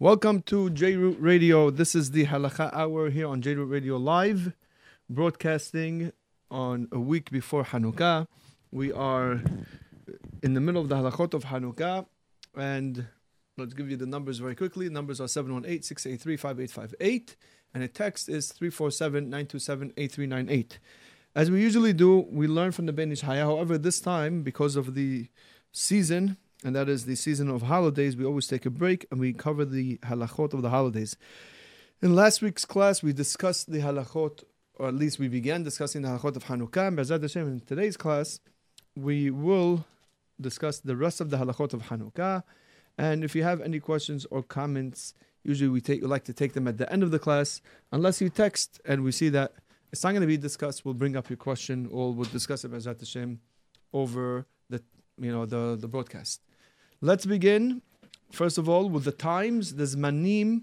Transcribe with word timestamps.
Welcome 0.00 0.42
to 0.46 0.70
JRoot 0.70 1.18
Radio. 1.20 1.70
This 1.70 1.94
is 1.94 2.10
the 2.10 2.26
Halakha 2.26 2.74
Hour 2.74 3.10
here 3.10 3.28
on 3.28 3.40
JRoot 3.40 3.70
Radio 3.70 3.96
Live, 3.96 4.52
broadcasting 5.08 6.10
on 6.50 6.88
a 6.90 6.98
week 6.98 7.30
before 7.30 7.62
Hanukkah. 7.62 8.26
We 8.72 8.92
are 8.92 9.40
in 10.42 10.54
the 10.54 10.60
middle 10.60 10.82
of 10.82 10.88
the 10.88 10.96
Halakhot 10.96 11.32
of 11.32 11.44
Hanukkah, 11.44 12.06
and 12.56 13.06
let's 13.56 13.72
give 13.72 13.88
you 13.88 13.96
the 13.96 14.04
numbers 14.04 14.38
very 14.38 14.56
quickly. 14.56 14.88
The 14.88 14.94
Numbers 14.94 15.20
are 15.20 15.28
718 15.28 15.82
683 15.82 16.36
5858, 16.38 17.36
and 17.72 17.84
the 17.84 17.88
text 17.88 18.28
is 18.28 18.48
347 18.48 19.30
927 19.30 19.92
8398. 19.96 20.80
As 21.36 21.52
we 21.52 21.62
usually 21.62 21.92
do, 21.92 22.26
we 22.32 22.48
learn 22.48 22.72
from 22.72 22.86
the 22.86 22.92
Ben 22.92 23.12
Ish 23.12 23.20
Chai. 23.20 23.36
However, 23.36 23.78
this 23.78 24.00
time, 24.00 24.42
because 24.42 24.74
of 24.74 24.96
the 24.96 25.28
season, 25.70 26.36
and 26.64 26.74
that 26.74 26.88
is 26.88 27.04
the 27.04 27.14
season 27.14 27.50
of 27.50 27.62
holidays, 27.62 28.16
we 28.16 28.24
always 28.24 28.46
take 28.46 28.64
a 28.64 28.70
break 28.70 29.06
and 29.10 29.20
we 29.20 29.34
cover 29.34 29.66
the 29.66 29.98
halachot 29.98 30.54
of 30.54 30.62
the 30.62 30.70
holidays. 30.70 31.16
In 32.02 32.14
last 32.14 32.40
week's 32.40 32.64
class, 32.64 33.02
we 33.02 33.12
discussed 33.12 33.70
the 33.70 33.78
halachot, 33.80 34.44
or 34.76 34.88
at 34.88 34.94
least 34.94 35.18
we 35.18 35.28
began 35.28 35.62
discussing 35.62 36.02
the 36.02 36.08
halachot 36.08 36.36
of 36.36 36.44
Hanukkah. 36.44 36.88
And 36.88 36.98
B'ezrat 36.98 37.20
Hashem, 37.20 37.46
in 37.46 37.60
today's 37.60 37.98
class, 37.98 38.40
we 38.96 39.30
will 39.30 39.84
discuss 40.40 40.80
the 40.80 40.96
rest 40.96 41.20
of 41.20 41.30
the 41.30 41.36
halachot 41.36 41.74
of 41.74 41.82
Hanukkah. 41.82 42.42
And 42.96 43.24
if 43.24 43.34
you 43.34 43.42
have 43.42 43.60
any 43.60 43.78
questions 43.78 44.26
or 44.30 44.42
comments, 44.42 45.14
usually 45.42 45.68
we 45.68 45.80
take 45.80 46.00
we 46.00 46.08
like 46.08 46.24
to 46.24 46.32
take 46.32 46.54
them 46.54 46.66
at 46.66 46.78
the 46.78 46.90
end 46.90 47.02
of 47.02 47.10
the 47.10 47.18
class, 47.18 47.60
unless 47.92 48.20
you 48.20 48.30
text 48.30 48.80
and 48.86 49.04
we 49.04 49.12
see 49.12 49.28
that 49.28 49.52
it's 49.92 50.02
not 50.02 50.10
going 50.10 50.22
to 50.22 50.26
be 50.26 50.36
discussed. 50.38 50.84
We'll 50.84 50.94
bring 50.94 51.16
up 51.16 51.28
your 51.28 51.36
question 51.36 51.88
or 51.90 52.12
we'll 52.14 52.30
discuss 52.30 52.64
it 52.64 52.72
B'ezrat 52.72 53.00
Hashem 53.00 53.40
over 53.92 54.46
the 54.70 54.82
you 55.18 55.30
know 55.30 55.44
the 55.44 55.76
the 55.78 55.88
broadcast. 55.88 56.40
Let's 57.04 57.26
begin 57.26 57.82
first 58.32 58.56
of 58.56 58.66
all 58.66 58.88
with 58.88 59.04
the 59.04 59.12
times, 59.12 59.74
the 59.74 59.84
zmanim 59.84 60.62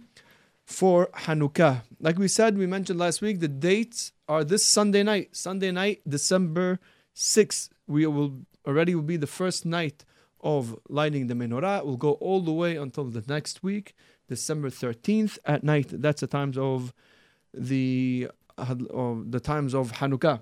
for 0.65 1.05
Hanukkah. 1.13 1.83
Like 1.99 2.17
we 2.17 2.27
said, 2.27 2.57
we 2.57 2.65
mentioned 2.65 2.97
last 2.97 3.21
week, 3.21 3.41
the 3.41 3.47
dates 3.47 4.11
are 4.27 4.43
this 4.43 4.65
Sunday 4.65 5.03
night, 5.03 5.35
Sunday 5.35 5.69
night, 5.69 6.01
December 6.09 6.79
6th. 7.15 7.69
We 7.85 8.07
will 8.07 8.39
already 8.65 8.95
will 8.95 9.03
be 9.03 9.17
the 9.17 9.27
first 9.27 9.67
night 9.67 10.03
of 10.39 10.75
lighting 10.89 11.27
the 11.27 11.35
menorah. 11.35 11.85
Will 11.85 11.95
go 11.95 12.13
all 12.13 12.41
the 12.41 12.51
way 12.51 12.75
until 12.75 13.03
the 13.03 13.23
next 13.27 13.61
week, 13.61 13.93
December 14.27 14.71
13th 14.71 15.37
at 15.45 15.63
night. 15.63 15.89
That's 15.91 16.21
the 16.21 16.27
times 16.27 16.57
of 16.57 16.91
the 17.53 18.29
of 18.57 19.31
the 19.31 19.39
times 19.39 19.75
of 19.75 19.91
Hanukkah. 19.91 20.41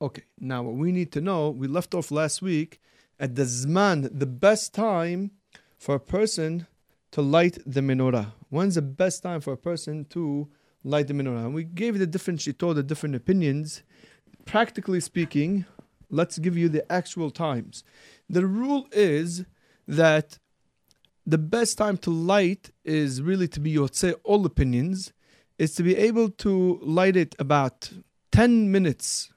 Okay, 0.00 0.22
now 0.40 0.62
what 0.62 0.76
we 0.76 0.92
need 0.92 1.12
to 1.12 1.20
know, 1.20 1.50
we 1.50 1.66
left 1.66 1.94
off 1.94 2.10
last 2.10 2.40
week 2.40 2.80
at 3.22 3.36
the 3.36 3.44
Zman, 3.44 4.10
the 4.12 4.26
best 4.26 4.74
time 4.74 5.30
for 5.78 5.94
a 5.94 6.00
person 6.00 6.66
to 7.12 7.22
light 7.22 7.56
the 7.64 7.80
menorah. 7.80 8.32
When's 8.50 8.74
the 8.74 8.82
best 8.82 9.22
time 9.22 9.40
for 9.40 9.52
a 9.52 9.56
person 9.56 10.04
to 10.06 10.48
light 10.82 11.06
the 11.06 11.14
menorah? 11.14 11.44
And 11.44 11.54
we 11.54 11.62
gave 11.62 12.00
the 12.00 12.06
different 12.06 12.40
shittot, 12.40 12.74
the 12.74 12.82
different 12.82 13.14
opinions. 13.14 13.84
Practically 14.44 14.98
speaking, 14.98 15.66
let's 16.10 16.38
give 16.38 16.56
you 16.56 16.68
the 16.68 16.90
actual 16.92 17.30
times. 17.30 17.84
The 18.28 18.44
rule 18.44 18.88
is 18.90 19.44
that 19.86 20.40
the 21.24 21.38
best 21.38 21.78
time 21.78 21.98
to 21.98 22.10
light 22.10 22.72
is 22.84 23.22
really 23.22 23.46
to 23.48 23.60
be, 23.60 23.78
say, 23.92 24.14
all 24.24 24.44
opinions, 24.44 25.12
is 25.58 25.76
to 25.76 25.84
be 25.84 25.96
able 25.96 26.28
to 26.28 26.80
light 26.82 27.16
it 27.16 27.36
about 27.38 27.92
10 28.32 28.72
minutes 28.72 29.32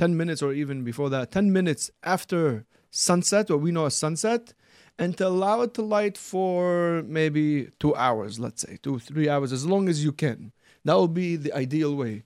10 0.00 0.16
minutes 0.16 0.40
or 0.40 0.54
even 0.54 0.82
before 0.82 1.10
that, 1.10 1.30
10 1.30 1.52
minutes 1.52 1.90
after 2.02 2.64
sunset, 2.90 3.50
what 3.50 3.60
we 3.60 3.72
know 3.72 3.86
as 3.86 3.94
sunset, 3.94 4.52
and 4.98 5.16
to 5.16 5.26
allow 5.26 5.62
it 5.62 5.74
to 5.74 5.82
light 5.82 6.18
for 6.18 7.02
maybe 7.06 7.70
two 7.78 7.94
hours, 7.94 8.38
let's 8.38 8.62
say, 8.62 8.78
two, 8.82 8.98
three 8.98 9.28
hours, 9.28 9.52
as 9.52 9.64
long 9.64 9.88
as 9.88 10.04
you 10.04 10.12
can. 10.12 10.52
That 10.84 10.94
will 10.94 11.08
be 11.08 11.36
the 11.36 11.52
ideal 11.54 11.94
way. 11.94 12.24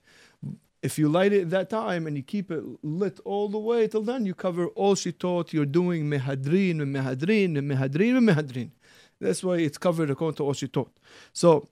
If 0.82 0.98
you 0.98 1.08
light 1.08 1.32
it 1.32 1.42
at 1.42 1.50
that 1.50 1.70
time 1.70 2.06
and 2.06 2.16
you 2.16 2.22
keep 2.22 2.50
it 2.50 2.62
lit 2.82 3.18
all 3.24 3.48
the 3.48 3.58
way 3.58 3.88
till 3.88 4.02
then, 4.02 4.26
you 4.26 4.34
cover 4.34 4.66
all 4.68 4.94
shittot. 4.94 5.52
You're 5.52 5.64
doing 5.64 6.04
mehadrin, 6.04 6.76
mehadrin, 6.76 7.52
mehadrin, 7.56 8.18
mehadrin. 8.28 8.70
That's 9.20 9.42
why 9.42 9.56
it's 9.56 9.78
covered 9.78 10.10
according 10.10 10.36
to 10.36 10.44
all 10.44 10.52
shittot. 10.52 10.88
So 11.32 11.68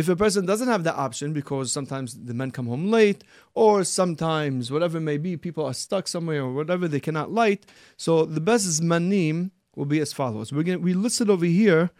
if 0.00 0.08
a 0.08 0.16
person 0.16 0.46
doesn't 0.46 0.68
have 0.68 0.84
that 0.84 0.96
option 0.96 1.32
because 1.32 1.70
sometimes 1.70 2.18
the 2.24 2.34
men 2.34 2.50
come 2.50 2.66
home 2.66 2.90
late 2.90 3.22
or 3.54 3.84
sometimes 3.84 4.70
whatever 4.72 4.98
it 4.98 5.02
may 5.02 5.18
be 5.18 5.36
people 5.36 5.64
are 5.64 5.74
stuck 5.74 6.08
somewhere 6.08 6.42
or 6.42 6.52
whatever 6.52 6.88
they 6.88 7.00
cannot 7.00 7.30
light. 7.30 7.66
So 7.96 8.24
the 8.24 8.40
best 8.40 8.66
zmanim 8.66 9.50
will 9.76 9.86
be 9.86 10.00
as 10.00 10.12
follows. 10.12 10.52
We're 10.52 10.64
going 10.64 10.82
we 10.82 10.94
listed 10.94 11.30
over 11.30 11.44
here 11.44 11.90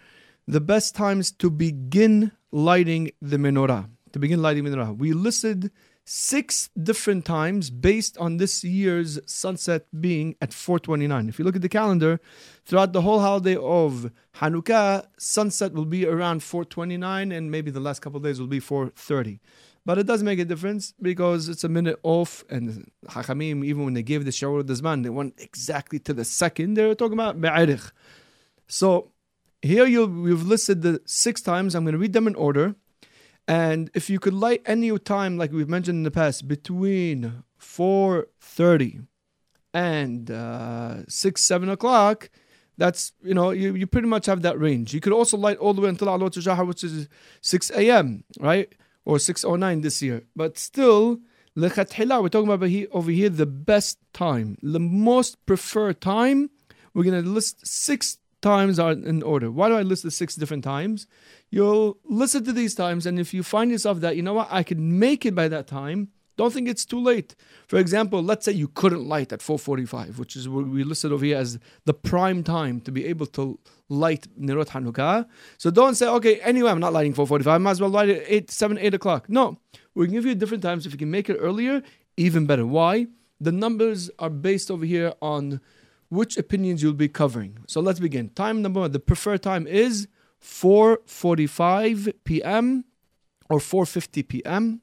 the 0.49 0.61
best 0.61 0.97
times 0.97 1.31
to 1.33 1.51
begin 1.51 2.33
lighting 2.51 3.13
the 3.23 3.37
menorah 3.37 3.89
to 4.13 4.19
begin 4.19 4.43
lighting 4.43 4.65
the 4.65 4.71
menorah. 4.71 4.97
We 4.97 5.13
listed 5.13 5.71
six 6.13 6.71
different 6.83 7.25
times 7.25 7.71
based 7.71 8.19
on 8.19 8.39
this 8.39 8.65
year's 8.65 9.21
sunset 9.27 9.87
being 10.01 10.35
at 10.41 10.53
429. 10.53 11.29
If 11.29 11.39
you 11.39 11.45
look 11.45 11.55
at 11.55 11.63
the 11.63 11.69
calendar, 11.69 12.19
throughout 12.65 12.93
the 12.93 13.03
whole 13.03 13.21
holiday 13.21 13.55
of 13.55 14.11
Hanukkah, 14.35 15.07
sunset 15.19 15.73
will 15.73 15.85
be 15.85 16.05
around 16.05 16.43
429 16.43 17.31
and 17.31 17.49
maybe 17.49 17.71
the 17.71 17.79
last 17.79 18.01
couple 18.01 18.19
days 18.19 18.41
will 18.41 18.49
be 18.49 18.59
430. 18.59 19.39
But 19.87 19.99
it 19.99 20.07
does 20.09 20.25
make 20.25 20.41
a 20.41 20.45
difference 20.45 20.95
because 21.01 21.49
it's 21.49 21.63
a 21.63 21.69
minute 21.69 22.01
off, 22.03 22.45
and 22.51 22.91
Hachamim, 23.07 23.65
even 23.65 23.85
when 23.85 23.95
they 23.95 24.03
gave 24.03 24.25
the 24.25 24.33
shower 24.33 24.59
of 24.59 24.67
the 24.67 24.75
Zman, 24.75 25.05
they 25.05 25.11
went 25.11 25.35
exactly 25.39 26.01
to 26.01 26.13
the 26.13 26.25
second. 26.25 26.75
They 26.75 26.87
were 26.87 26.97
talking 26.97 27.15
about 27.15 27.41
Be'arich. 27.41 27.93
So 28.67 29.13
here 29.63 29.87
you 29.87 30.07
we've 30.07 30.43
listed 30.43 30.83
the 30.83 31.01
six 31.07 31.41
times. 31.41 31.77
I'm 31.77 31.85
going 31.85 31.93
to 31.93 31.99
read 31.99 32.15
them 32.15 32.27
in 32.27 32.35
order. 32.35 32.75
And 33.51 33.91
if 33.95 34.09
you 34.09 34.21
could 34.21 34.33
light 34.33 34.63
any 34.65 34.97
time, 35.01 35.37
like 35.37 35.51
we've 35.51 35.69
mentioned 35.69 35.97
in 35.97 36.03
the 36.05 36.13
past, 36.13 36.47
between 36.47 37.43
4.30 37.61 39.09
and 39.75 40.31
uh, 40.31 41.05
6, 41.09 41.43
7 41.43 41.69
o'clock, 41.69 42.31
that's, 42.79 43.11
you 43.25 43.35
know, 43.35 43.51
you, 43.51 43.75
you 43.75 43.89
pretty 43.89 44.07
much 44.07 44.27
have 44.27 44.43
that 44.43 44.61
range. 44.61 44.95
You 44.95 45.01
could 45.01 45.13
also 45.13 45.37
light 45.37 45.59
all 45.59 45.75
the 45.75 45.81
way 45.81 45.89
until 45.89 46.07
Alot 46.07 46.41
Shahar, 46.41 46.65
which 46.65 46.85
is 46.85 47.09
6 47.41 47.73
a.m., 47.73 48.23
right? 48.39 48.73
Or 49.05 49.17
6.09 49.17 49.83
this 49.83 50.01
year. 50.01 50.23
But 50.37 50.57
still, 50.57 51.19
we're 51.57 51.71
talking 51.71 52.49
about 52.49 52.71
over 52.93 53.11
here 53.11 53.31
the 53.31 53.47
best 53.47 53.99
time, 54.13 54.59
the 54.63 54.79
most 54.79 55.45
preferred 55.47 56.01
time. 56.01 56.51
We're 56.95 57.03
going 57.03 57.21
to 57.21 57.29
list 57.29 57.67
six 57.67 58.19
times 58.43 58.79
are 58.79 58.93
in 58.93 59.23
order. 59.23 59.51
Why 59.51 59.69
do 59.69 59.75
I 59.75 59.83
list 59.83 60.03
the 60.03 60.11
six 60.11 60.35
different 60.35 60.65
times? 60.65 61.07
You'll 61.51 61.99
listen 62.05 62.45
to 62.45 62.53
these 62.53 62.75
times, 62.75 63.07
and 63.07 63.19
if 63.19 63.35
you 63.35 63.43
find 63.43 63.71
yourself 63.71 64.01
that, 64.01 64.17
you 64.17 64.23
know 64.23 64.35
what, 64.35 64.49
I 64.51 64.63
can 64.63 64.99
make 64.99 65.27
it 65.27 65.35
by 65.35 65.49
that 65.49 65.67
time, 65.67 66.09
don't 66.37 66.55
think 66.55 66.69
it's 66.69 66.87
too 66.87 66.99
late. 66.99 67.35
For 67.67 67.79
example, 67.79 68.23
let's 68.23 68.47
say 68.47 68.53
you 68.53 68.69
couldn't 68.69 69.07
light 69.07 69.31
at 69.31 69.41
4:45, 69.41 70.19
which 70.19 70.37
is 70.37 70.49
what 70.49 70.67
we 70.67 70.85
listed 70.85 71.13
over 71.13 71.25
here 71.25 71.37
as 71.37 71.59
the 71.85 71.93
prime 71.93 72.43
time 72.43 72.81
to 72.81 72.91
be 72.91 73.05
able 73.05 73.27
to 73.27 73.59
light 73.91 74.27
Nerot 74.41 74.69
Hanukkah. 74.69 75.27
So 75.59 75.71
don't 75.71 75.97
say, 75.97 76.09
okay, 76.09 76.41
anyway, 76.41 76.71
I'm 76.71 76.81
not 76.81 76.95
lighting 76.95 77.13
4:45. 77.13 77.47
I 77.47 77.59
might 77.59 77.73
as 77.73 77.81
well 77.83 77.91
light 77.91 78.09
it 78.09 78.25
8, 78.27 78.51
7, 78.51 78.79
8 78.79 78.95
o'clock. 78.95 79.29
No, 79.29 79.59
we 79.95 80.07
can 80.07 80.15
give 80.15 80.25
you 80.25 80.35
different 80.35 80.63
times. 80.63 80.87
If 80.87 80.93
you 80.93 80.99
can 80.99 81.11
make 81.11 81.29
it 81.29 81.37
earlier, 81.39 81.83
even 82.17 82.47
better. 82.47 82.67
Why? 82.67 83.09
The 83.39 83.53
numbers 83.53 84.11
are 84.19 84.31
based 84.31 84.71
over 84.71 84.87
here 84.87 85.13
on 85.21 85.61
which 86.11 86.37
opinions 86.37 86.83
you'll 86.83 86.93
be 86.93 87.09
covering. 87.09 87.59
So 87.67 87.81
let's 87.81 88.01
begin. 88.01 88.29
Time 88.31 88.61
number 88.61 88.81
one, 88.81 88.93
the 88.93 89.01
preferred 89.01 89.43
time 89.43 89.67
is 89.67 90.09
4:45 90.43 92.13
p.m. 92.25 92.85
or 93.49 93.59
4:50 93.59 94.29
p.m. 94.29 94.83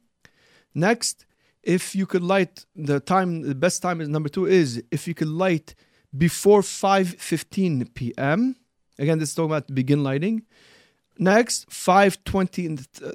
Next, 0.74 1.26
if 1.64 1.96
you 1.96 2.06
could 2.06 2.24
light 2.24 2.66
the 2.76 3.00
time, 3.00 3.42
the 3.42 3.56
best 3.56 3.82
time 3.82 4.02
is 4.02 4.08
number 4.08 4.30
two 4.30 4.46
is 4.46 4.82
if 4.90 5.08
you 5.08 5.14
could 5.14 5.28
light 5.28 5.76
before 6.18 6.62
5:15 6.62 7.94
p.m. 7.94 8.56
Again, 8.98 9.20
this 9.20 9.30
is 9.30 9.36
talking 9.36 9.52
about 9.52 9.74
begin 9.76 10.04
lighting. 10.04 10.44
Next, 11.20 11.70
5:20. 11.70 13.04
Uh, 13.04 13.12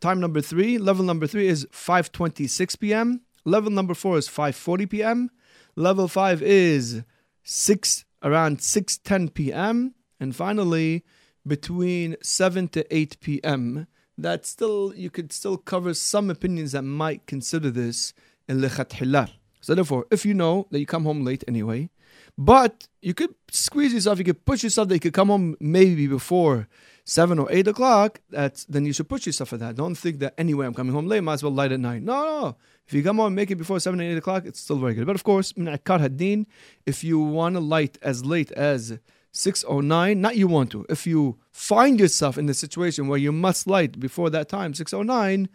time 0.00 0.20
number 0.20 0.42
three, 0.42 0.78
level 0.78 1.04
number 1.04 1.26
three 1.26 1.48
is 1.48 1.64
5:26 1.72 2.78
p.m. 2.80 3.22
Level 3.46 3.70
number 3.70 3.94
four 3.94 4.18
is 4.18 4.28
5:40 4.28 4.90
p.m. 4.90 5.30
Level 5.74 6.08
five 6.08 6.42
is 6.42 7.02
six 7.46 8.04
around 8.22 8.58
6:10 8.58 9.32
p.m. 9.32 9.94
And 10.18 10.34
finally, 10.34 11.04
between 11.46 12.16
7 12.22 12.68
to 12.68 12.94
8 12.94 13.20
p.m. 13.20 13.86
That 14.18 14.46
still 14.46 14.92
you 14.96 15.10
could 15.10 15.32
still 15.32 15.56
cover 15.56 15.94
some 15.94 16.30
opinions 16.30 16.72
that 16.72 16.82
might 16.82 17.26
consider 17.26 17.70
this 17.70 18.12
in 18.48 18.60
lechathilah. 18.60 19.30
So 19.60 19.74
therefore, 19.74 20.06
if 20.10 20.24
you 20.24 20.34
know 20.34 20.66
that 20.70 20.80
you 20.80 20.86
come 20.86 21.04
home 21.04 21.24
late 21.24 21.44
anyway, 21.46 21.90
but 22.38 22.88
you 23.02 23.14
could 23.14 23.34
squeeze 23.50 23.92
yourself, 23.92 24.18
you 24.18 24.24
could 24.24 24.44
push 24.44 24.62
yourself 24.64 24.88
that 24.88 24.94
you 24.94 25.00
could 25.00 25.12
come 25.12 25.28
home 25.28 25.56
maybe 25.60 26.06
before 26.06 26.68
seven 27.06 27.38
or 27.38 27.50
eight 27.50 27.68
o'clock, 27.68 28.20
that's 28.28 28.64
then 28.64 28.84
you 28.84 28.92
should 28.92 29.08
push 29.08 29.24
yourself 29.26 29.48
for 29.48 29.56
that. 29.56 29.76
Don't 29.76 29.94
think 29.94 30.18
that 30.18 30.34
anyway 30.36 30.66
I'm 30.66 30.74
coming 30.74 30.92
home 30.92 31.06
late, 31.06 31.20
might 31.22 31.34
as 31.34 31.42
well 31.42 31.52
light 31.52 31.72
at 31.72 31.80
nine. 31.80 32.04
No, 32.04 32.24
no. 32.24 32.56
If 32.86 32.92
you 32.92 33.02
come 33.02 33.16
home 33.16 33.34
make 33.34 33.50
it 33.50 33.56
before 33.56 33.80
seven 33.80 34.00
or 34.00 34.04
eight 34.04 34.18
o'clock, 34.18 34.44
it's 34.44 34.60
still 34.60 34.78
very 34.78 34.94
good. 34.94 35.06
But 35.06 35.16
of 35.16 35.24
course, 35.24 35.54
if 35.56 37.04
you 37.04 37.18
want 37.20 37.54
to 37.54 37.60
light 37.60 37.96
as 38.02 38.24
late 38.24 38.52
as 38.52 38.98
609, 39.32 40.20
not 40.20 40.36
you 40.36 40.48
want 40.48 40.70
to. 40.72 40.84
If 40.88 41.06
you 41.06 41.38
find 41.52 42.00
yourself 42.00 42.36
in 42.38 42.46
the 42.46 42.54
situation 42.54 43.06
where 43.06 43.18
you 43.18 43.32
must 43.32 43.66
light 43.66 43.98
before 44.00 44.30
that 44.30 44.48
time, 44.48 44.74
609, 44.74 45.48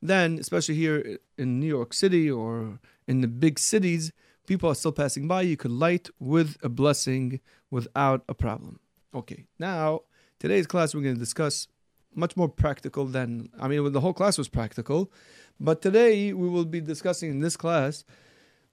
then, 0.00 0.38
especially 0.38 0.74
here 0.74 1.18
in 1.36 1.60
New 1.60 1.66
York 1.66 1.92
City 1.94 2.30
or 2.30 2.78
in 3.06 3.20
the 3.20 3.28
big 3.28 3.58
cities, 3.58 4.12
people 4.46 4.70
are 4.70 4.74
still 4.74 4.92
passing 4.92 5.26
by. 5.26 5.42
You 5.42 5.56
could 5.56 5.70
light 5.70 6.08
with 6.18 6.56
a 6.62 6.68
blessing 6.68 7.40
without 7.70 8.22
a 8.28 8.34
problem. 8.34 8.80
Okay, 9.14 9.46
now, 9.58 10.02
today's 10.38 10.66
class 10.66 10.94
we're 10.94 11.02
going 11.02 11.14
to 11.14 11.20
discuss 11.20 11.68
much 12.14 12.36
more 12.36 12.48
practical 12.48 13.06
than, 13.06 13.50
I 13.60 13.68
mean, 13.68 13.92
the 13.92 14.00
whole 14.00 14.12
class 14.12 14.38
was 14.38 14.48
practical, 14.48 15.10
but 15.58 15.82
today 15.82 16.32
we 16.32 16.48
will 16.48 16.64
be 16.64 16.80
discussing 16.80 17.30
in 17.30 17.40
this 17.40 17.56
class 17.56 18.04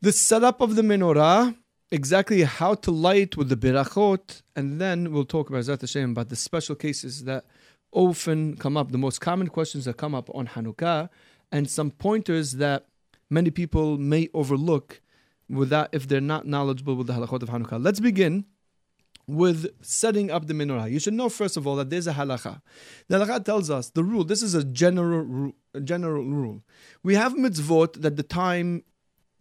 the 0.02 0.12
setup 0.12 0.62
of 0.62 0.76
the 0.76 0.82
menorah 0.82 1.56
exactly 1.92 2.44
how 2.44 2.74
to 2.74 2.92
light 2.92 3.36
with 3.36 3.50
the 3.50 3.58
birachot, 3.58 4.42
and 4.56 4.80
then 4.80 5.12
we'll 5.12 5.26
talk 5.26 5.50
about 5.50 5.64
Zat 5.64 5.82
Hashem 5.82 6.12
about 6.12 6.30
the 6.30 6.36
special 6.36 6.76
cases 6.76 7.26
that 7.26 7.46
often 7.92 8.56
come 8.56 8.78
up, 8.78 8.92
the 8.92 8.98
most 8.98 9.20
common 9.20 9.48
questions 9.48 9.86
that 9.86 9.98
come 9.98 10.16
up 10.16 10.30
on 10.34 10.48
Hanukkah, 10.48 11.10
and 11.52 11.70
some 11.70 11.92
pointers 11.92 12.54
that 12.54 12.86
many 13.30 13.52
people 13.52 13.98
may 13.98 14.30
overlook 14.34 15.02
without 15.50 15.90
if 15.92 16.08
they're 16.08 16.22
not 16.22 16.48
knowledgeable 16.48 16.96
with 16.96 17.08
the 17.08 17.14
halachot 17.14 17.44
of 17.44 17.50
Hanukkah. 17.50 17.84
Let's 17.84 18.00
begin 18.00 18.46
with 19.32 19.68
setting 19.82 20.30
up 20.30 20.48
the 20.48 20.54
menorah. 20.54 20.92
You 20.92 21.00
should 21.00 21.14
know 21.14 21.30
first 21.30 21.58
of 21.58 21.66
all 21.66 21.76
that 21.78 21.90
there's 21.90 22.08
a 22.08 22.14
halacha. 22.14 22.62
The 23.08 23.18
halacha 23.18 23.46
tells 23.46 23.70
us 23.70 23.90
the 23.90 24.04
rule. 24.04 24.24
This 24.24 24.42
is 24.42 24.54
a 24.54 24.64
general 24.64 25.54
a 25.74 25.80
general 25.80 26.24
rule. 26.24 26.64
We 27.04 27.16
have 27.16 27.34
mitzvot 27.34 28.02
that 28.02 28.18
the 28.18 28.24
time 28.24 28.84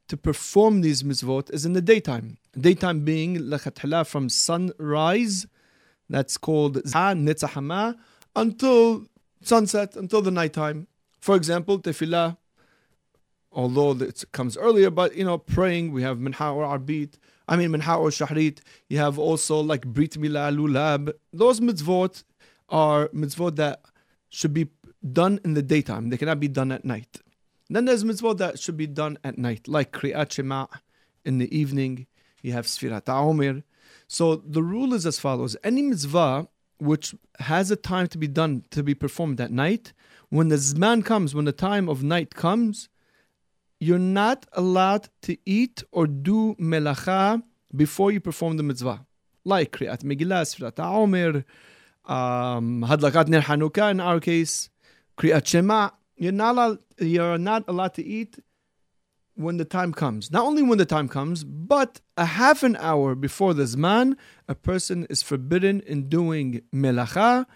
to 0.08 0.16
perform 0.16 0.80
these 0.80 1.02
mitzvot 1.02 1.52
is 1.52 1.64
in 1.64 1.72
the 1.72 1.82
daytime. 1.82 2.38
Daytime 2.58 3.04
being 3.04 3.36
lechatchila 3.36 4.06
from 4.06 4.28
sunrise, 4.28 5.46
that's 6.08 6.36
called 6.36 6.76
nitzahama, 6.76 7.96
until 8.36 9.06
sunset, 9.42 9.96
until 9.96 10.22
the 10.22 10.30
nighttime. 10.30 10.86
For 11.20 11.36
example, 11.36 11.78
tefillah, 11.78 12.36
although 13.52 13.92
it 13.92 14.24
comes 14.32 14.56
earlier, 14.56 14.90
but 14.90 15.16
you 15.16 15.24
know, 15.24 15.38
praying, 15.38 15.92
we 15.92 16.02
have 16.02 16.18
minha 16.18 16.52
or 16.52 16.64
arbit, 16.64 17.14
I 17.50 17.56
mean 17.56 17.72
minha 17.72 17.96
or 17.96 18.10
shahrit. 18.10 18.60
You 18.88 18.98
have 18.98 19.18
also 19.18 19.60
like 19.60 19.84
brit 19.84 20.12
milah, 20.12 20.54
lulab. 20.56 21.12
Those 21.32 21.58
mitzvot 21.60 22.22
are 22.68 23.08
mitzvot 23.08 23.56
that 23.56 23.82
should 24.30 24.54
be 24.54 24.68
done 25.12 25.40
in 25.44 25.54
the 25.54 25.62
daytime. 25.62 26.10
They 26.10 26.16
cannot 26.16 26.38
be 26.38 26.48
done 26.48 26.70
at 26.70 26.84
night. 26.84 27.20
Then 27.68 27.84
there's 27.86 28.04
mitzvot 28.04 28.38
that 28.38 28.60
should 28.60 28.76
be 28.76 28.86
done 28.86 29.18
at 29.24 29.36
night, 29.36 29.66
like 29.66 29.92
Kriyat 29.92 30.30
Shema 30.32 30.66
in 31.24 31.38
the 31.38 31.54
evening. 31.56 32.06
You 32.40 32.52
have 32.52 32.66
Sfirat 32.66 33.08
Omer. 33.08 33.64
So 34.06 34.36
the 34.36 34.62
rule 34.62 34.94
is 34.94 35.04
as 35.04 35.18
follows: 35.18 35.56
any 35.64 35.82
mitzvah 35.82 36.48
which 36.78 37.14
has 37.40 37.70
a 37.70 37.76
time 37.76 38.06
to 38.06 38.18
be 38.18 38.28
done 38.28 38.64
to 38.70 38.82
be 38.82 38.94
performed 38.94 39.40
at 39.40 39.50
night, 39.50 39.92
when 40.30 40.48
the 40.48 40.56
zman 40.56 41.04
comes, 41.04 41.34
when 41.34 41.44
the 41.44 41.52
time 41.52 41.88
of 41.88 42.02
night 42.02 42.34
comes, 42.34 42.88
you're 43.80 43.98
not 43.98 44.46
allowed 44.52 45.08
to 45.22 45.36
eat 45.46 45.82
or 45.90 46.06
do 46.06 46.54
melacha 46.56 47.42
before 47.74 48.12
you 48.12 48.20
perform 48.20 48.58
the 48.58 48.62
mitzvah, 48.62 49.04
like 49.44 49.72
Kriyat 49.72 50.02
Megillah, 50.02 50.44
Sfirat 50.44 50.78
Omer, 50.78 51.44
um, 52.04 52.84
Hadlakat 52.86 53.28
Ner 53.28 53.40
Hanukkah 53.40 53.90
in 53.90 54.00
our 54.00 54.20
case, 54.20 54.68
Kriyat 55.16 55.46
Shema. 55.46 55.90
You're 56.16 56.32
not 56.32 56.52
allowed, 56.52 56.78
you're 56.98 57.38
not 57.38 57.64
allowed 57.66 57.94
to 57.94 58.04
eat 58.04 58.38
when 59.34 59.56
the 59.56 59.64
time 59.64 59.94
comes. 59.94 60.30
Not 60.30 60.44
only 60.44 60.62
when 60.62 60.76
the 60.76 60.84
time 60.84 61.08
comes, 61.08 61.44
but 61.44 62.00
a 62.18 62.26
half 62.26 62.62
an 62.62 62.76
hour 62.76 63.14
before 63.14 63.54
the 63.54 63.62
Zman, 63.62 64.16
a 64.46 64.54
person 64.54 65.06
is 65.08 65.22
forbidden 65.22 65.80
in 65.80 66.10
doing 66.10 66.60
melacha 66.74 67.46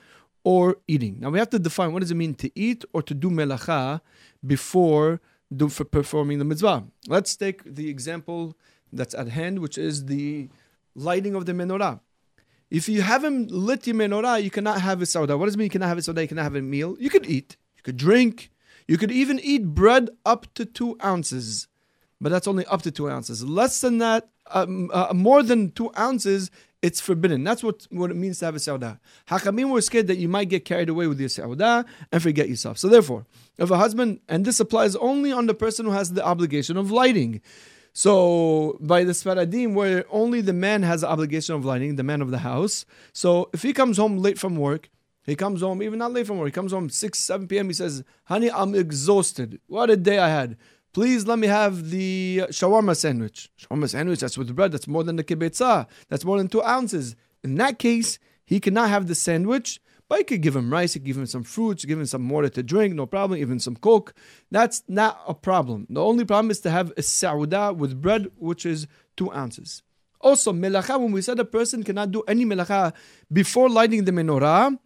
or 0.44 0.78
eating. 0.88 1.20
Now 1.20 1.28
we 1.28 1.38
have 1.38 1.50
to 1.50 1.58
define 1.58 1.92
what 1.92 2.00
does 2.00 2.10
it 2.10 2.14
mean 2.14 2.34
to 2.36 2.50
eat 2.58 2.86
or 2.94 3.02
to 3.02 3.12
do 3.12 3.28
melacha 3.28 4.00
before 4.46 5.20
do, 5.56 5.68
for 5.68 5.84
performing 5.84 6.38
the 6.38 6.44
mitzvah. 6.44 6.84
Let's 7.06 7.36
take 7.36 7.62
the 7.64 7.88
example 7.88 8.56
that's 8.92 9.14
at 9.14 9.28
hand, 9.28 9.58
which 9.58 9.78
is 9.78 10.06
the 10.06 10.48
lighting 10.94 11.34
of 11.34 11.46
the 11.46 11.52
menorah. 11.52 12.00
If 12.70 12.88
you 12.88 13.02
haven't 13.02 13.50
lit 13.50 13.86
your 13.86 13.96
menorah, 13.96 14.42
you 14.42 14.50
cannot 14.50 14.80
have 14.80 15.00
a 15.02 15.04
sauda. 15.04 15.38
What 15.38 15.46
does 15.46 15.54
it 15.54 15.58
mean 15.58 15.66
you 15.66 15.70
cannot 15.70 15.88
have 15.88 15.98
a 15.98 16.00
sauda? 16.00 16.22
You 16.22 16.28
cannot 16.28 16.42
have 16.42 16.56
a 16.56 16.62
meal. 16.62 16.96
You 16.98 17.10
could 17.10 17.26
eat, 17.26 17.56
you 17.76 17.82
could 17.82 17.96
drink, 17.96 18.50
you 18.88 18.98
could 18.98 19.12
even 19.12 19.38
eat 19.40 19.64
bread 19.66 20.10
up 20.24 20.52
to 20.54 20.64
two 20.64 20.96
ounces, 21.04 21.68
but 22.20 22.30
that's 22.30 22.48
only 22.48 22.66
up 22.66 22.82
to 22.82 22.90
two 22.90 23.08
ounces. 23.08 23.44
Less 23.44 23.80
than 23.80 23.98
that, 23.98 24.28
um, 24.50 24.90
uh, 24.92 25.12
more 25.14 25.42
than 25.42 25.70
two 25.72 25.90
ounces, 25.98 26.50
it's 26.84 27.00
forbidden. 27.00 27.44
That's 27.44 27.62
what, 27.62 27.86
what 27.90 28.10
it 28.10 28.14
means 28.14 28.40
to 28.40 28.44
have 28.44 28.56
a 28.56 28.58
sauda. 28.58 28.98
Hakamim 29.28 29.70
were 29.70 29.80
scared 29.80 30.06
that 30.08 30.18
you 30.18 30.28
might 30.28 30.50
get 30.50 30.66
carried 30.66 30.90
away 30.90 31.06
with 31.06 31.18
your 31.18 31.30
sauda 31.30 31.86
and 32.12 32.22
forget 32.22 32.46
yourself. 32.46 32.76
So 32.76 32.88
therefore, 32.88 33.24
if 33.56 33.70
a 33.70 33.78
husband, 33.78 34.20
and 34.28 34.44
this 34.44 34.60
applies 34.60 34.94
only 34.96 35.32
on 35.32 35.46
the 35.46 35.54
person 35.54 35.86
who 35.86 35.92
has 35.92 36.12
the 36.12 36.22
obligation 36.22 36.76
of 36.76 36.90
lighting. 36.90 37.40
So 37.94 38.76
by 38.80 39.02
the 39.02 39.12
Sfaradim, 39.12 39.72
where 39.72 40.04
only 40.10 40.42
the 40.42 40.52
man 40.52 40.82
has 40.82 41.00
the 41.00 41.08
obligation 41.08 41.54
of 41.54 41.64
lighting, 41.64 41.96
the 41.96 42.02
man 42.02 42.20
of 42.20 42.30
the 42.30 42.38
house. 42.38 42.84
So 43.14 43.48
if 43.54 43.62
he 43.62 43.72
comes 43.72 43.96
home 43.96 44.18
late 44.18 44.38
from 44.38 44.56
work, 44.56 44.90
he 45.24 45.36
comes 45.36 45.62
home, 45.62 45.82
even 45.82 46.00
not 46.00 46.12
late 46.12 46.26
from 46.26 46.36
work, 46.36 46.48
he 46.48 46.52
comes 46.52 46.72
home 46.72 46.90
6, 46.90 47.18
7 47.18 47.48
p.m. 47.48 47.68
He 47.68 47.72
says, 47.72 48.04
Honey, 48.24 48.50
I'm 48.50 48.74
exhausted. 48.74 49.58
What 49.68 49.88
a 49.88 49.96
day 49.96 50.18
I 50.18 50.28
had. 50.28 50.58
Please 50.94 51.26
let 51.26 51.40
me 51.40 51.48
have 51.48 51.90
the 51.90 52.44
shawarma 52.50 52.96
sandwich. 52.96 53.50
Shawarma 53.60 53.90
sandwich, 53.90 54.20
that's 54.20 54.38
with 54.38 54.54
bread, 54.54 54.70
that's 54.70 54.86
more 54.86 55.02
than 55.02 55.16
the 55.16 55.24
kebeitza, 55.24 55.66
ah. 55.66 55.86
that's 56.08 56.24
more 56.24 56.38
than 56.38 56.46
two 56.46 56.62
ounces. 56.62 57.16
In 57.42 57.56
that 57.56 57.80
case, 57.80 58.20
he 58.46 58.60
cannot 58.60 58.90
have 58.90 59.08
the 59.08 59.16
sandwich, 59.16 59.80
but 60.08 60.18
he 60.18 60.24
could 60.24 60.40
give 60.40 60.54
him 60.54 60.72
rice, 60.72 60.92
he 60.92 61.00
could 61.00 61.06
give 61.06 61.18
him 61.18 61.26
some 61.26 61.42
fruits, 61.42 61.84
give 61.84 61.98
him 61.98 62.06
some 62.06 62.28
water 62.28 62.48
to 62.48 62.62
drink, 62.62 62.94
no 62.94 63.06
problem, 63.06 63.40
even 63.40 63.58
some 63.58 63.74
coke. 63.74 64.14
That's 64.52 64.84
not 64.86 65.20
a 65.26 65.34
problem. 65.34 65.88
The 65.90 66.00
only 66.00 66.24
problem 66.24 66.52
is 66.52 66.60
to 66.60 66.70
have 66.70 66.90
a 66.92 67.02
sauda 67.02 67.76
with 67.76 68.00
bread, 68.00 68.28
which 68.36 68.64
is 68.64 68.86
two 69.16 69.32
ounces. 69.32 69.82
Also, 70.20 70.52
melacha, 70.52 71.00
when 71.00 71.10
we 71.10 71.22
said 71.22 71.40
a 71.40 71.44
person 71.44 71.82
cannot 71.82 72.12
do 72.12 72.22
any 72.28 72.46
melacha 72.46 72.92
before 73.32 73.68
lighting 73.68 74.04
the 74.04 74.12
menorah, 74.12 74.78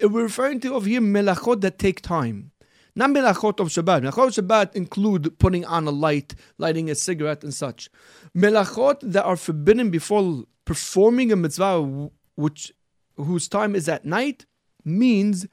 we're 0.00 0.22
referring 0.22 0.60
to 0.60 0.74
over 0.74 0.88
here 0.88 1.00
melachot 1.00 1.60
that 1.62 1.80
take 1.80 2.02
time. 2.02 2.52
Not 2.98 3.10
melachot 3.10 3.60
of 3.60 3.68
Shabbat. 3.68 4.02
Melachot 4.02 4.38
of 4.38 4.44
Shabbat 4.44 4.74
include 4.74 5.38
putting 5.38 5.66
on 5.66 5.86
a 5.86 5.90
light, 5.90 6.34
lighting 6.56 6.88
a 6.88 6.94
cigarette, 6.94 7.44
and 7.44 7.52
such. 7.52 7.90
Melachot 8.34 9.00
that 9.02 9.24
are 9.24 9.36
forbidden 9.36 9.90
before 9.90 10.44
performing 10.64 11.30
a 11.30 11.36
mitzvah, 11.36 12.10
which 12.36 12.72
whose 13.16 13.48
time 13.48 13.74
is 13.74 13.86
at 13.86 14.06
night, 14.06 14.46
means 14.82 15.46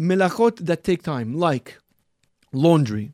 melachot 0.00 0.56
that 0.64 0.82
take 0.82 1.02
time, 1.02 1.34
like 1.34 1.78
laundry, 2.52 3.12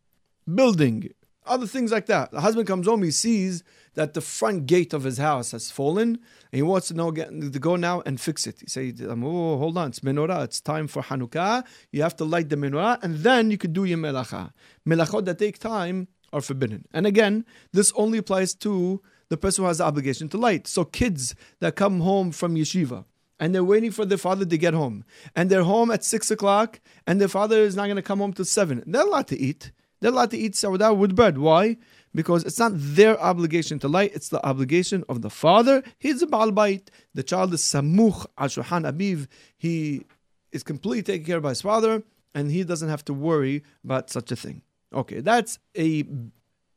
building, 0.52 1.11
other 1.44 1.66
things 1.66 1.90
like 1.90 2.06
that. 2.06 2.30
The 2.30 2.40
husband 2.40 2.68
comes 2.68 2.87
home, 2.87 3.02
he 3.02 3.11
sees 3.11 3.64
that 3.95 4.14
the 4.14 4.21
front 4.21 4.66
gate 4.66 4.92
of 4.92 5.04
his 5.04 5.18
house 5.18 5.52
has 5.52 5.71
fallen, 5.71 6.09
and 6.09 6.57
he 6.61 6.62
wants 6.62 6.88
to 6.88 6.95
know 6.95 7.11
to 7.11 7.59
go 7.59 7.76
now 7.76 8.02
and 8.07 8.21
fix 8.21 8.47
it. 8.47 8.61
He 8.61 8.68
says, 8.68 9.02
um, 9.09 9.25
"Oh, 9.25 9.59
hold 9.59 9.76
on, 9.78 9.88
it's 9.88 10.00
menorah. 10.00 10.45
It's 10.45 10.61
time 10.61 10.88
for 10.88 11.02
Hanukkah. 11.02 11.64
You 11.92 12.02
have 12.02 12.16
to 12.16 12.25
light 12.25 12.49
the 12.49 12.57
menorah, 12.57 13.02
and 13.02 13.18
then 13.18 13.50
you 13.50 13.59
could 13.59 13.73
do 13.73 13.85
your 13.85 13.99
melacha. 13.99 14.52
Melachot 14.87 15.25
that 15.26 15.38
take 15.38 15.59
time 15.59 16.09
are 16.33 16.40
forbidden. 16.40 16.87
And 16.92 17.07
again, 17.07 17.45
this 17.73 17.92
only 17.97 18.18
applies 18.18 18.54
to 18.57 19.02
the 19.28 19.37
person 19.37 19.64
who 19.64 19.68
has 19.68 19.78
the 19.78 19.85
obligation 19.85 20.28
to 20.30 20.38
light. 20.38 20.66
So 20.66 20.85
kids 20.85 21.35
that 21.61 21.76
come 21.76 22.00
home 22.00 22.33
from 22.33 22.54
yeshiva." 22.54 23.04
and 23.40 23.54
they're 23.54 23.64
waiting 23.64 23.90
for 23.90 24.04
their 24.04 24.18
father 24.18 24.45
to 24.45 24.59
get 24.59 24.75
home. 24.75 25.04
And 25.37 25.50
they're 25.50 25.62
home 25.62 25.90
at 25.90 26.04
six 26.04 26.30
o'clock, 26.30 26.80
and 27.07 27.21
their 27.21 27.28
father 27.28 27.59
is 27.59 27.76
not 27.76 27.85
going 27.85 27.97
to 27.97 28.02
come 28.02 28.18
home 28.18 28.33
till 28.33 28.45
seven. 28.45 28.83
They're 28.87 29.02
allowed 29.02 29.28
to 29.28 29.38
eat. 29.38 29.73
They're 30.00 30.12
allowed 30.12 30.30
to 30.33 30.38
eat 30.38 30.52
sauda 30.54 30.97
with 30.97 31.16
bread. 31.16 31.38
Why? 31.38 31.76
Because 32.15 32.45
it's 32.45 32.59
not 32.59 32.73
their 32.75 33.21
obligation 33.21 33.79
to 33.81 33.88
light, 33.88 34.12
it's 34.15 34.29
the 34.29 34.45
obligation 34.45 35.05
of 35.09 35.23
the 35.23 35.31
father. 35.31 35.83
He's 35.99 36.23
a 36.23 36.27
Baal 36.27 36.50
Bait. 36.50 36.91
The 37.15 37.23
child 37.23 37.53
is 37.55 37.62
Samuch 37.62 38.27
Ashuhan 38.38 38.91
Abiv. 38.91 39.29
He 39.57 40.05
is 40.53 40.62
completely 40.62 41.03
taken 41.03 41.27
care 41.27 41.37
of 41.37 41.43
by 41.43 41.50
his 41.50 41.61
father, 41.61 42.03
and 42.35 42.50
he 42.50 42.65
doesn't 42.65 42.88
have 42.88 43.05
to 43.07 43.15
worry 43.15 43.62
about 43.85 44.11
such 44.11 44.33
a 44.33 44.37
thing. 44.37 44.62
Okay, 44.93 45.21
that's 45.21 45.59
a 45.77 46.00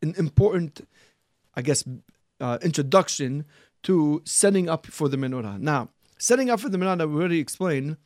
an 0.01 0.15
important, 0.17 0.85
I 1.55 1.61
guess, 1.61 1.83
uh, 2.39 2.57
introduction 2.61 3.45
to 3.83 4.21
setting 4.25 4.67
up 4.67 4.87
for 4.87 5.07
the 5.07 5.17
menorah. 5.17 5.59
Now, 5.59 5.89
setting 6.17 6.49
up 6.49 6.59
for 6.59 6.69
the 6.69 6.77
menorah, 6.77 7.09
we 7.09 7.15
already 7.19 7.39
explained. 7.39 7.97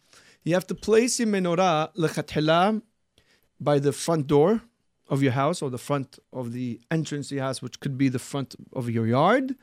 You 0.44 0.54
have 0.54 0.68
to 0.68 0.76
place 0.76 1.20
your 1.20 1.28
menorah 1.28 1.96
lechatchila 1.96 2.82
by 3.60 3.80
the 3.80 3.92
front 3.92 4.28
door 4.28 4.62
of 5.08 5.22
your 5.22 5.34
house 5.34 5.62
or 5.62 5.70
the 5.70 5.78
front 5.78 6.20
of 6.34 6.52
the 6.54 6.80
entrance 6.90 7.30
to 7.30 7.36
your 7.36 7.44
house, 7.44 7.62
which 7.62 7.80
could 7.80 7.98
be 7.98 8.10
the 8.10 8.20
front 8.20 8.56
of 8.74 8.90
your 8.90 9.08
yard, 9.08 9.56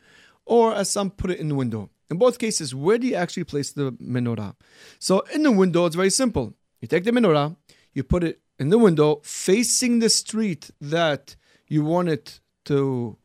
or 0.44 0.74
as 0.74 0.90
some 0.90 1.10
put 1.10 1.30
it 1.30 1.38
in 1.38 1.48
the 1.48 1.54
window. 1.54 1.90
In 2.10 2.18
both 2.18 2.38
cases, 2.38 2.74
where 2.74 2.98
do 2.98 3.06
you 3.06 3.14
actually 3.14 3.44
place 3.44 3.72
the 3.72 3.92
menorah? 3.92 4.54
So 4.98 5.20
in 5.34 5.42
the 5.42 5.52
window, 5.52 5.86
it's 5.86 5.96
very 5.96 6.10
simple. 6.10 6.54
You 6.80 6.88
take 6.88 7.04
the 7.04 7.10
menorah, 7.10 7.56
you 7.92 8.02
put 8.02 8.24
it 8.24 8.40
in 8.58 8.68
the 8.68 8.78
window 8.78 9.20
facing 9.24 9.98
the 9.98 10.10
street 10.10 10.70
that 10.80 11.36
you 11.68 11.84
want 11.84 12.08
it 12.08 12.40
to, 12.66 13.16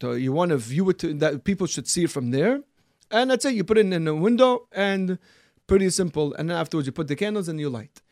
to 0.00 0.16
you 0.16 0.32
want 0.32 0.50
to 0.50 0.56
view 0.56 0.90
it 0.90 0.98
to, 0.98 1.14
that 1.14 1.44
people 1.44 1.66
should 1.66 1.86
see 1.86 2.04
it 2.04 2.10
from 2.10 2.30
there. 2.30 2.62
And 3.10 3.30
that's 3.30 3.44
it. 3.44 3.54
You 3.54 3.64
put 3.64 3.78
it 3.78 3.92
in 3.92 4.04
the 4.04 4.14
window 4.14 4.66
and 4.72 5.18
pretty 5.66 5.90
simple. 5.90 6.34
And 6.34 6.50
then 6.50 6.56
afterwards, 6.56 6.86
you 6.86 6.92
put 6.92 7.08
the 7.08 7.16
candles 7.16 7.48
and 7.48 7.60
you 7.60 7.70
light. 7.70 8.02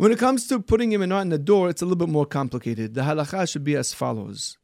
When 0.00 0.12
it 0.12 0.18
comes 0.18 0.48
to 0.48 0.60
putting 0.60 0.90
him 0.90 1.02
in 1.02 1.28
the 1.28 1.36
door, 1.36 1.68
it's 1.68 1.82
a 1.82 1.84
little 1.84 1.94
bit 1.94 2.08
more 2.08 2.24
complicated. 2.24 2.94
The 2.94 3.02
halacha 3.02 3.46
should 3.46 3.64
be 3.64 3.76
as 3.76 3.92
follows. 3.92 4.56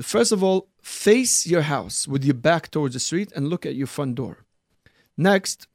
First 0.00 0.32
of 0.32 0.42
all, 0.42 0.68
face 0.80 1.46
your 1.46 1.60
house 1.60 2.08
with 2.08 2.24
your 2.24 2.32
back 2.32 2.70
towards 2.70 2.94
the 2.94 3.00
street 3.00 3.30
and 3.36 3.50
look 3.50 3.66
at 3.66 3.74
your 3.74 3.86
front 3.86 4.14
door. 4.14 4.46
Next, 5.18 5.68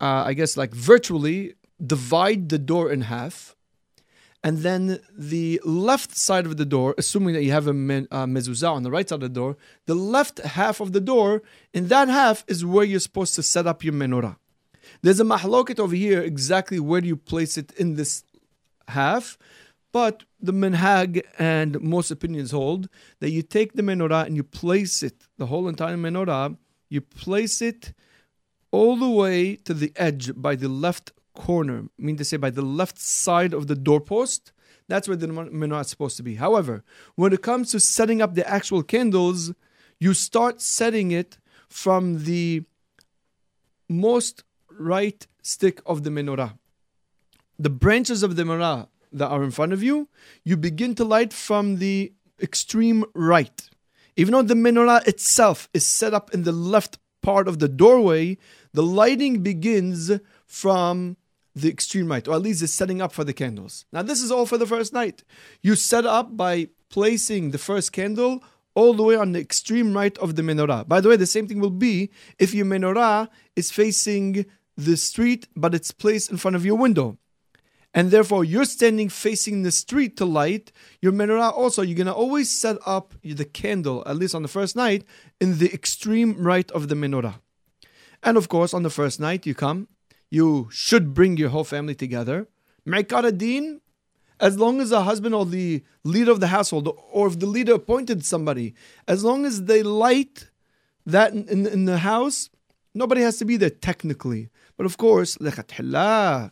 uh, 0.00 0.22
I 0.26 0.34
guess 0.34 0.56
like 0.56 0.72
virtually 0.74 1.54
divide 1.84 2.50
the 2.50 2.58
door 2.60 2.88
in 2.92 3.00
half. 3.00 3.56
And 4.44 4.58
then 4.58 5.00
the 5.12 5.60
left 5.64 6.16
side 6.16 6.46
of 6.46 6.56
the 6.56 6.64
door, 6.64 6.94
assuming 6.98 7.34
that 7.34 7.42
you 7.42 7.50
have 7.50 7.66
a 7.66 7.70
uh, 7.70 8.26
mezuzah 8.26 8.70
on 8.70 8.84
the 8.84 8.92
right 8.92 9.08
side 9.08 9.16
of 9.16 9.22
the 9.22 9.40
door, 9.40 9.56
the 9.86 9.96
left 9.96 10.38
half 10.38 10.78
of 10.78 10.92
the 10.92 11.00
door, 11.00 11.42
in 11.74 11.88
that 11.88 12.06
half 12.06 12.44
is 12.46 12.64
where 12.64 12.84
you're 12.84 13.00
supposed 13.00 13.34
to 13.34 13.42
set 13.42 13.66
up 13.66 13.82
your 13.82 13.94
menorah. 13.94 14.36
There's 15.02 15.20
a 15.20 15.24
mahloket 15.24 15.78
over 15.78 15.94
here, 15.94 16.22
exactly 16.22 16.80
where 16.80 17.00
do 17.00 17.08
you 17.08 17.16
place 17.16 17.56
it 17.56 17.72
in 17.72 17.94
this 17.94 18.24
half. 18.88 19.38
But 19.92 20.24
the 20.40 20.52
minhag 20.52 21.22
and 21.38 21.80
most 21.80 22.10
opinions 22.10 22.50
hold 22.50 22.88
that 23.20 23.30
you 23.30 23.42
take 23.42 23.72
the 23.72 23.82
menorah 23.82 24.26
and 24.26 24.36
you 24.36 24.42
place 24.42 25.02
it, 25.02 25.26
the 25.38 25.46
whole 25.46 25.66
entire 25.68 25.96
menorah, 25.96 26.56
you 26.88 27.00
place 27.00 27.62
it 27.62 27.92
all 28.70 28.96
the 28.96 29.08
way 29.08 29.56
to 29.56 29.72
the 29.72 29.92
edge 29.96 30.30
by 30.36 30.54
the 30.56 30.68
left 30.68 31.12
corner, 31.34 31.84
I 31.98 32.02
mean 32.02 32.16
to 32.16 32.24
say 32.24 32.36
by 32.36 32.50
the 32.50 32.62
left 32.62 32.98
side 32.98 33.54
of 33.54 33.66
the 33.66 33.76
doorpost. 33.76 34.52
That's 34.88 35.06
where 35.06 35.16
the 35.16 35.28
menorah 35.28 35.82
is 35.82 35.88
supposed 35.88 36.16
to 36.16 36.22
be. 36.22 36.34
However, 36.34 36.82
when 37.14 37.32
it 37.32 37.42
comes 37.42 37.70
to 37.72 37.80
setting 37.80 38.20
up 38.20 38.34
the 38.34 38.48
actual 38.48 38.82
candles, 38.82 39.52
you 40.00 40.14
start 40.14 40.60
setting 40.60 41.10
it 41.10 41.38
from 41.68 42.24
the 42.24 42.64
most 43.88 44.44
right 44.78 45.26
stick 45.42 45.80
of 45.86 46.04
the 46.04 46.10
menorah. 46.10 46.58
The 47.58 47.70
branches 47.70 48.22
of 48.22 48.36
the 48.36 48.44
menorah 48.44 48.88
that 49.12 49.28
are 49.28 49.42
in 49.42 49.50
front 49.50 49.72
of 49.72 49.82
you, 49.82 50.08
you 50.44 50.56
begin 50.56 50.94
to 50.96 51.04
light 51.04 51.32
from 51.32 51.76
the 51.76 52.12
extreme 52.40 53.04
right. 53.14 53.68
Even 54.16 54.32
though 54.32 54.42
the 54.42 54.54
menorah 54.54 55.06
itself 55.06 55.68
is 55.72 55.86
set 55.86 56.14
up 56.14 56.32
in 56.34 56.42
the 56.42 56.52
left 56.52 56.98
part 57.22 57.48
of 57.48 57.58
the 57.58 57.68
doorway, 57.68 58.36
the 58.72 58.82
lighting 58.82 59.42
begins 59.42 60.10
from 60.46 61.16
the 61.54 61.68
extreme 61.68 62.10
right, 62.10 62.26
or 62.28 62.34
at 62.34 62.42
least 62.42 62.62
is 62.62 62.72
setting 62.72 63.02
up 63.02 63.12
for 63.12 63.24
the 63.24 63.32
candles. 63.32 63.84
Now, 63.92 64.02
this 64.02 64.22
is 64.22 64.30
all 64.30 64.46
for 64.46 64.58
the 64.58 64.66
first 64.66 64.92
night. 64.92 65.24
You 65.62 65.74
set 65.74 66.06
up 66.06 66.36
by 66.36 66.68
placing 66.90 67.50
the 67.50 67.58
first 67.58 67.92
candle 67.92 68.42
all 68.74 68.94
the 68.94 69.02
way 69.02 69.16
on 69.16 69.32
the 69.32 69.40
extreme 69.40 69.92
right 69.92 70.16
of 70.18 70.36
the 70.36 70.42
menorah. 70.42 70.86
By 70.86 71.00
the 71.00 71.08
way, 71.08 71.16
the 71.16 71.26
same 71.26 71.48
thing 71.48 71.58
will 71.58 71.70
be 71.70 72.10
if 72.38 72.54
your 72.54 72.66
menorah 72.66 73.28
is 73.56 73.72
facing 73.72 74.46
the 74.78 74.96
street, 74.96 75.48
but 75.56 75.74
it's 75.74 75.90
placed 75.90 76.30
in 76.30 76.36
front 76.36 76.56
of 76.56 76.64
your 76.64 76.76
window. 76.76 77.18
And 77.92 78.10
therefore, 78.10 78.44
you're 78.44 78.64
standing 78.64 79.08
facing 79.08 79.62
the 79.62 79.72
street 79.72 80.16
to 80.18 80.24
light 80.24 80.70
your 81.02 81.12
menorah. 81.12 81.52
Also, 81.52 81.82
you're 81.82 81.96
going 81.96 82.06
to 82.06 82.12
always 82.12 82.48
set 82.48 82.76
up 82.86 83.14
the 83.22 83.44
candle, 83.44 84.04
at 84.06 84.16
least 84.16 84.34
on 84.34 84.42
the 84.42 84.48
first 84.48 84.76
night, 84.76 85.04
in 85.40 85.58
the 85.58 85.72
extreme 85.72 86.40
right 86.40 86.70
of 86.70 86.88
the 86.88 86.94
menorah. 86.94 87.40
And 88.22 88.36
of 88.36 88.48
course, 88.48 88.72
on 88.72 88.84
the 88.84 88.90
first 88.90 89.18
night, 89.18 89.46
you 89.46 89.54
come, 89.54 89.88
you 90.30 90.68
should 90.70 91.12
bring 91.12 91.36
your 91.36 91.48
whole 91.48 91.64
family 91.64 91.94
together. 91.94 92.46
Ma'ikar 92.86 93.36
din, 93.36 93.80
as 94.38 94.58
long 94.58 94.80
as 94.80 94.90
the 94.90 95.02
husband 95.02 95.34
or 95.34 95.44
the 95.44 95.82
leader 96.04 96.30
of 96.30 96.40
the 96.40 96.48
household, 96.48 96.88
or 97.10 97.26
if 97.26 97.38
the 97.40 97.46
leader 97.46 97.74
appointed 97.74 98.24
somebody, 98.24 98.74
as 99.08 99.24
long 99.24 99.44
as 99.44 99.64
they 99.64 99.82
light 99.82 100.50
that 101.06 101.32
in, 101.32 101.48
in, 101.48 101.66
in 101.66 101.84
the 101.86 101.98
house, 101.98 102.50
nobody 102.94 103.22
has 103.22 103.38
to 103.38 103.44
be 103.44 103.56
there 103.56 103.70
technically. 103.70 104.50
But 104.78 104.86
of 104.86 104.96
course, 104.96 105.36
uh, 105.40 106.50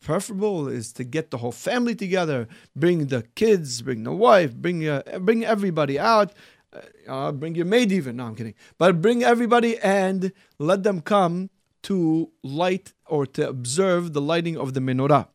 preferable 0.00 0.68
is 0.68 0.92
to 0.92 1.04
get 1.04 1.30
the 1.30 1.38
whole 1.38 1.52
family 1.52 1.94
together, 1.94 2.48
bring 2.76 3.06
the 3.06 3.22
kids, 3.34 3.80
bring 3.80 4.04
the 4.04 4.12
wife, 4.12 4.54
bring 4.54 4.86
uh, 4.86 5.02
bring 5.20 5.42
everybody 5.42 5.98
out, 5.98 6.34
uh, 6.74 6.80
uh, 7.08 7.32
bring 7.32 7.54
your 7.54 7.64
maid 7.64 7.90
even. 7.92 8.16
No, 8.16 8.26
I'm 8.26 8.36
kidding. 8.36 8.54
But 8.76 9.00
bring 9.00 9.24
everybody 9.24 9.78
and 9.78 10.32
let 10.58 10.82
them 10.82 11.00
come 11.00 11.48
to 11.84 12.30
light 12.42 12.92
or 13.06 13.24
to 13.24 13.48
observe 13.48 14.12
the 14.12 14.20
lighting 14.20 14.58
of 14.58 14.74
the 14.74 14.80
menorah. 14.80 15.28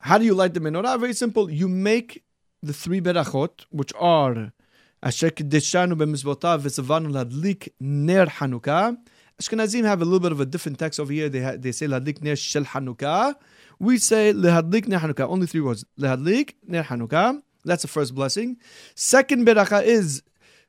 How 0.00 0.18
do 0.18 0.24
you 0.24 0.34
light 0.34 0.54
the 0.54 0.60
menorah? 0.60 0.98
Very 0.98 1.14
simple. 1.14 1.48
You 1.48 1.68
make 1.68 2.24
the 2.62 2.72
three 2.72 3.00
berachot, 3.00 3.64
which 3.70 3.92
are 3.96 4.52
Asher 5.00 5.30
Kedeshanu 5.30 5.92
b'mizvotav 5.92 6.62
v'savanu 6.62 7.12
ladlik 7.12 7.68
ner 7.78 8.26
Hanukkah. 8.26 8.98
Ashkenazim 9.40 9.84
have 9.84 10.02
a 10.02 10.04
little 10.04 10.18
bit 10.18 10.32
of 10.32 10.40
a 10.40 10.46
different 10.46 10.78
text 10.80 10.98
over 10.98 11.12
here. 11.12 11.28
They, 11.28 11.40
ha- 11.40 11.54
they 11.56 11.70
say 11.70 11.86
Lahadlik 11.86 12.22
Ner 12.22 12.34
Shel 12.34 12.64
Hanukkah. 12.64 13.36
We 13.78 13.98
say 13.98 14.32
Lehadlik 14.32 14.88
Ner 14.88 14.98
Hanukkah. 14.98 15.28
Only 15.28 15.46
three 15.46 15.60
words. 15.60 15.84
Lehadlik 15.98 16.54
Ner 16.66 16.82
Hanukkah. 16.82 17.40
That's 17.64 17.82
the 17.82 17.88
first 17.88 18.16
blessing. 18.16 18.56
Second 18.96 19.46
beracha 19.46 19.84
is 19.84 20.24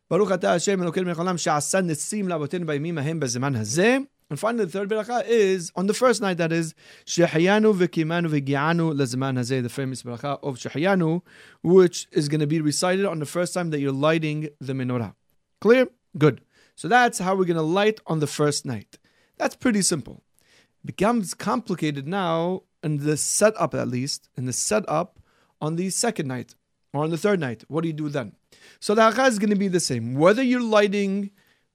Baruch 0.07 0.31
Ata 0.31 0.49
Hashem 0.49 0.79
Elokeinu 0.79 1.05
Melech 1.05 1.17
Haolam 1.17 1.39
She'asa 1.39 1.79
Nitzim 1.79 2.25
La'avoteinu 2.25 2.65
B'yamim 2.65 2.97
Hahem 2.97 3.19
B'zeman 3.19 3.57
Hazeh. 3.57 4.05
And 4.29 4.39
finally, 4.39 4.65
the 4.65 4.71
third 4.71 4.89
beracha 4.89 5.25
is 5.25 5.71
on 5.75 5.87
the 5.87 5.93
first 5.95 6.21
night. 6.21 6.37
That 6.37 6.51
is 6.51 6.75
Shehayanu 7.07 7.73
v'Kimanu 7.75 8.29
v'Gianu 8.29 8.93
lezeman 8.93 9.39
hazeh, 9.39 9.63
the 9.63 9.69
famous 9.69 10.03
beracha 10.03 10.37
of 10.43 10.57
Shehayanu, 10.57 11.23
which 11.63 12.07
is 12.11 12.29
going 12.29 12.41
to 12.41 12.45
be 12.45 12.61
recited 12.61 13.05
on 13.05 13.17
the 13.17 13.25
first 13.25 13.55
time 13.55 13.71
that 13.71 13.79
you're 13.79 13.91
lighting 13.91 14.49
the 14.61 14.73
menorah. 14.73 15.15
Clear? 15.59 15.87
Good. 16.15 16.41
So 16.79 16.87
that's 16.87 17.19
how 17.19 17.35
we're 17.35 17.43
going 17.43 17.57
to 17.57 17.61
light 17.61 17.99
on 18.07 18.21
the 18.21 18.25
first 18.25 18.65
night. 18.65 18.99
That's 19.35 19.53
pretty 19.53 19.81
simple. 19.81 20.23
It 20.39 20.85
becomes 20.85 21.33
complicated 21.33 22.07
now 22.07 22.61
in 22.81 22.99
the 22.99 23.17
setup, 23.17 23.75
at 23.75 23.89
least, 23.89 24.29
in 24.37 24.45
the 24.45 24.53
setup 24.53 25.19
on 25.59 25.75
the 25.75 25.89
second 25.89 26.29
night 26.29 26.55
or 26.93 27.03
on 27.03 27.09
the 27.09 27.17
third 27.17 27.41
night. 27.41 27.65
What 27.67 27.81
do 27.81 27.89
you 27.89 27.93
do 27.93 28.07
then? 28.07 28.31
So 28.79 28.95
the 28.95 29.01
halacha 29.01 29.27
is 29.27 29.39
going 29.39 29.49
to 29.49 29.57
be 29.57 29.67
the 29.67 29.81
same. 29.81 30.15
Whether 30.15 30.41
you're 30.41 30.61
lighting 30.61 31.31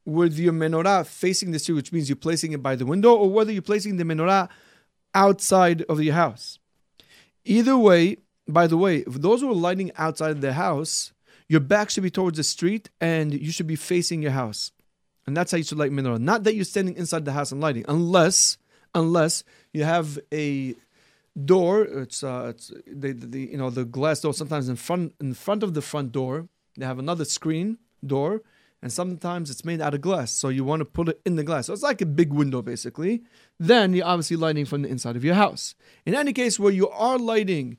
with 0.06 0.38
your 0.38 0.54
menorah 0.54 1.06
facing 1.06 1.50
the 1.50 1.58
street, 1.58 1.74
which 1.74 1.92
means 1.92 2.08
you're 2.08 2.16
placing 2.16 2.52
it 2.52 2.62
by 2.62 2.74
the 2.74 2.86
window, 2.86 3.12
or 3.14 3.28
whether 3.28 3.52
you're 3.52 3.60
placing 3.60 3.98
the 3.98 4.04
menorah 4.04 4.48
outside 5.12 5.82
of 5.82 6.02
your 6.02 6.14
house. 6.14 6.58
Either 7.44 7.76
way, 7.76 8.16
by 8.48 8.66
the 8.66 8.78
way, 8.78 9.00
if 9.00 9.20
those 9.20 9.42
who 9.42 9.50
are 9.50 9.54
lighting 9.54 9.92
outside 9.98 10.30
of 10.30 10.40
their 10.40 10.54
house, 10.54 11.12
your 11.46 11.60
back 11.60 11.90
should 11.90 12.04
be 12.04 12.10
towards 12.10 12.38
the 12.38 12.42
street 12.42 12.88
and 13.02 13.34
you 13.34 13.52
should 13.52 13.66
be 13.66 13.76
facing 13.76 14.22
your 14.22 14.32
house. 14.32 14.72
And 15.26 15.36
that's 15.36 15.52
how 15.52 15.58
you 15.58 15.64
should 15.64 15.78
light 15.78 15.92
menorah. 15.92 16.20
Not 16.20 16.44
that 16.44 16.54
you're 16.54 16.64
standing 16.64 16.96
inside 16.96 17.24
the 17.24 17.32
house 17.32 17.52
and 17.52 17.60
lighting, 17.60 17.84
unless 17.88 18.58
unless 18.94 19.42
you 19.72 19.84
have 19.84 20.18
a 20.32 20.74
door. 21.44 21.82
It's 21.82 22.22
uh, 22.22 22.52
it's 22.54 22.72
the, 22.86 23.12
the 23.12 23.40
you 23.40 23.56
know 23.56 23.70
the 23.70 23.84
glass 23.84 24.20
door. 24.20 24.34
Sometimes 24.34 24.68
in 24.68 24.76
front 24.76 25.14
in 25.20 25.34
front 25.34 25.62
of 25.62 25.74
the 25.74 25.82
front 25.82 26.12
door, 26.12 26.48
they 26.76 26.86
have 26.86 26.98
another 26.98 27.24
screen 27.24 27.78
door, 28.06 28.42
and 28.82 28.92
sometimes 28.92 29.50
it's 29.50 29.64
made 29.64 29.80
out 29.80 29.94
of 29.94 30.00
glass. 30.00 30.30
So 30.30 30.48
you 30.48 30.64
want 30.64 30.80
to 30.80 30.84
put 30.84 31.08
it 31.08 31.20
in 31.24 31.36
the 31.36 31.44
glass. 31.44 31.66
So 31.66 31.72
it's 31.72 31.82
like 31.82 32.00
a 32.00 32.06
big 32.06 32.32
window 32.32 32.62
basically. 32.62 33.22
Then 33.58 33.94
you're 33.94 34.06
obviously 34.06 34.36
lighting 34.36 34.66
from 34.66 34.82
the 34.82 34.88
inside 34.88 35.16
of 35.16 35.24
your 35.24 35.34
house. 35.34 35.74
In 36.04 36.14
any 36.14 36.32
case, 36.32 36.58
where 36.58 36.72
you 36.72 36.88
are 36.90 37.18
lighting 37.18 37.78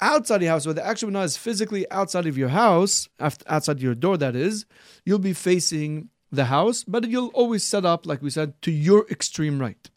outside 0.00 0.42
your 0.42 0.50
house, 0.50 0.66
where 0.66 0.74
the 0.74 0.86
actual 0.86 1.10
menorah 1.10 1.24
is 1.24 1.36
physically 1.36 1.88
outside 1.90 2.26
of 2.26 2.36
your 2.36 2.48
house, 2.48 3.08
outside 3.46 3.80
your 3.80 3.94
door, 3.94 4.16
that 4.16 4.34
is, 4.34 4.66
you'll 5.04 5.18
be 5.18 5.32
facing 5.32 6.08
the 6.36 6.46
house, 6.46 6.84
but 6.84 7.08
you'll 7.08 7.28
always 7.28 7.66
set 7.66 7.84
up, 7.84 8.06
like 8.06 8.22
we 8.22 8.30
said, 8.30 8.60
to 8.62 8.70
your 8.70 9.06
extreme 9.10 9.58
right. 9.58 9.90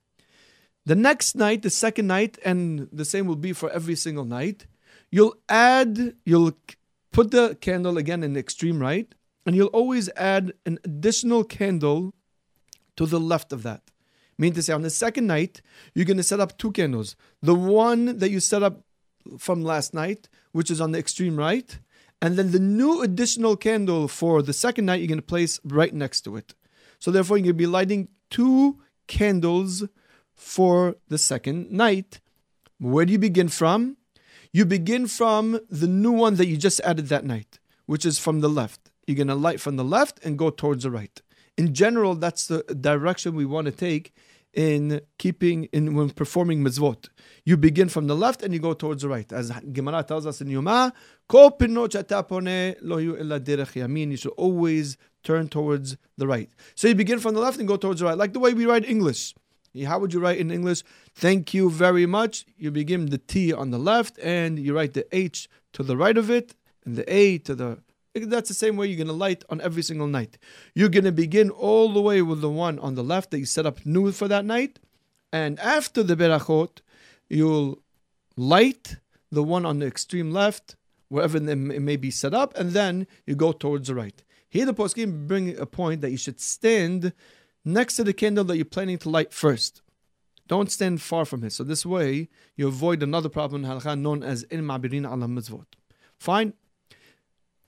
The 0.86 0.96
next 0.96 1.36
night, 1.36 1.63
the 1.63 1.70
second 1.70 2.08
night, 2.08 2.38
and 2.46 2.88
the 2.91 3.06
same 3.06 3.27
will 3.27 3.36
be 3.36 3.53
for 3.53 3.70
every 3.72 3.96
single 3.96 4.25
night, 4.25 4.67
you'll 5.12 5.36
add, 5.50 6.15
you'll 6.25 6.53
put 7.12 7.32
the 7.32 7.58
candle 7.60 7.98
again 7.98 8.24
in 8.24 8.34
the 8.34 8.39
extreme 8.39 8.79
right, 8.79 9.13
and 9.46 9.56
you'll 9.56 9.67
always 9.67 10.10
add 10.15 10.53
an 10.65 10.79
additional 10.84 11.44
candle 11.44 12.13
to 12.96 13.06
the 13.06 13.20
left 13.20 13.51
of 13.51 13.63
that. 13.63 13.82
Meaning 14.38 14.56
to 14.56 14.62
say, 14.62 14.74
on 14.74 14.84
the 14.84 14.89
second 14.89 15.27
night, 15.27 15.62
you're 15.94 16.06
going 16.06 16.17
to 16.17 16.24
set 16.24 16.39
up 16.39 16.58
two 16.58 16.72
candles. 16.72 17.15
The 17.41 17.56
one 17.56 18.20
that 18.20 18.29
you 18.29 18.39
set 18.39 18.62
up 18.62 18.82
from 19.39 19.63
last 19.63 19.94
night, 19.94 20.29
which 20.51 20.70
is 20.70 20.79
on 20.79 20.91
the 20.91 21.00
extreme 21.00 21.38
right, 21.38 21.79
and 22.21 22.36
then 22.36 22.51
the 22.51 22.59
new 22.59 23.01
additional 23.01 23.55
candle 23.55 24.07
for 24.07 24.41
the 24.41 24.53
second 24.53 24.86
night 24.86 25.00
you're 25.00 25.07
going 25.07 25.19
to 25.19 25.25
place 25.25 25.59
right 25.63 25.93
next 25.93 26.21
to 26.21 26.36
it. 26.36 26.53
So 27.00 27.12
therefore, 27.12 27.38
you're 27.38 27.43
going 27.43 27.55
to 27.55 27.57
be 27.59 27.67
lighting 27.67 28.07
two 28.29 28.79
candles 29.07 29.83
for 30.36 30.95
the 31.07 31.17
second 31.17 31.71
night. 31.71 32.19
Where 32.79 33.05
do 33.05 33.12
you 33.12 33.19
begin 33.19 33.50
from? 33.50 33.97
You 34.51 34.65
begin 34.65 35.07
from 35.07 35.59
the 35.69 35.88
new 35.88 36.12
one 36.12 36.36
that 36.36 36.47
you 36.47 36.57
just 36.57 36.79
added 36.81 37.07
that 37.07 37.25
night, 37.25 37.59
which 37.86 38.05
is 38.05 38.17
from 38.17 38.39
the 38.39 38.50
left. 38.50 38.89
You're 39.05 39.17
going 39.17 39.27
to 39.27 39.36
light 39.36 39.62
from 39.62 39.75
the 39.75 39.83
left 39.83 40.24
and 40.25 40.38
go 40.38 40.50
towards 40.50 40.83
the 40.83 40.91
right. 40.91 41.21
In 41.57 41.74
general, 41.74 42.15
that's 42.15 42.47
the 42.47 42.63
direction 42.63 43.36
we 43.36 43.45
want 43.45 43.65
to 43.65 43.71
take 43.71 44.13
in 44.54 45.01
keeping 45.18 45.66
in 45.66 45.96
when 45.96 46.10
performing 46.10 46.63
mitzvot. 46.63 47.10
You 47.46 47.58
begin 47.58 47.89
from 47.89 48.08
the 48.08 48.16
left 48.16 48.42
and 48.42 48.54
you 48.54 48.60
go 48.60 48.74
towards 48.74 49.04
the 49.04 49.10
right. 49.10 49.32
As 49.32 49.51
Gemara 49.72 50.04
tells 50.04 50.25
us 50.25 50.42
in 50.42 50.48
Yoma, 50.48 50.92
you 54.12 54.18
should 54.18 54.32
always 54.32 54.98
turn 55.24 55.48
towards 55.48 55.98
the 56.18 56.27
right. 56.27 56.50
So 56.75 56.88
you 56.88 56.96
begin 56.96 57.20
from 57.20 57.36
the 57.36 57.42
left 57.42 57.60
and 57.60 57.68
go 57.68 57.77
towards 57.77 58.00
the 58.00 58.08
right, 58.08 58.18
like 58.18 58.34
the 58.34 58.39
way 58.39 58.54
we 58.54 58.66
write 58.66 58.89
English. 58.89 59.36
How 59.86 60.00
would 60.00 60.13
you 60.13 60.20
write 60.20 60.39
in 60.39 60.50
English? 60.50 60.84
Thank 61.13 61.54
you 61.54 61.70
very 61.70 62.06
much. 62.06 62.46
You 62.58 62.72
begin 62.72 63.08
the 63.08 63.20
T 63.20 63.54
on 63.54 63.70
the 63.70 63.77
left 63.77 64.18
and 64.20 64.58
you 64.58 64.75
write 64.75 64.94
the 64.94 65.06
H 65.16 65.48
to 65.74 65.84
the 65.84 65.96
right 65.96 66.18
of 66.18 66.32
it 66.32 66.56
and 66.86 66.96
the 66.96 67.13
A 67.13 67.38
to 67.39 67.54
the. 67.54 67.80
That's 68.25 68.50
the 68.50 68.55
same 68.55 68.77
way 68.77 68.88
you're 68.88 68.97
going 68.97 69.07
to 69.07 69.13
light 69.13 69.43
on 69.50 69.62
every 69.62 69.83
single 69.83 70.07
night. 70.07 70.38
You're 70.74 70.89
going 70.89 71.05
to 71.05 71.12
begin 71.12 71.50
all 71.50 71.91
the 71.91 72.01
way 72.01 72.21
with 72.21 72.41
the 72.41 72.50
one 72.50 72.79
on 72.79 72.95
the 72.95 73.03
left 73.03 73.31
that 73.31 73.39
you 73.39 73.45
set 73.45 73.65
up 73.65 73.86
new 73.86 74.12
for 74.12 74.27
that 74.27 74.45
night. 74.45 74.79
And 75.31 75.59
after 75.59 76.03
the 76.03 76.15
berachot, 76.15 76.79
you'll 77.29 77.81
light 78.36 78.97
the 79.31 79.43
one 79.43 79.65
on 79.65 79.79
the 79.79 79.88
extreme 79.88 80.31
left, 80.31 80.75
wherever 81.09 81.38
it 81.38 81.41
may 81.41 81.95
be 81.97 82.12
set 82.12 82.33
up, 82.33 82.57
and 82.57 82.71
then 82.71 83.07
you 83.25 83.36
go 83.36 83.51
towards 83.51 83.88
the 83.88 83.95
right. 83.95 84.24
Here, 84.50 84.65
the 84.65 84.74
poskim 84.74 85.27
bring 85.27 85.57
a 85.57 85.65
point 85.65 86.01
that 86.01 86.12
you 86.12 86.17
should 86.17 86.39
stand 86.39 87.13
next 87.65 87.97
to 87.97 88.03
the 88.03 88.13
candle 88.13 88.45
that 88.45 88.55
you're 88.55 88.65
planning 88.65 88.97
to 89.00 89.09
light 89.09 89.33
first. 89.33 89.81
Don't 90.47 90.71
stand 90.71 91.01
far 91.01 91.25
from 91.25 91.43
it. 91.43 91.51
So 91.51 91.65
this 91.65 91.86
way, 91.86 92.29
you 92.55 92.67
avoid 92.67 93.03
another 93.03 93.27
problem 93.27 93.65
in 93.65 93.69
halakha 93.69 94.00
known 94.00 94.24
as 94.24 94.43
in 94.43 94.62
ma'birin 94.62 95.05
ala 95.05 95.27
mitzvot. 95.27 95.65
Fine. 96.17 96.53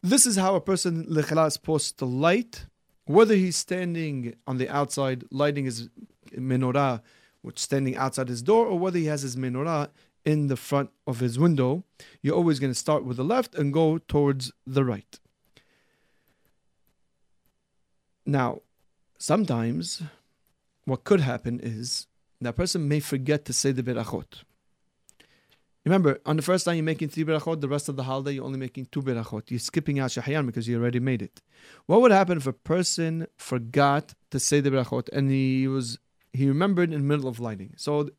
This 0.01 0.25
is 0.25 0.37
how 0.37 0.55
a 0.55 0.61
person 0.61 1.05
likhla 1.05 1.47
is 1.47 1.53
supposed 1.55 1.99
to 1.99 2.05
light, 2.05 2.65
whether 3.05 3.35
he's 3.35 3.57
standing 3.57 4.35
on 4.47 4.57
the 4.57 4.69
outside 4.69 5.25
lighting 5.29 5.65
his 5.65 5.89
menorah, 6.31 7.01
which 7.41 7.59
standing 7.59 7.97
outside 7.97 8.29
his 8.29 8.41
door, 8.41 8.65
or 8.65 8.79
whether 8.79 8.97
he 8.97 9.05
has 9.05 9.23
his 9.23 9.35
menorah 9.35 9.89
in 10.23 10.47
the 10.47 10.55
front 10.55 10.89
of 11.05 11.19
his 11.19 11.37
window. 11.37 11.83
You're 12.21 12.35
always 12.35 12.59
going 12.59 12.71
to 12.71 12.79
start 12.79 13.03
with 13.03 13.17
the 13.17 13.23
left 13.23 13.55
and 13.55 13.73
go 13.73 13.97
towards 13.97 14.51
the 14.65 14.85
right. 14.85 15.19
Now, 18.25 18.61
sometimes 19.17 20.03
what 20.85 21.03
could 21.03 21.21
happen 21.21 21.59
is 21.61 22.07
that 22.39 22.55
person 22.55 22.87
may 22.87 22.99
forget 22.99 23.43
to 23.45 23.53
say 23.53 23.71
the 23.71 23.83
berachot. 23.83 24.43
Remember, 25.89 26.19
on 26.23 26.35
the 26.35 26.43
first 26.43 26.65
time 26.65 26.75
you're 26.75 26.83
making 26.83 27.09
three 27.09 27.23
berachot, 27.23 27.61
the 27.61 27.67
rest 27.67 27.89
of 27.89 27.95
the 27.95 28.03
holiday 28.03 28.33
you're 28.33 28.45
only 28.45 28.59
making 28.59 28.85
two 28.91 29.01
berachot. 29.01 29.49
You're 29.49 29.59
skipping 29.59 29.97
out 29.97 30.11
shahyan 30.11 30.45
because 30.45 30.67
you 30.67 30.77
already 30.77 30.99
made 30.99 31.23
it. 31.23 31.41
What 31.87 32.01
would 32.01 32.11
happen 32.11 32.37
if 32.37 32.45
a 32.45 32.53
person 32.53 33.25
forgot 33.37 34.13
to 34.29 34.39
say 34.39 34.59
the 34.59 34.69
berachot 34.69 35.09
and 35.11 35.31
he 35.31 35.67
was 35.67 35.97
he 36.31 36.47
remembered 36.47 36.93
in 36.93 37.01
the 37.01 37.07
middle 37.07 37.27
of 37.27 37.39
lighting? 37.39 37.73
So 37.75 38.11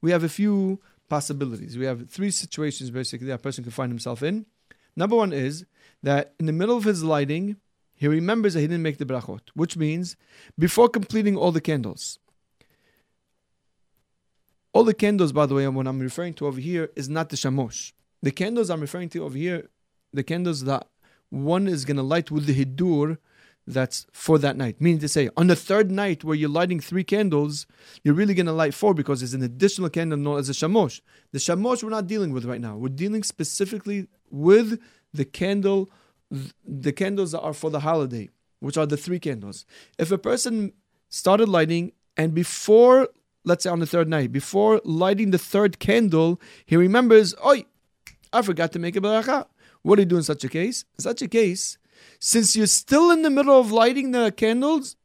we 0.00 0.12
have 0.12 0.24
a 0.24 0.30
few 0.30 0.80
possibilities. 1.10 1.76
We 1.76 1.84
have 1.84 2.08
three 2.08 2.30
situations 2.30 2.90
basically 2.90 3.26
that 3.26 3.34
a 3.34 3.38
person 3.38 3.64
could 3.64 3.74
find 3.74 3.92
himself 3.92 4.22
in. 4.22 4.46
Number 4.96 5.16
one 5.16 5.34
is 5.34 5.66
that 6.02 6.32
in 6.40 6.46
the 6.46 6.54
middle 6.54 6.78
of 6.78 6.84
his 6.84 7.04
lighting, 7.04 7.56
he 7.92 8.08
remembers 8.08 8.54
that 8.54 8.60
he 8.60 8.66
didn't 8.66 8.82
make 8.82 8.96
the 8.96 9.04
brachot, 9.04 9.42
which 9.52 9.76
means 9.76 10.16
before 10.58 10.88
completing 10.88 11.36
all 11.36 11.52
the 11.52 11.60
candles. 11.60 12.18
All 14.72 14.84
the 14.84 14.94
candles, 14.94 15.32
by 15.32 15.46
the 15.46 15.54
way, 15.54 15.66
what 15.68 15.86
I'm 15.86 16.00
referring 16.00 16.34
to 16.34 16.46
over 16.46 16.60
here 16.60 16.90
is 16.94 17.08
not 17.08 17.28
the 17.28 17.36
shamosh. 17.36 17.92
The 18.22 18.30
candles 18.30 18.70
I'm 18.70 18.80
referring 18.80 19.08
to 19.10 19.24
over 19.24 19.36
here, 19.36 19.68
the 20.12 20.22
candles 20.22 20.64
that 20.64 20.86
one 21.30 21.66
is 21.66 21.84
going 21.84 21.96
to 21.96 22.02
light 22.02 22.30
with 22.30 22.46
the 22.46 22.64
hidur 22.64 23.18
that's 23.66 24.06
for 24.12 24.38
that 24.38 24.56
night. 24.56 24.80
Meaning 24.80 25.00
to 25.00 25.08
say, 25.08 25.28
on 25.36 25.46
the 25.46 25.56
third 25.56 25.90
night 25.90 26.24
where 26.24 26.34
you're 26.34 26.48
lighting 26.48 26.80
three 26.80 27.04
candles, 27.04 27.66
you're 28.02 28.14
really 28.14 28.34
going 28.34 28.46
to 28.46 28.52
light 28.52 28.74
four 28.74 28.94
because 28.94 29.20
there's 29.20 29.34
an 29.34 29.42
additional 29.42 29.88
candle 29.88 30.18
known 30.18 30.38
as 30.38 30.48
a 30.48 30.52
shamosh. 30.52 31.00
The 31.32 31.38
shamosh 31.38 31.82
we're 31.82 31.90
not 31.90 32.06
dealing 32.06 32.32
with 32.32 32.44
right 32.44 32.60
now. 32.60 32.76
We're 32.76 32.88
dealing 32.88 33.22
specifically 33.22 34.08
with 34.30 34.80
the 35.12 35.24
candle 35.24 35.90
the 36.64 36.92
candles 36.92 37.32
that 37.32 37.40
are 37.40 37.52
for 37.52 37.70
the 37.70 37.80
holiday, 37.80 38.28
which 38.60 38.76
are 38.76 38.86
the 38.86 38.96
three 38.96 39.18
candles. 39.18 39.66
If 39.98 40.12
a 40.12 40.18
person 40.18 40.72
started 41.08 41.48
lighting 41.48 41.92
and 42.16 42.34
before, 42.34 43.08
let's 43.44 43.64
say 43.64 43.70
on 43.70 43.80
the 43.80 43.86
third 43.86 44.08
night, 44.08 44.32
before 44.32 44.80
lighting 44.84 45.30
the 45.30 45.38
third 45.38 45.78
candle, 45.78 46.40
he 46.66 46.76
remembers, 46.76 47.34
Oi, 47.44 47.64
I 48.32 48.42
forgot 48.42 48.72
to 48.72 48.78
make 48.78 48.96
a 48.96 49.00
baracha. 49.00 49.46
What 49.82 49.96
do 49.96 50.02
you 50.02 50.06
do 50.06 50.16
in 50.16 50.22
such 50.22 50.44
a 50.44 50.48
case? 50.48 50.84
In 50.98 51.02
such 51.02 51.22
a 51.22 51.28
case, 51.28 51.78
since 52.18 52.54
you're 52.54 52.66
still 52.66 53.10
in 53.10 53.22
the 53.22 53.30
middle 53.30 53.58
of 53.58 53.72
lighting 53.72 54.10
the 54.10 54.30
candles, 54.32 54.96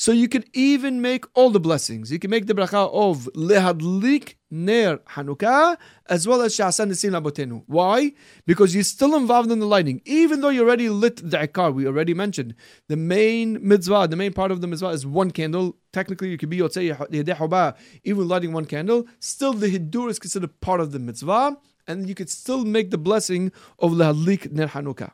so 0.00 0.12
you 0.12 0.28
can 0.28 0.44
even 0.54 1.02
make 1.02 1.26
all 1.34 1.50
the 1.50 1.60
blessings. 1.60 2.10
You 2.10 2.18
can 2.18 2.30
make 2.30 2.46
the 2.46 2.54
bracha 2.54 2.90
of 2.90 3.28
lehadlik 3.34 4.36
ner 4.50 4.96
Hanukkah 5.10 5.76
as 6.08 6.26
well 6.26 6.40
as 6.40 6.56
sha'asan 6.56 6.88
nesim 6.88 7.10
labotenu. 7.10 7.64
Why? 7.66 8.12
Because 8.46 8.74
you're 8.74 8.82
still 8.82 9.14
involved 9.14 9.52
in 9.52 9.58
the 9.58 9.66
lighting. 9.66 10.00
Even 10.06 10.40
though 10.40 10.48
you 10.48 10.62
already 10.62 10.88
lit 10.88 11.16
the 11.16 11.36
ikar, 11.36 11.74
we 11.74 11.86
already 11.86 12.14
mentioned 12.14 12.54
the 12.88 12.96
main 12.96 13.58
mitzvah, 13.60 14.08
the 14.08 14.16
main 14.16 14.32
part 14.32 14.50
of 14.50 14.62
the 14.62 14.66
mitzvah 14.66 14.88
is 14.88 15.04
one 15.04 15.32
candle. 15.32 15.76
Technically, 15.92 16.30
you 16.30 16.38
could 16.38 16.50
be 16.50 16.58
yotzei 16.58 17.76
even 18.04 18.28
lighting 18.28 18.52
one 18.52 18.64
candle. 18.64 19.06
Still, 19.18 19.52
the 19.52 19.68
hidur 19.68 20.08
is 20.08 20.18
considered 20.18 20.60
part 20.60 20.80
of 20.80 20.92
the 20.92 20.98
mitzvah, 20.98 21.58
and 21.86 22.08
you 22.08 22.14
could 22.14 22.30
still 22.30 22.64
make 22.64 22.90
the 22.90 22.98
blessing 22.98 23.50
of 23.78 23.92
lehadlik 23.92 24.52
ner 24.52 24.68
Hanukkah. 24.68 25.12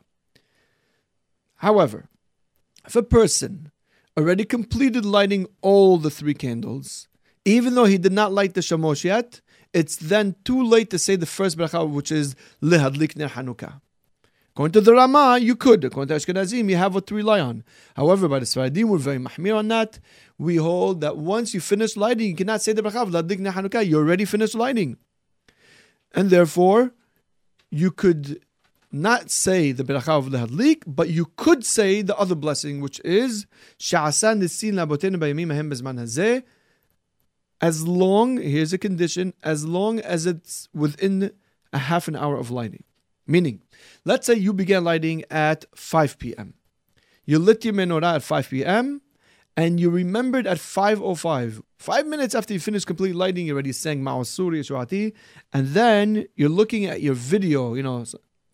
However, 1.55 2.09
if 2.85 2.95
a 2.95 3.01
person 3.01 3.71
already 4.15 4.45
completed 4.45 5.03
lighting 5.03 5.47
all 5.61 5.97
the 5.97 6.11
three 6.11 6.35
candles, 6.35 7.07
even 7.45 7.73
though 7.73 7.85
he 7.85 7.97
did 7.97 8.13
not 8.13 8.31
light 8.31 8.53
the 8.53 8.61
shamosh 8.61 9.03
yet, 9.03 9.41
it's 9.73 9.95
then 9.95 10.35
too 10.43 10.63
late 10.63 10.89
to 10.91 10.99
say 10.99 11.15
the 11.15 11.25
first 11.25 11.57
bracha, 11.57 11.89
which 11.89 12.11
is 12.11 12.35
lehadlik 12.61 13.15
ner 13.15 13.29
Hanukkah. 13.29 13.81
According 14.57 14.73
to 14.73 14.81
the 14.81 14.93
Rama, 14.93 15.37
you 15.39 15.55
could. 15.55 15.83
According 15.83 16.17
to 16.17 16.33
Ashkenazim, 16.33 16.67
you 16.67 16.77
have 16.77 16.95
what 16.95 17.05
to 17.05 17.13
rely 17.13 17.39
on. 17.39 17.63
However, 17.95 18.27
by 18.27 18.39
the 18.39 18.45
Sfaradim, 18.45 18.85
we're 18.85 18.97
very 18.97 19.19
mahmir 19.19 19.55
on 19.55 19.67
that. 19.67 19.99
We 20.39 20.55
hold 20.55 20.99
that 21.01 21.15
once 21.15 21.53
you 21.53 21.59
finish 21.59 21.95
lighting, 21.95 22.29
you 22.29 22.35
cannot 22.35 22.63
say 22.63 22.73
the 22.73 22.81
bracha 22.81 23.03
of 23.03 23.09
Ladlik 23.09 23.37
Hanukkah. 23.37 23.85
You 23.85 23.97
already 23.97 24.25
finished 24.25 24.55
lighting. 24.55 24.97
And 26.15 26.31
therefore, 26.31 26.91
you 27.69 27.91
could 27.91 28.41
not 28.91 29.29
say 29.29 29.73
the 29.73 29.83
beracha 29.83 30.17
of 30.17 30.31
the 30.31 30.77
but 30.87 31.09
you 31.09 31.27
could 31.35 31.63
say 31.63 32.01
the 32.01 32.17
other 32.17 32.33
blessing, 32.33 32.81
which 32.81 32.99
is 33.01 33.45
sha'asan 33.77 34.39
nisin 34.39 34.73
labotenu 34.73 35.17
bayamim 35.17 35.51
ahem 35.51 35.69
bezman 35.69 35.99
hazeh. 35.99 36.41
As 37.61 37.87
long, 37.87 38.37
here's 38.37 38.73
a 38.73 38.79
condition, 38.79 39.35
as 39.43 39.65
long 39.65 39.99
as 39.99 40.25
it's 40.25 40.67
within 40.73 41.31
a 41.71 41.77
half 41.77 42.07
an 42.07 42.15
hour 42.15 42.37
of 42.37 42.49
lighting. 42.49 42.83
Meaning, 43.27 43.61
let's 44.05 44.25
say 44.25 44.35
you 44.35 44.53
began 44.53 44.83
lighting 44.83 45.23
at 45.29 45.65
5 45.75 46.17
p.m. 46.17 46.53
You 47.25 47.39
lit 47.39 47.65
your 47.65 47.73
menorah 47.73 48.15
at 48.15 48.23
5 48.23 48.49
p.m. 48.49 49.01
and 49.57 49.79
you 49.79 49.89
remembered 49.89 50.47
at 50.47 50.57
5.05, 50.57 51.61
five 51.77 52.07
minutes 52.07 52.33
after 52.33 52.53
you 52.53 52.59
finished 52.59 52.87
complete 52.87 53.15
lighting, 53.15 53.47
you 53.47 53.53
already 53.53 53.73
sang 53.73 54.01
Ma'asuri 54.01 54.59
Shuati, 54.61 55.13
and 55.51 55.67
then 55.69 56.25
you're 56.35 56.47
looking 56.47 56.85
at 56.85 57.01
your 57.01 57.15
video, 57.15 57.73
you 57.73 57.83
know, 57.83 58.05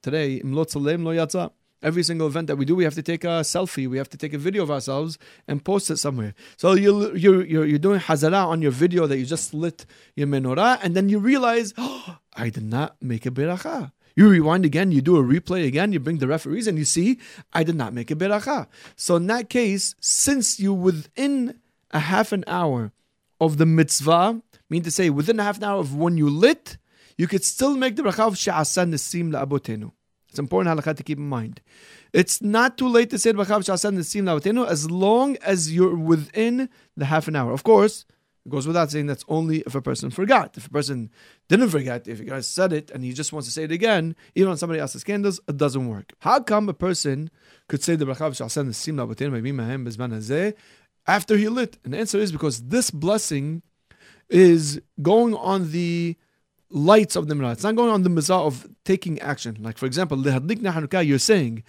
Today, 0.04 0.42
Imlot 0.44 0.70
Salem 0.70 1.06
Lo 1.06 1.14
Yatza. 1.14 1.52
every 1.82 2.04
single 2.04 2.28
event 2.28 2.48
that 2.48 2.58
we 2.58 2.66
do, 2.66 2.76
we 2.76 2.84
have 2.84 2.94
to 2.94 3.02
take 3.02 3.24
a 3.24 3.40
selfie, 3.42 3.88
we 3.88 3.98
have 3.98 4.10
to 4.10 4.18
take 4.18 4.34
a 4.34 4.38
video 4.38 4.64
of 4.64 4.70
ourselves 4.70 5.18
and 5.48 5.64
post 5.64 5.90
it 5.90 5.98
somewhere. 5.98 6.34
So 6.58 6.74
you're, 6.74 7.16
you're, 7.16 7.46
you're, 7.46 7.66
you're 7.66 7.80
doing 7.80 8.02
hazara 8.02 8.46
on 8.46 8.62
your 8.62 8.72
video 8.72 9.08
that 9.08 9.18
you 9.18 9.26
just 9.26 9.54
lit 9.54 9.86
your 10.16 10.28
menorah, 10.28 10.80
and 10.84 10.94
then 10.94 11.08
you 11.08 11.20
realize, 11.20 11.74
oh, 11.78 12.18
I 12.36 12.50
did 12.50 12.64
not 12.64 12.98
make 13.02 13.26
a 13.26 13.32
beracha. 13.32 13.92
You 14.16 14.30
rewind 14.30 14.66
again, 14.66 14.92
you 14.92 15.02
do 15.02 15.18
a 15.18 15.24
replay 15.24 15.66
again, 15.66 15.92
you 15.92 16.00
bring 16.00 16.20
the 16.20 16.28
referees, 16.28 16.68
and 16.68 16.78
you 16.78 16.86
see, 16.86 17.20
I 17.52 17.64
did 17.64 17.76
not 17.76 17.94
make 17.94 18.12
a 18.12 18.16
beracha. 18.16 18.68
So 18.96 19.16
in 19.16 19.28
that 19.28 19.50
case, 19.50 19.96
since 20.00 20.60
you 20.60 20.74
within 20.74 21.60
a 21.92 22.00
half 22.00 22.32
an 22.32 22.44
hour 22.46 22.92
of 23.42 23.58
the 23.58 23.66
mitzvah, 23.66 24.42
mean 24.70 24.84
to 24.84 24.92
say 24.92 25.10
within 25.10 25.40
a 25.40 25.44
half 25.44 25.58
an 25.58 25.64
hour 25.64 25.80
of 25.80 25.96
when 25.96 26.18
you 26.18 26.30
lit, 26.30 26.78
you 27.18 27.28
could 27.28 27.44
still 27.44 27.76
make 27.76 27.96
the 27.96 28.04
bracha 28.04 28.28
of 28.28 28.38
she'asan 28.38 28.92
nesim 28.92 29.32
la'abotenu. 29.32 29.92
It's 30.30 30.40
important 30.40 30.80
halakha 30.80 30.96
to 30.96 31.04
keep 31.04 31.18
in 31.18 31.28
mind. 31.28 31.62
It's 32.12 32.42
not 32.42 32.78
too 32.78 32.88
late 32.88 33.10
to 33.12 33.20
say 33.20 33.32
the 33.32 33.38
bracha 33.38 33.58
of 33.58 33.66
she'asan 33.66 33.98
nesim 33.98 34.24
la'abotenu 34.24 34.68
as 34.68 34.90
long 34.90 35.38
as 35.38 35.74
you're 35.74 35.96
within 35.96 36.70
the 36.98 37.06
half 37.06 37.28
an 37.28 37.36
hour. 37.36 37.52
Of 37.52 37.64
course, 37.64 38.06
it 38.46 38.50
goes 38.50 38.68
without 38.68 38.92
saying 38.92 39.08
that's 39.08 39.24
only 39.28 39.60
if 39.60 39.74
a 39.76 39.82
person 39.82 40.10
forgot. 40.10 40.58
If 40.58 40.68
a 40.68 40.70
person 40.70 41.12
didn't 41.48 41.70
forget, 41.70 42.08
if 42.08 42.20
you 42.20 42.26
guys 42.26 42.48
said 42.48 42.74
it 42.74 42.92
and 42.92 43.04
he 43.04 43.14
just 43.14 43.32
wants 43.32 43.48
to 43.48 43.54
say 43.54 43.64
it 43.64 43.72
again, 43.72 44.16
even 44.36 44.52
on 44.52 44.58
somebody 44.58 44.80
else's 44.80 45.04
candles, 45.04 45.40
it 45.48 45.58
doesn't 45.58 45.88
work. 45.88 46.14
How 46.20 46.42
come 46.42 46.68
a 46.68 46.74
person 46.74 47.30
could 47.70 47.82
say 47.82 47.96
the 47.96 48.06
bracha 48.06 48.28
after 51.08 51.38
he 51.38 51.48
lit? 51.48 51.78
And 51.84 51.94
the 51.94 51.98
answer 51.98 52.20
is 52.20 52.32
because 52.32 52.64
this 52.64 52.92
blessing 52.92 53.62
is 54.30 54.82
going 55.02 55.36
on 55.36 55.72
the 55.72 56.18
lights 56.70 57.16
of 57.16 57.28
the 57.28 57.36
menorah. 57.36 57.54
It's 57.54 57.64
not 57.64 57.76
going 57.76 57.92
on 57.92 58.04
the 58.04 58.10
mizah 58.10 58.46
of 58.46 58.68
taking 58.84 59.20
action. 59.20 59.58
Like 59.62 59.78
for 59.78 59.86
example, 59.86 60.18
you're 61.06 61.20
saying, 61.20 61.64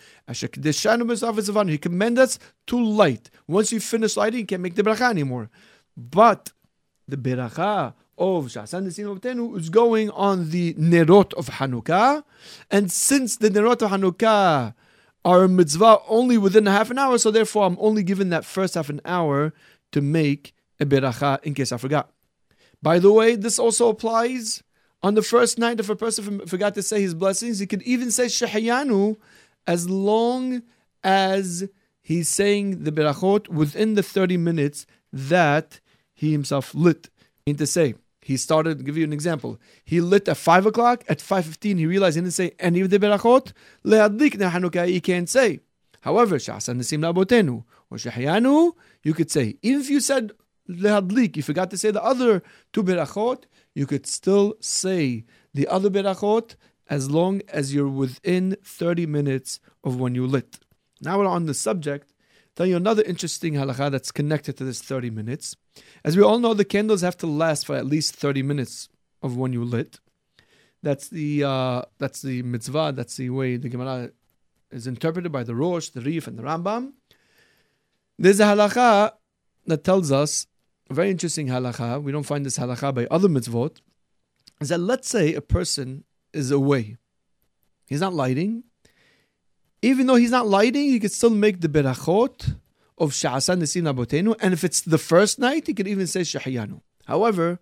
He 1.69 1.79
command 1.79 2.19
us 2.19 2.39
to 2.67 2.83
light. 2.83 3.31
Once 3.47 3.71
you 3.71 3.81
finish 3.81 4.17
lighting, 4.17 4.41
you 4.41 4.47
can't 4.47 4.63
make 4.63 4.75
the 4.75 4.83
bracha 4.83 5.11
anymore. 5.11 5.51
But 5.97 6.51
the 7.09 7.17
beracha 7.17 7.95
of 8.17 8.47
Sha'asan 8.47 8.87
Nesim 8.87 9.57
is 9.59 9.71
going 9.71 10.11
on 10.11 10.51
the 10.51 10.75
nerot 10.75 11.35
of 11.35 11.49
Hanukkah. 11.49 12.23
And 12.71 12.91
since 12.91 13.37
the 13.37 13.51
nerot 13.51 13.83
of 13.83 13.91
Hanukkah 13.91 14.75
are 15.25 15.45
a 15.45 15.49
mitzvah 15.49 15.99
only 16.09 16.39
within 16.39 16.67
half 16.67 16.91
an 16.91 16.99
hour, 16.99 17.19
so 17.19 17.31
therefore 17.31 17.65
I'm 17.65 17.79
only 17.81 18.03
given 18.03 18.29
that 18.31 18.45
first 18.45 18.75
half 18.75 18.89
an 18.89 19.01
hour 19.05 19.53
to 19.93 20.01
make 20.01 20.55
a 20.81 20.87
beracha 20.87 21.43
in 21.43 21.55
case 21.55 21.73
I 21.73 21.77
forgot. 21.77 22.11
By 22.83 22.99
the 22.99 23.13
way, 23.13 23.37
this 23.37 23.59
also 23.59 23.89
applies 23.89 24.63
on 25.03 25.15
the 25.15 25.23
first 25.23 25.59
night 25.59 25.81
if 25.81 25.89
a 25.89 25.97
person 25.97 26.47
forgot 26.47 26.75
to 26.75 26.83
say 26.83 27.01
his 27.01 27.15
blessings. 27.15 27.59
He 27.59 27.67
could 27.67 27.83
even 27.83 28.11
say 28.11 28.27
shahayanu 28.27 29.17
as 29.67 29.89
long 29.89 30.63
as 31.03 31.69
he's 32.01 32.29
saying 32.29 32.85
the 32.85 32.93
berachot 32.93 33.49
within 33.49 33.95
the 33.95 34.03
30 34.03 34.37
minutes 34.37 34.87
that 35.13 35.81
he 36.15 36.33
himself 36.33 36.75
lit. 36.75 37.11
I 37.47 37.51
Mean 37.51 37.57
to 37.57 37.67
say, 37.67 37.95
he 38.23 38.39
started, 38.39 38.87
give 38.87 38.97
you 38.97 39.05
an 39.05 39.13
example. 39.13 39.61
He 39.85 40.01
lit 40.01 40.29
at 40.29 40.39
5 40.39 40.67
o'clock. 40.67 41.05
At 41.09 41.19
5.15, 41.19 41.79
he 41.79 41.87
realized 41.87 42.17
he 42.17 42.23
didn't 42.23 42.33
say 42.33 42.53
any 42.59 42.81
of 42.81 42.89
the 42.89 42.99
berachot. 42.99 43.53
Hanukkah, 43.85 44.89
he 44.89 45.01
can't 45.01 45.29
say. 45.29 45.61
However, 46.01 46.37
Sha'asan 46.37 46.79
Nasim 46.79 47.01
Labotenu, 47.01 47.65
or 47.91 47.99
Shahayanu, 47.99 48.73
you 49.03 49.13
could 49.13 49.31
say. 49.31 49.57
If 49.63 49.91
you 49.91 50.01
said 50.01 50.33
Le'adlik, 50.69 51.37
you 51.37 51.43
forgot 51.43 51.71
to 51.71 51.79
say 51.79 51.91
the 51.91 52.03
other 52.03 52.43
two 52.73 52.83
berachot, 52.83 53.45
you 53.75 53.87
could 53.87 54.07
still 54.07 54.55
say 54.61 55.25
the 55.53 55.67
other 55.69 55.91
berachot 55.91 56.55
as 56.89 57.11
long 57.11 57.43
as 57.49 57.75
you're 57.75 57.89
within 57.89 58.57
30 58.65 59.05
minutes 59.07 59.61
of 59.83 60.01
when 60.01 60.15
you 60.15 60.27
lit. 60.27 60.59
Now 61.03 61.19
we're 61.19 61.27
on 61.27 61.45
the 61.45 61.55
subject. 61.55 62.14
Tell 62.57 62.67
you 62.67 62.77
another 62.77 63.03
interesting 63.03 63.55
halakha 63.55 63.91
that's 63.91 64.13
connected 64.13 64.57
to 64.59 64.65
this 64.65 64.81
30 64.81 65.11
minutes. 65.11 65.57
As 66.05 66.17
we 66.17 66.23
all 66.23 66.39
know, 66.39 66.55
the 66.55 66.65
candles 66.65 67.01
have 67.01 67.17
to 67.19 67.27
last 67.27 67.67
for 67.67 67.75
at 67.75 67.85
least 67.85 68.15
30 68.15 68.43
minutes 68.43 68.89
of 69.23 69.37
when 69.37 69.53
you 69.53 69.65
lit. 69.65 69.99
That's 70.83 71.09
the 71.09 71.45
uh, 71.45 71.83
that's 71.99 72.23
the 72.23 72.43
mitzvah. 72.43 72.93
That's 72.95 73.17
the 73.17 73.31
way 73.31 73.57
the 73.57 73.71
Gemara 73.71 74.11
is 74.71 74.87
interpreted 74.87 75.33
by 75.33 75.43
the 75.43 75.55
Rosh, 75.55 75.89
the 75.89 76.03
Rif, 76.03 76.27
and 76.27 76.39
the 76.39 76.43
Rambam. 76.43 76.93
There's 78.19 78.39
a 78.39 78.45
halakha 78.45 79.13
that 79.67 79.83
tells 79.83 80.13
us 80.13 80.47
a 80.91 80.95
very 80.95 81.11
interesting 81.11 81.49
halakha. 81.49 82.03
We 82.03 82.13
don't 82.13 82.25
find 82.25 82.45
this 82.45 82.59
halakha 82.59 82.95
by 82.95 83.07
other 83.11 83.29
mitzvot. 83.29 83.81
Is 84.61 84.69
that 84.69 84.79
let's 84.79 85.09
say 85.09 85.35
a 85.35 85.41
person 85.41 86.05
is 86.33 86.51
away, 86.51 86.99
he's 87.87 88.01
not 88.01 88.13
lighting, 88.13 88.65
even 89.85 90.07
though 90.07 90.15
he's 90.15 90.31
not 90.31 90.47
lighting, 90.47 90.85
he 90.85 90.99
could 90.99 91.13
still 91.13 91.31
make 91.31 91.61
the 91.61 91.69
berachot 91.69 92.57
of 92.97 93.11
Sha'asan 93.11 93.61
Nesim 93.61 93.93
Abotenu. 93.93 94.35
And 94.41 94.55
if 94.55 94.65
it's 94.65 94.81
the 94.81 94.99
first 94.99 95.39
night, 95.39 95.67
he 95.67 95.75
could 95.75 95.89
even 95.89 96.07
say 96.07 96.21
Shahiyanu. 96.21 96.81
However, 97.07 97.59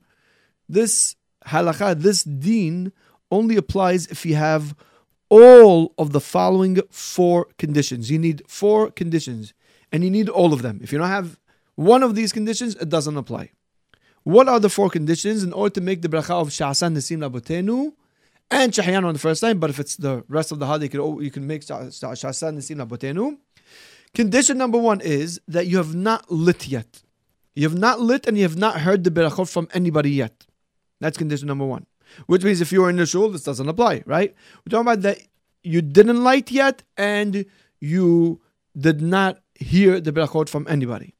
this 0.68 1.16
halakha, 1.46 2.00
this 2.00 2.22
deen, 2.22 2.92
only 3.30 3.56
applies 3.56 4.06
if 4.06 4.24
you 4.24 4.36
have 4.36 4.76
all 5.30 5.94
of 5.98 6.12
the 6.12 6.20
following 6.20 6.78
four 6.90 7.46
conditions. 7.58 8.10
You 8.10 8.18
need 8.18 8.42
four 8.46 8.90
conditions, 8.90 9.54
and 9.90 10.04
you 10.04 10.10
need 10.10 10.28
all 10.28 10.52
of 10.52 10.62
them. 10.62 10.80
If 10.82 10.92
you 10.92 10.98
don't 10.98 11.08
have 11.08 11.40
one 11.74 12.02
of 12.02 12.14
these 12.14 12.32
conditions, 12.32 12.76
it 12.76 12.88
doesn't 12.88 13.16
apply. 13.16 13.50
What 14.22 14.48
are 14.48 14.60
the 14.60 14.68
four 14.68 14.90
conditions 14.90 15.42
in 15.42 15.52
order 15.52 15.74
to 15.74 15.80
make 15.80 16.02
the 16.02 16.08
bracha 16.08 16.34
of 16.40 16.48
Sha'asan 16.48 16.94
Nesim 16.94 17.28
Abotenu? 17.28 17.94
And 18.52 18.72
Shahyan 18.72 19.04
on 19.04 19.14
the 19.14 19.18
first 19.18 19.40
time, 19.40 19.58
but 19.58 19.70
if 19.70 19.80
it's 19.80 19.96
the 19.96 20.24
rest 20.28 20.52
of 20.52 20.58
the 20.58 20.66
holiday, 20.66 20.84
you 20.84 20.90
can, 20.90 21.22
you 21.24 21.30
can 21.30 21.46
make 21.46 21.62
Shasan 21.62 22.56
Nisim 22.56 22.86
Botenu. 22.86 23.38
Condition 24.14 24.58
number 24.58 24.78
one 24.78 25.00
is 25.00 25.40
that 25.48 25.66
you 25.66 25.78
have 25.78 25.94
not 25.94 26.30
lit 26.30 26.68
yet. 26.68 27.02
You 27.54 27.68
have 27.68 27.78
not 27.78 28.00
lit 28.00 28.26
and 28.26 28.36
you 28.36 28.42
have 28.42 28.58
not 28.58 28.80
heard 28.80 29.04
the 29.04 29.10
berachot 29.10 29.50
from 29.50 29.68
anybody 29.72 30.10
yet. 30.10 30.46
That's 31.00 31.16
condition 31.16 31.48
number 31.48 31.64
one. 31.64 31.86
Which 32.26 32.44
means 32.44 32.60
if 32.60 32.72
you 32.72 32.84
are 32.84 32.90
in 32.90 32.96
the 32.96 33.06
shul, 33.06 33.30
this 33.30 33.42
doesn't 33.42 33.68
apply, 33.68 34.02
right? 34.04 34.34
We're 34.64 34.70
talking 34.70 34.86
about 34.86 35.02
that 35.02 35.18
you 35.62 35.80
didn't 35.80 36.22
light 36.22 36.50
yet 36.50 36.82
and 36.98 37.46
you 37.80 38.42
did 38.78 39.00
not 39.00 39.40
hear 39.54 39.98
the 39.98 40.12
berachot 40.12 40.50
from 40.50 40.66
anybody. 40.68 41.14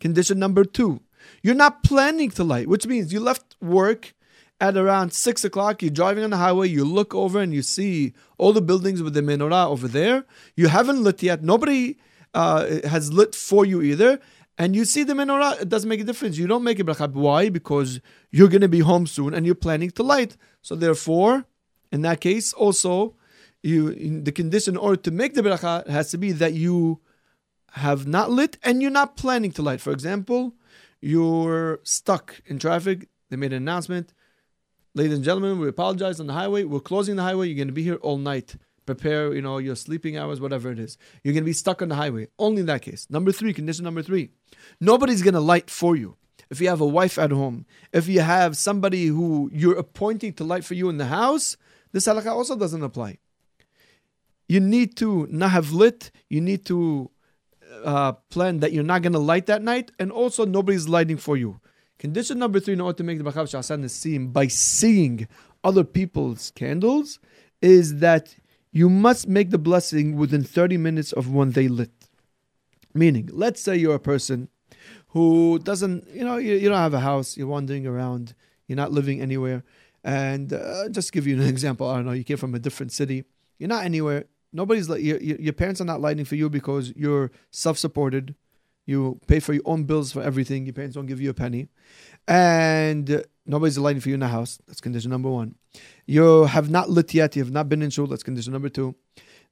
Condition 0.00 0.40
number 0.40 0.64
two, 0.64 1.00
you're 1.44 1.54
not 1.54 1.84
planning 1.84 2.30
to 2.32 2.42
light, 2.42 2.66
which 2.66 2.88
means 2.88 3.12
you 3.12 3.20
left 3.20 3.54
work 3.60 4.14
at 4.62 4.76
around 4.76 5.12
six 5.12 5.44
o'clock, 5.44 5.82
you're 5.82 5.90
driving 5.90 6.22
on 6.22 6.30
the 6.30 6.36
highway, 6.36 6.68
you 6.68 6.84
look 6.84 7.16
over 7.16 7.40
and 7.40 7.52
you 7.52 7.62
see 7.62 8.12
all 8.38 8.52
the 8.52 8.62
buildings 8.62 9.02
with 9.02 9.12
the 9.12 9.20
menorah 9.20 9.66
over 9.66 9.88
there. 9.88 10.24
You 10.54 10.68
haven't 10.68 11.02
lit 11.02 11.20
yet. 11.20 11.42
Nobody 11.42 11.98
uh, 12.32 12.78
has 12.84 13.12
lit 13.12 13.34
for 13.34 13.66
you 13.66 13.82
either. 13.82 14.20
And 14.56 14.76
you 14.76 14.84
see 14.84 15.02
the 15.02 15.14
menorah, 15.14 15.62
it 15.62 15.68
doesn't 15.68 15.88
make 15.88 15.98
a 15.98 16.04
difference. 16.04 16.38
You 16.38 16.46
don't 16.46 16.62
make 16.62 16.78
a 16.78 16.84
bracha. 16.84 17.12
Why? 17.12 17.48
Because 17.48 18.00
you're 18.30 18.48
going 18.48 18.60
to 18.60 18.68
be 18.68 18.78
home 18.78 19.08
soon 19.08 19.34
and 19.34 19.44
you're 19.44 19.56
planning 19.56 19.90
to 19.90 20.04
light. 20.04 20.36
So 20.60 20.76
therefore, 20.76 21.44
in 21.90 22.02
that 22.02 22.20
case, 22.20 22.52
also, 22.52 23.16
you 23.64 24.20
the 24.22 24.30
condition 24.30 24.74
in 24.74 24.78
order 24.78 25.00
to 25.02 25.10
make 25.10 25.34
the 25.34 25.42
bracha 25.42 25.88
has 25.88 26.12
to 26.12 26.18
be 26.18 26.30
that 26.32 26.52
you 26.54 27.00
have 27.72 28.06
not 28.06 28.30
lit 28.30 28.58
and 28.62 28.80
you're 28.80 28.92
not 28.92 29.16
planning 29.16 29.50
to 29.52 29.62
light. 29.62 29.80
For 29.80 29.92
example, 29.92 30.54
you're 31.00 31.80
stuck 31.82 32.40
in 32.46 32.60
traffic. 32.60 33.08
They 33.28 33.36
made 33.36 33.52
an 33.52 33.62
announcement 33.62 34.12
ladies 34.94 35.14
and 35.14 35.24
gentlemen, 35.24 35.58
we 35.58 35.68
apologize 35.68 36.20
on 36.20 36.26
the 36.26 36.32
highway. 36.32 36.64
We're 36.64 36.80
closing 36.80 37.16
the 37.16 37.22
highway. 37.22 37.48
You're 37.48 37.56
going 37.56 37.68
to 37.68 37.74
be 37.74 37.82
here 37.82 37.96
all 37.96 38.18
night. 38.18 38.56
Prepare, 38.84 39.32
you 39.32 39.40
know, 39.40 39.58
your 39.58 39.76
sleeping 39.76 40.16
hours, 40.16 40.40
whatever 40.40 40.70
it 40.70 40.78
is. 40.78 40.98
You're 41.22 41.34
going 41.34 41.44
to 41.44 41.48
be 41.48 41.52
stuck 41.52 41.82
on 41.82 41.88
the 41.88 41.94
highway. 41.94 42.28
Only 42.38 42.60
in 42.60 42.66
that 42.66 42.82
case. 42.82 43.06
Number 43.08 43.32
three, 43.32 43.54
condition 43.54 43.84
number 43.84 44.02
three. 44.02 44.30
Nobody's 44.80 45.22
going 45.22 45.34
to 45.34 45.40
light 45.40 45.70
for 45.70 45.96
you. 45.96 46.16
If 46.50 46.60
you 46.60 46.68
have 46.68 46.80
a 46.80 46.86
wife 46.86 47.18
at 47.18 47.30
home, 47.30 47.64
if 47.92 48.08
you 48.08 48.20
have 48.20 48.56
somebody 48.56 49.06
who 49.06 49.48
you're 49.52 49.78
appointing 49.78 50.34
to 50.34 50.44
light 50.44 50.64
for 50.64 50.74
you 50.74 50.88
in 50.88 50.98
the 50.98 51.06
house, 51.06 51.56
this 51.92 52.06
halakha 52.06 52.26
also 52.26 52.56
doesn't 52.56 52.82
apply. 52.82 53.18
You 54.48 54.60
need 54.60 54.96
to 54.98 55.26
not 55.30 55.52
have 55.52 55.72
lit. 55.72 56.10
You 56.28 56.40
need 56.42 56.66
to 56.66 57.10
uh, 57.84 58.12
plan 58.28 58.60
that 58.60 58.72
you're 58.72 58.84
not 58.84 59.00
going 59.00 59.14
to 59.14 59.18
light 59.18 59.46
that 59.46 59.62
night, 59.62 59.92
and 59.98 60.12
also 60.12 60.44
nobody's 60.44 60.88
lighting 60.88 61.16
for 61.16 61.36
you. 61.36 61.60
Condition 62.02 62.40
number 62.40 62.58
three 62.58 62.72
in 62.74 62.80
order 62.80 62.96
to 62.96 63.04
make 63.04 63.18
the 63.18 63.22
Bachav 63.22 63.44
Shasan 63.44 63.84
Nasim 63.84 64.32
by 64.32 64.48
seeing 64.48 65.28
other 65.62 65.84
people's 65.84 66.50
candles 66.56 67.20
is 67.60 68.00
that 68.00 68.34
you 68.72 68.90
must 68.90 69.28
make 69.28 69.50
the 69.50 69.56
blessing 69.58 70.16
within 70.16 70.42
30 70.42 70.78
minutes 70.78 71.12
of 71.12 71.32
when 71.32 71.52
they 71.52 71.68
lit. 71.68 71.92
Meaning, 72.92 73.30
let's 73.32 73.60
say 73.60 73.76
you're 73.76 73.94
a 73.94 74.00
person 74.00 74.48
who 75.10 75.60
doesn't, 75.60 76.08
you 76.08 76.24
know, 76.24 76.38
you, 76.38 76.54
you 76.54 76.68
don't 76.68 76.76
have 76.76 76.92
a 76.92 76.98
house, 76.98 77.36
you're 77.36 77.46
wandering 77.46 77.86
around, 77.86 78.34
you're 78.66 78.74
not 78.74 78.90
living 78.90 79.20
anywhere. 79.20 79.62
And 80.02 80.52
uh, 80.52 80.88
just 80.88 81.12
give 81.12 81.28
you 81.28 81.40
an 81.40 81.46
example, 81.46 81.88
I 81.88 81.94
don't 81.94 82.06
know, 82.06 82.10
you 82.10 82.24
came 82.24 82.36
from 82.36 82.56
a 82.56 82.58
different 82.58 82.90
city, 82.90 83.22
you're 83.60 83.68
not 83.68 83.84
anywhere. 83.84 84.24
Nobody's 84.52 84.88
like 84.88 85.02
your, 85.02 85.18
your 85.20 85.52
parents 85.52 85.80
are 85.80 85.84
not 85.84 86.00
lighting 86.00 86.24
for 86.24 86.34
you 86.34 86.50
because 86.50 86.92
you're 86.96 87.30
self-supported. 87.52 88.34
You 88.84 89.20
pay 89.26 89.40
for 89.40 89.52
your 89.52 89.62
own 89.64 89.84
bills 89.84 90.12
for 90.12 90.22
everything. 90.22 90.66
Your 90.66 90.72
parents 90.72 90.96
don't 90.96 91.06
give 91.06 91.20
you 91.20 91.30
a 91.30 91.34
penny. 91.34 91.68
And 92.26 93.24
nobody's 93.46 93.78
lighting 93.78 94.00
for 94.00 94.08
you 94.08 94.14
in 94.14 94.20
the 94.20 94.28
house. 94.28 94.58
That's 94.66 94.80
condition 94.80 95.10
number 95.10 95.30
one. 95.30 95.54
You 96.06 96.44
have 96.44 96.70
not 96.70 96.90
lit 96.90 97.14
yet. 97.14 97.36
You 97.36 97.42
have 97.42 97.52
not 97.52 97.68
been 97.68 97.82
in 97.82 97.90
shul. 97.90 98.06
That's 98.06 98.22
condition 98.22 98.52
number 98.52 98.68
two. 98.68 98.94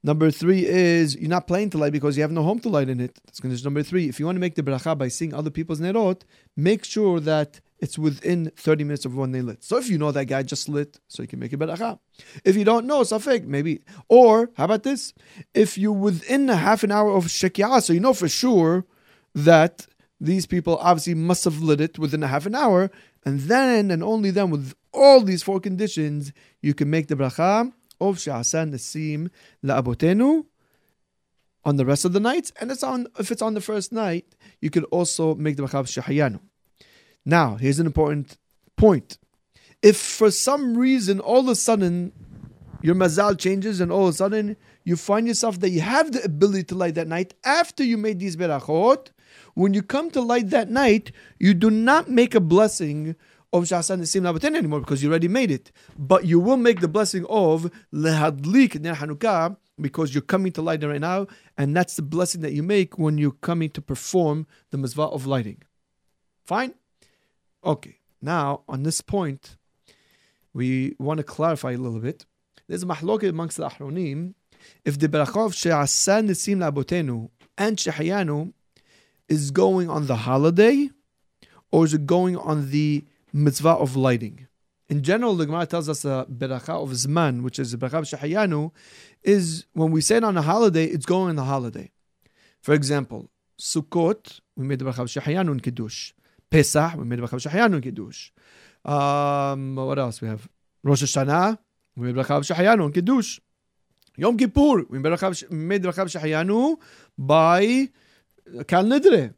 Number 0.03 0.31
three 0.31 0.65
is 0.65 1.15
you're 1.15 1.29
not 1.29 1.45
planning 1.45 1.69
to 1.71 1.77
light 1.77 1.93
because 1.93 2.17
you 2.17 2.23
have 2.23 2.31
no 2.31 2.41
home 2.41 2.59
to 2.61 2.69
light 2.69 2.89
in 2.89 2.99
it. 2.99 3.19
That's 3.25 3.39
condition 3.39 3.65
number 3.65 3.83
three. 3.83 4.09
If 4.09 4.19
you 4.19 4.25
want 4.25 4.35
to 4.35 4.39
make 4.39 4.55
the 4.55 4.63
bracha 4.63 4.97
by 4.97 5.09
seeing 5.09 5.33
other 5.33 5.51
people's 5.51 5.79
nerot, 5.79 6.23
make 6.57 6.83
sure 6.83 7.19
that 7.19 7.61
it's 7.77 7.99
within 7.99 8.51
30 8.55 8.83
minutes 8.83 9.05
of 9.05 9.15
when 9.15 9.31
they 9.31 9.41
lit. 9.41 9.63
So 9.63 9.77
if 9.77 9.89
you 9.89 9.99
know 9.99 10.11
that 10.11 10.25
guy 10.25 10.41
just 10.41 10.67
lit, 10.67 10.99
so 11.07 11.21
you 11.21 11.27
can 11.27 11.39
make 11.39 11.53
a 11.53 11.57
bracha. 11.57 11.99
If 12.43 12.55
you 12.55 12.63
don't 12.63 12.87
know, 12.87 13.01
safek, 13.01 13.45
maybe. 13.45 13.81
Or, 14.09 14.49
how 14.55 14.65
about 14.65 14.83
this? 14.83 15.13
If 15.53 15.77
you're 15.77 15.91
within 15.91 16.49
a 16.49 16.55
half 16.55 16.83
an 16.83 16.91
hour 16.91 17.11
of 17.11 17.25
shekiah, 17.25 17.83
so 17.83 17.93
you 17.93 17.99
know 17.99 18.13
for 18.13 18.27
sure 18.27 18.85
that 19.33 19.87
these 20.19 20.45
people 20.45 20.77
obviously 20.77 21.15
must 21.15 21.43
have 21.45 21.61
lit 21.61 21.81
it 21.81 21.97
within 21.97 22.23
a 22.23 22.27
half 22.27 22.45
an 22.45 22.55
hour, 22.55 22.91
and 23.25 23.41
then 23.41 23.91
and 23.91 24.03
only 24.03 24.31
then, 24.31 24.49
with 24.49 24.73
all 24.93 25.21
these 25.21 25.43
four 25.43 25.59
conditions, 25.59 26.31
you 26.61 26.73
can 26.73 26.89
make 26.89 27.07
the 27.07 27.15
bracha 27.15 27.71
of 27.99 28.17
Sha'asan 28.17 28.71
Nasim 28.71 29.29
La'abotenu 29.63 30.45
on 31.63 31.75
the 31.75 31.85
rest 31.85 32.05
of 32.05 32.13
the 32.13 32.19
nights, 32.19 32.51
and 32.59 32.71
it's 32.71 32.83
on 32.83 33.07
if 33.19 33.31
it's 33.31 33.41
on 33.41 33.53
the 33.53 33.61
first 33.61 33.91
night, 33.91 34.25
you 34.59 34.69
can 34.69 34.83
also 34.85 35.35
make 35.35 35.55
the 35.57 35.63
bracha 35.63 35.79
of 35.79 35.85
Shahayanu. 35.87 36.39
Now, 37.25 37.55
here's 37.55 37.79
an 37.79 37.85
important 37.85 38.37
point. 38.75 39.17
If 39.81 39.97
for 39.97 40.31
some 40.31 40.77
reason 40.77 41.19
all 41.19 41.39
of 41.39 41.47
a 41.47 41.55
sudden 41.55 42.11
your 42.81 42.95
mazal 42.95 43.37
changes 43.37 43.79
and 43.79 43.91
all 43.91 44.07
of 44.07 44.13
a 44.13 44.17
sudden 44.17 44.57
you 44.83 44.95
find 44.95 45.27
yourself 45.27 45.59
that 45.59 45.69
you 45.69 45.81
have 45.81 46.11
the 46.11 46.23
ability 46.23 46.63
to 46.65 46.75
light 46.75 46.95
that 46.95 47.07
night 47.07 47.33
after 47.43 47.83
you 47.83 47.97
made 47.97 48.19
these 48.19 48.35
berachot, 48.35 49.09
when 49.53 49.73
you 49.73 49.81
come 49.81 50.11
to 50.11 50.21
light 50.21 50.49
that 50.49 50.69
night, 50.69 51.11
you 51.39 51.53
do 51.53 51.69
not 51.69 52.09
make 52.09 52.35
a 52.35 52.39
blessing 52.39 53.15
of 53.53 53.65
Sha'asan 53.65 53.99
Nisim 53.99 54.23
Labatin 54.23 54.55
anymore 54.55 54.79
because 54.79 55.03
you 55.03 55.09
already 55.09 55.27
made 55.27 55.51
it. 55.51 55.71
But 55.97 56.25
you 56.25 56.39
will 56.39 56.57
make 56.57 56.79
the 56.79 56.87
blessing 56.87 57.25
of 57.29 57.69
Lehadlik 57.93 58.79
Ner 58.79 58.95
Hanukkah 58.95 59.57
because 59.79 60.13
you're 60.13 60.21
coming 60.21 60.51
to 60.53 60.61
light 60.61 60.83
right 60.83 61.01
now, 61.01 61.27
and 61.57 61.75
that's 61.75 61.95
the 61.95 62.01
blessing 62.01 62.41
that 62.41 62.53
you 62.53 62.63
make 62.63 62.97
when 62.97 63.17
you're 63.17 63.31
coming 63.31 63.69
to 63.71 63.81
perform 63.81 64.45
the 64.69 64.77
mitzvah 64.77 65.03
of 65.03 65.25
lighting. 65.25 65.63
Fine? 66.45 66.75
Okay. 67.63 67.97
Now, 68.21 68.61
on 68.69 68.83
this 68.83 69.01
point, 69.01 69.57
we 70.53 70.95
want 70.99 71.17
to 71.17 71.23
clarify 71.23 71.71
a 71.71 71.77
little 71.77 71.99
bit. 71.99 72.25
There's 72.67 72.83
a 72.83 72.85
mahloket 72.85 73.29
amongst 73.29 73.57
the 73.57 73.67
Ahronim 73.67 74.35
if 74.85 74.99
the 74.99 75.09
bracha 75.09 75.45
of 75.45 75.55
she'asa 75.55 76.21
nisim 76.21 76.57
labotenu 76.57 77.29
and 77.57 77.77
shehayanu 77.77 78.53
is 79.31 79.49
going 79.49 79.89
on 79.89 80.07
the 80.07 80.17
holiday, 80.17 80.89
or 81.71 81.85
is 81.85 81.93
it 81.93 82.05
going 82.05 82.35
on 82.35 82.69
the 82.69 83.05
mitzvah 83.31 83.77
of 83.85 83.95
lighting? 83.95 84.47
In 84.89 85.03
general, 85.03 85.35
the 85.35 85.45
Gemara 85.45 85.65
tells 85.65 85.87
us 85.87 86.01
the 86.01 86.25
beracha 86.25 86.73
of 86.83 86.89
zman, 86.89 87.41
which 87.41 87.57
is 87.57 87.71
the 87.71 87.77
beracha 87.77 87.99
of 87.99 88.05
shehayanu, 88.11 88.71
is 89.23 89.65
when 89.71 89.89
we 89.91 90.01
say 90.01 90.17
it 90.17 90.25
on 90.25 90.35
a 90.35 90.41
holiday, 90.41 90.83
it's 90.83 91.05
going 91.05 91.29
on 91.29 91.37
the 91.37 91.45
holiday. 91.45 91.89
For 92.61 92.73
example, 92.73 93.31
Sukkot, 93.57 94.41
we 94.57 94.65
made 94.65 94.79
the 94.79 94.85
beracha 94.85 94.99
of 94.99 95.07
shehayanu 95.07 95.51
and 95.51 95.63
kiddush. 95.63 96.11
Pesach, 96.49 96.97
we 96.97 97.05
made 97.05 97.19
the 97.19 97.23
beracha 97.23 97.37
of 97.39 97.43
shehayanu 97.43 97.75
and 97.75 97.83
kiddush. 97.83 98.31
Um, 98.83 99.77
what 99.77 99.97
else 99.97 100.19
we 100.19 100.27
have? 100.27 100.49
Rosh 100.83 101.03
Hashanah, 101.03 101.57
we 101.95 102.11
made 102.11 102.15
beracha 102.21 102.35
of 102.37 102.43
shehayanu 102.43 102.83
and 102.83 102.93
kiddush. 102.93 103.39
Yom 104.17 104.35
Kippur, 104.37 104.83
we 104.89 104.99
made 104.99 105.13
beracha 105.13 106.01
of 106.01 106.09
shehayanu 106.09 106.75
by 107.17 107.87
Kal 108.67 108.83
Nidre. 108.83 109.33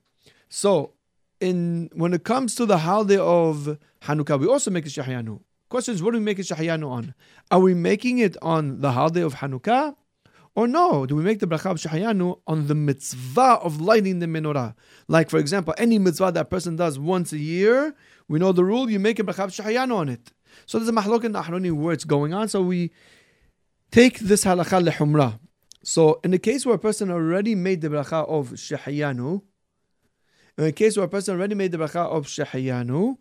So, 0.49 0.93
in 1.39 1.89
when 1.93 2.13
it 2.13 2.23
comes 2.23 2.55
to 2.55 2.65
the 2.65 2.77
holiday 2.79 3.17
of 3.17 3.77
Hanukkah, 4.03 4.39
we 4.39 4.47
also 4.47 4.71
make 4.71 4.85
a 4.85 4.89
Shahayanu. 4.89 5.39
Question 5.69 5.95
is, 5.95 6.03
what 6.03 6.11
do 6.11 6.19
we 6.19 6.23
make 6.23 6.39
a 6.39 6.43
Shahayanu 6.43 6.89
on? 6.89 7.13
Are 7.51 7.59
we 7.59 7.73
making 7.73 8.19
it 8.19 8.37
on 8.41 8.81
the 8.81 8.91
holiday 8.91 9.21
of 9.21 9.35
Hanukkah? 9.35 9.95
Or 10.55 10.67
no, 10.67 11.07
do 11.07 11.15
we 11.15 11.23
make 11.23 11.39
the 11.39 11.47
bracha 11.47 11.71
of 11.71 12.39
on 12.47 12.67
the 12.67 12.75
mitzvah 12.75 13.59
of 13.63 13.81
lighting 13.81 14.19
the 14.19 14.27
menorah? 14.27 14.75
Like, 15.07 15.31
for 15.31 15.39
example, 15.39 15.73
any 15.79 15.97
mitzvah 15.97 16.31
that 16.33 16.51
person 16.51 16.75
does 16.75 16.99
once 16.99 17.33
a 17.33 17.39
year, 17.39 17.95
we 18.27 18.37
know 18.37 18.51
the 18.51 18.63
rule, 18.63 18.89
you 18.89 18.99
make 18.99 19.17
a 19.17 19.23
bracha 19.23 19.45
of 19.45 19.91
on 19.91 20.09
it. 20.09 20.31
So 20.67 20.77
there's 20.77 20.89
a 20.89 20.91
mahlok 20.91 21.23
in 21.23 21.31
the 21.31 21.41
Ahroni 21.41 21.71
where 21.71 21.93
it's 21.93 22.03
going 22.03 22.35
on. 22.35 22.49
So 22.49 22.61
we 22.61 22.91
take 23.89 24.19
this 24.19 24.43
halakha 24.45 24.87
lehumrah. 24.87 25.39
So 25.83 26.21
in 26.23 26.31
the 26.31 26.39
case 26.39 26.65
where 26.65 26.75
a 26.75 26.79
person 26.79 27.11
already 27.11 27.55
made 27.55 27.81
the 27.81 27.89
bracha 27.89 28.27
of 28.27 28.51
Shahayanu, 28.51 29.41
in 30.57 30.63
the 30.63 30.71
case 30.71 30.95
where 30.95 31.05
a 31.05 31.09
person 31.09 31.35
already 31.35 31.55
made 31.55 31.73
the 31.73 31.77
bracha 31.77 32.05
of 32.05 32.25
Shahayanu, 32.25 33.17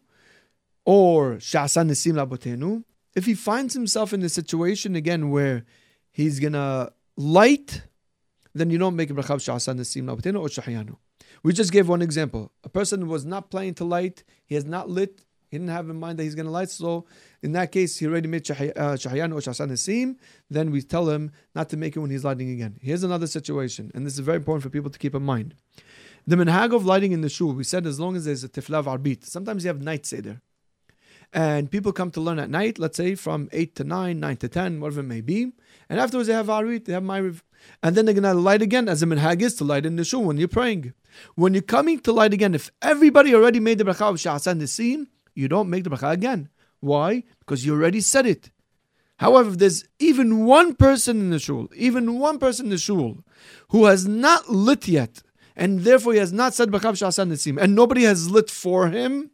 or 0.84 1.34
Sha'asan 1.34 1.90
Nisim 1.90 2.14
Labotenu, 2.14 2.84
if 3.14 3.26
he 3.26 3.34
finds 3.34 3.74
himself 3.74 4.12
in 4.12 4.22
a 4.22 4.28
situation 4.28 4.94
again 4.94 5.30
where 5.30 5.64
he's 6.12 6.38
gonna 6.38 6.92
light, 7.16 7.82
then 8.54 8.70
you 8.70 8.78
don't 8.78 8.96
make 8.96 9.10
a 9.10 9.14
bracha 9.14 9.34
of 9.34 9.40
Sha'asan 9.40 9.78
Nisim 9.78 10.04
Labotenu 10.04 10.40
or 10.40 10.46
Shahayanu. 10.46 10.96
We 11.42 11.52
just 11.52 11.72
gave 11.72 11.88
one 11.88 12.00
example. 12.00 12.52
A 12.62 12.68
person 12.68 13.08
was 13.08 13.24
not 13.24 13.50
planning 13.50 13.74
to 13.74 13.84
light, 13.84 14.22
he 14.44 14.54
has 14.54 14.64
not 14.64 14.88
lit, 14.88 15.24
he 15.52 15.58
didn't 15.58 15.68
have 15.68 15.90
in 15.90 16.00
mind 16.00 16.18
that 16.18 16.22
he's 16.22 16.34
going 16.34 16.46
to 16.46 16.50
light. 16.50 16.70
So 16.70 17.04
in 17.42 17.52
that 17.52 17.72
case, 17.72 17.98
he 17.98 18.06
already 18.06 18.26
made 18.26 18.50
uh, 18.50 18.54
or 18.54 18.96
Shasan 18.96 19.70
Nasim. 19.70 20.16
Then 20.48 20.70
we 20.70 20.80
tell 20.80 21.10
him 21.10 21.30
not 21.54 21.68
to 21.68 21.76
make 21.76 21.94
it 21.94 21.98
when 21.98 22.10
he's 22.10 22.24
lighting 22.24 22.50
again. 22.50 22.78
Here's 22.80 23.02
another 23.02 23.26
situation, 23.26 23.92
and 23.94 24.06
this 24.06 24.14
is 24.14 24.20
very 24.20 24.38
important 24.38 24.62
for 24.62 24.70
people 24.70 24.88
to 24.88 24.98
keep 24.98 25.14
in 25.14 25.22
mind. 25.22 25.54
The 26.26 26.36
minhag 26.36 26.74
of 26.74 26.86
lighting 26.86 27.12
in 27.12 27.20
the 27.20 27.28
shul, 27.28 27.52
we 27.52 27.64
said 27.64 27.86
as 27.86 28.00
long 28.00 28.16
as 28.16 28.24
there's 28.24 28.42
a 28.42 28.48
tiflav 28.48 28.84
arbit. 28.84 29.26
Sometimes 29.26 29.64
you 29.64 29.68
have 29.68 29.82
night 29.82 30.06
seder. 30.06 30.40
And 31.34 31.70
people 31.70 31.92
come 31.92 32.10
to 32.12 32.20
learn 32.22 32.38
at 32.38 32.48
night, 32.48 32.78
let's 32.78 32.96
say 32.96 33.14
from 33.14 33.50
8 33.52 33.74
to 33.76 33.84
9, 33.84 34.18
9 34.20 34.36
to 34.38 34.48
10, 34.48 34.80
whatever 34.80 35.00
it 35.00 35.04
may 35.04 35.20
be. 35.20 35.52
And 35.90 36.00
afterwards 36.00 36.28
they 36.28 36.34
have 36.34 36.46
arbit, 36.46 36.86
they 36.86 36.94
have 36.94 37.02
ma'ariv. 37.02 37.42
And 37.82 37.94
then 37.94 38.06
they're 38.06 38.14
going 38.14 38.24
to 38.24 38.32
light 38.32 38.62
again, 38.62 38.88
as 38.88 39.00
the 39.00 39.06
minhag 39.06 39.42
is 39.42 39.54
to 39.56 39.64
light 39.64 39.84
in 39.84 39.96
the 39.96 40.04
shul 40.04 40.24
when 40.24 40.38
you're 40.38 40.48
praying. 40.48 40.94
When 41.34 41.52
you're 41.52 41.62
coming 41.62 42.00
to 42.00 42.12
light 42.12 42.32
again, 42.32 42.54
if 42.54 42.70
everybody 42.80 43.34
already 43.34 43.60
made 43.60 43.76
the 43.76 43.84
bracha 43.84 44.08
of 44.08 44.16
Sha'asan 44.16 44.60
Nasim, 44.62 45.08
you 45.34 45.48
don't 45.48 45.70
make 45.70 45.84
the 45.84 45.90
bracha 45.90 46.12
again. 46.12 46.48
Why? 46.80 47.24
Because 47.38 47.64
you 47.64 47.74
already 47.74 48.00
said 48.00 48.26
it. 48.26 48.50
However, 49.18 49.50
if 49.50 49.58
there's 49.58 49.84
even 50.00 50.46
one 50.46 50.74
person 50.74 51.20
in 51.20 51.30
the 51.30 51.38
shul, 51.38 51.68
even 51.76 52.18
one 52.18 52.38
person 52.38 52.66
in 52.66 52.70
the 52.70 52.78
shul, 52.78 53.24
who 53.68 53.84
has 53.84 54.06
not 54.06 54.48
lit 54.48 54.88
yet, 54.88 55.22
and 55.54 55.80
therefore 55.80 56.14
he 56.14 56.18
has 56.18 56.32
not 56.32 56.54
said 56.54 56.70
bracha 56.70 56.96
sha'asan 56.96 57.30
nisim, 57.30 57.56
and 57.56 57.74
nobody 57.74 58.02
has 58.02 58.30
lit 58.30 58.50
for 58.50 58.88
him, 58.88 59.30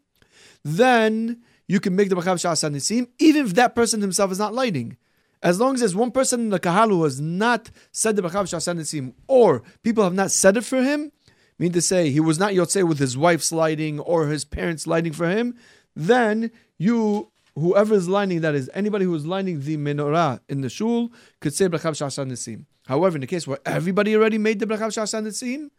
then 0.62 1.40
you 1.66 1.80
can 1.80 1.96
make 1.96 2.10
the 2.10 2.16
bracha 2.16 2.38
sha'asan 2.38 2.74
nisim, 2.74 3.08
even 3.18 3.46
if 3.46 3.54
that 3.54 3.74
person 3.74 4.02
himself 4.02 4.30
is 4.30 4.38
not 4.38 4.52
lighting. 4.52 4.98
As 5.42 5.58
long 5.58 5.74
as 5.74 5.80
there's 5.80 5.96
one 5.96 6.10
person 6.10 6.40
in 6.40 6.50
the 6.50 6.58
kahal 6.58 6.88
who 6.88 7.04
has 7.04 7.20
not 7.20 7.70
said 7.90 8.16
the 8.16 8.22
bracha 8.22 8.46
sha'asan 8.46 8.78
nisim, 8.78 9.14
or 9.26 9.62
people 9.82 10.04
have 10.04 10.12
not 10.12 10.30
said 10.30 10.58
it 10.58 10.64
for 10.64 10.82
him, 10.82 11.12
mean 11.58 11.72
to 11.72 11.80
say 11.80 12.10
he 12.10 12.20
was 12.20 12.38
not 12.38 12.52
yotzei 12.52 12.86
with 12.86 12.98
his 12.98 13.16
wife's 13.16 13.52
lighting 13.52 13.98
or 14.00 14.26
his 14.26 14.44
parents 14.44 14.86
lighting 14.86 15.12
for 15.12 15.28
him, 15.28 15.56
then 15.98 16.52
you, 16.78 17.28
whoever 17.56 17.94
is 17.94 18.08
lining, 18.08 18.40
that 18.42 18.54
is, 18.54 18.70
anybody 18.72 19.04
who 19.04 19.14
is 19.16 19.26
lining 19.26 19.60
the 19.60 19.76
menorah 19.76 20.38
in 20.48 20.60
the 20.60 20.70
shul, 20.70 21.10
could 21.40 21.52
say 21.52 21.66
Brachav 21.66 21.92
Shashan 21.92 22.30
Nisim. 22.30 22.66
However, 22.86 23.16
in 23.16 23.20
the 23.20 23.26
case 23.26 23.48
where 23.48 23.58
everybody 23.66 24.14
already 24.14 24.38
made 24.38 24.60
the 24.60 24.66
Brachav 24.66 24.94
Shashan 24.94 25.26
Nisim, 25.26 25.70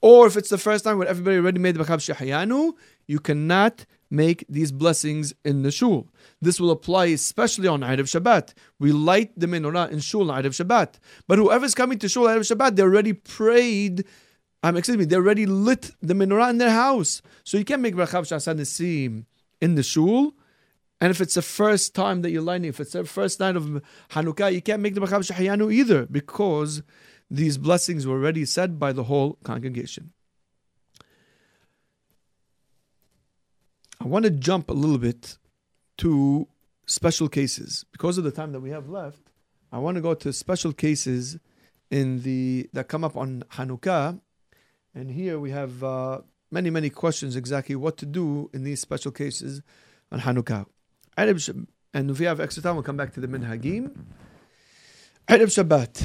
or 0.00 0.26
if 0.26 0.36
it's 0.36 0.48
the 0.48 0.56
first 0.56 0.82
time 0.82 0.96
where 0.96 1.06
everybody 1.06 1.36
already 1.36 1.58
made 1.58 1.76
the 1.76 1.84
Brachav 1.84 1.98
Shahayanu, 1.98 2.72
you 3.06 3.20
cannot 3.20 3.84
make 4.10 4.46
these 4.48 4.72
blessings 4.72 5.34
in 5.44 5.62
the 5.62 5.70
shul. 5.70 6.08
This 6.40 6.58
will 6.58 6.70
apply 6.70 7.06
especially 7.06 7.68
on 7.68 7.80
Erev 7.82 8.08
Shabbat. 8.08 8.54
We 8.78 8.92
light 8.92 9.38
the 9.38 9.46
menorah 9.46 9.90
in 9.90 10.00
shul 10.00 10.30
on 10.30 10.42
Erev 10.42 10.64
Shabbat. 10.64 10.94
But 11.28 11.38
whoever's 11.38 11.74
coming 11.74 11.98
to 11.98 12.08
shul 12.08 12.24
Erev 12.24 12.50
Shabbat, 12.50 12.76
they 12.76 12.82
already 12.82 13.12
prayed 13.12 14.06
um, 14.62 14.76
excuse 14.76 14.96
me, 14.96 15.04
they 15.04 15.16
already 15.16 15.44
lit 15.46 15.90
the 16.00 16.14
menorah 16.14 16.50
in 16.50 16.58
their 16.58 16.70
house. 16.70 17.20
So 17.44 17.58
you 17.58 17.64
can't 17.64 17.82
make 17.82 17.94
Brachav 17.94 18.22
Shashan 18.22 18.58
Nisim 18.58 19.26
in 19.60 19.74
the 19.74 19.82
shul. 19.82 20.34
And 21.00 21.10
if 21.10 21.20
it's 21.20 21.34
the 21.34 21.42
first 21.42 21.94
time 21.94 22.22
that 22.22 22.30
you're 22.30 22.42
lighting, 22.42 22.68
if 22.68 22.80
it's 22.80 22.92
the 22.92 23.04
first 23.04 23.38
night 23.38 23.56
of 23.56 23.82
Hanukkah, 24.10 24.52
you 24.52 24.62
can't 24.62 24.80
make 24.80 24.94
the 24.94 25.00
Machav 25.00 25.30
Shahayanu 25.30 25.72
either 25.72 26.06
because 26.06 26.82
these 27.30 27.58
blessings 27.58 28.06
were 28.06 28.16
already 28.16 28.44
said 28.44 28.78
by 28.78 28.92
the 28.92 29.04
whole 29.04 29.34
congregation. 29.44 30.12
I 34.00 34.06
want 34.06 34.24
to 34.24 34.30
jump 34.30 34.70
a 34.70 34.74
little 34.74 34.98
bit 34.98 35.36
to 35.98 36.48
special 36.86 37.28
cases. 37.28 37.84
Because 37.92 38.18
of 38.18 38.24
the 38.24 38.30
time 38.30 38.52
that 38.52 38.60
we 38.60 38.70
have 38.70 38.88
left, 38.88 39.30
I 39.72 39.78
want 39.78 39.96
to 39.96 40.00
go 40.00 40.14
to 40.14 40.32
special 40.32 40.72
cases 40.72 41.38
in 41.90 42.22
the 42.22 42.68
that 42.72 42.88
come 42.88 43.04
up 43.04 43.16
on 43.16 43.44
Hanukkah. 43.52 44.20
And 44.94 45.10
here 45.10 45.38
we 45.38 45.50
have 45.50 45.82
uh, 45.84 46.20
many, 46.50 46.70
many 46.70 46.90
questions 46.90 47.36
exactly 47.36 47.76
what 47.76 47.96
to 47.98 48.06
do 48.06 48.50
in 48.52 48.64
these 48.64 48.80
special 48.80 49.10
cases 49.10 49.62
on 50.12 50.20
Hanukkah. 50.20 50.66
And 51.16 52.10
if 52.10 52.18
we 52.18 52.26
have 52.26 52.40
extra 52.40 52.62
time, 52.62 52.74
we'll 52.74 52.82
come 52.82 52.96
back 52.96 53.12
to 53.14 53.20
the 53.20 53.26
Minhagim. 53.26 53.96
Erev 55.28 55.50
Shabbat. 55.50 56.02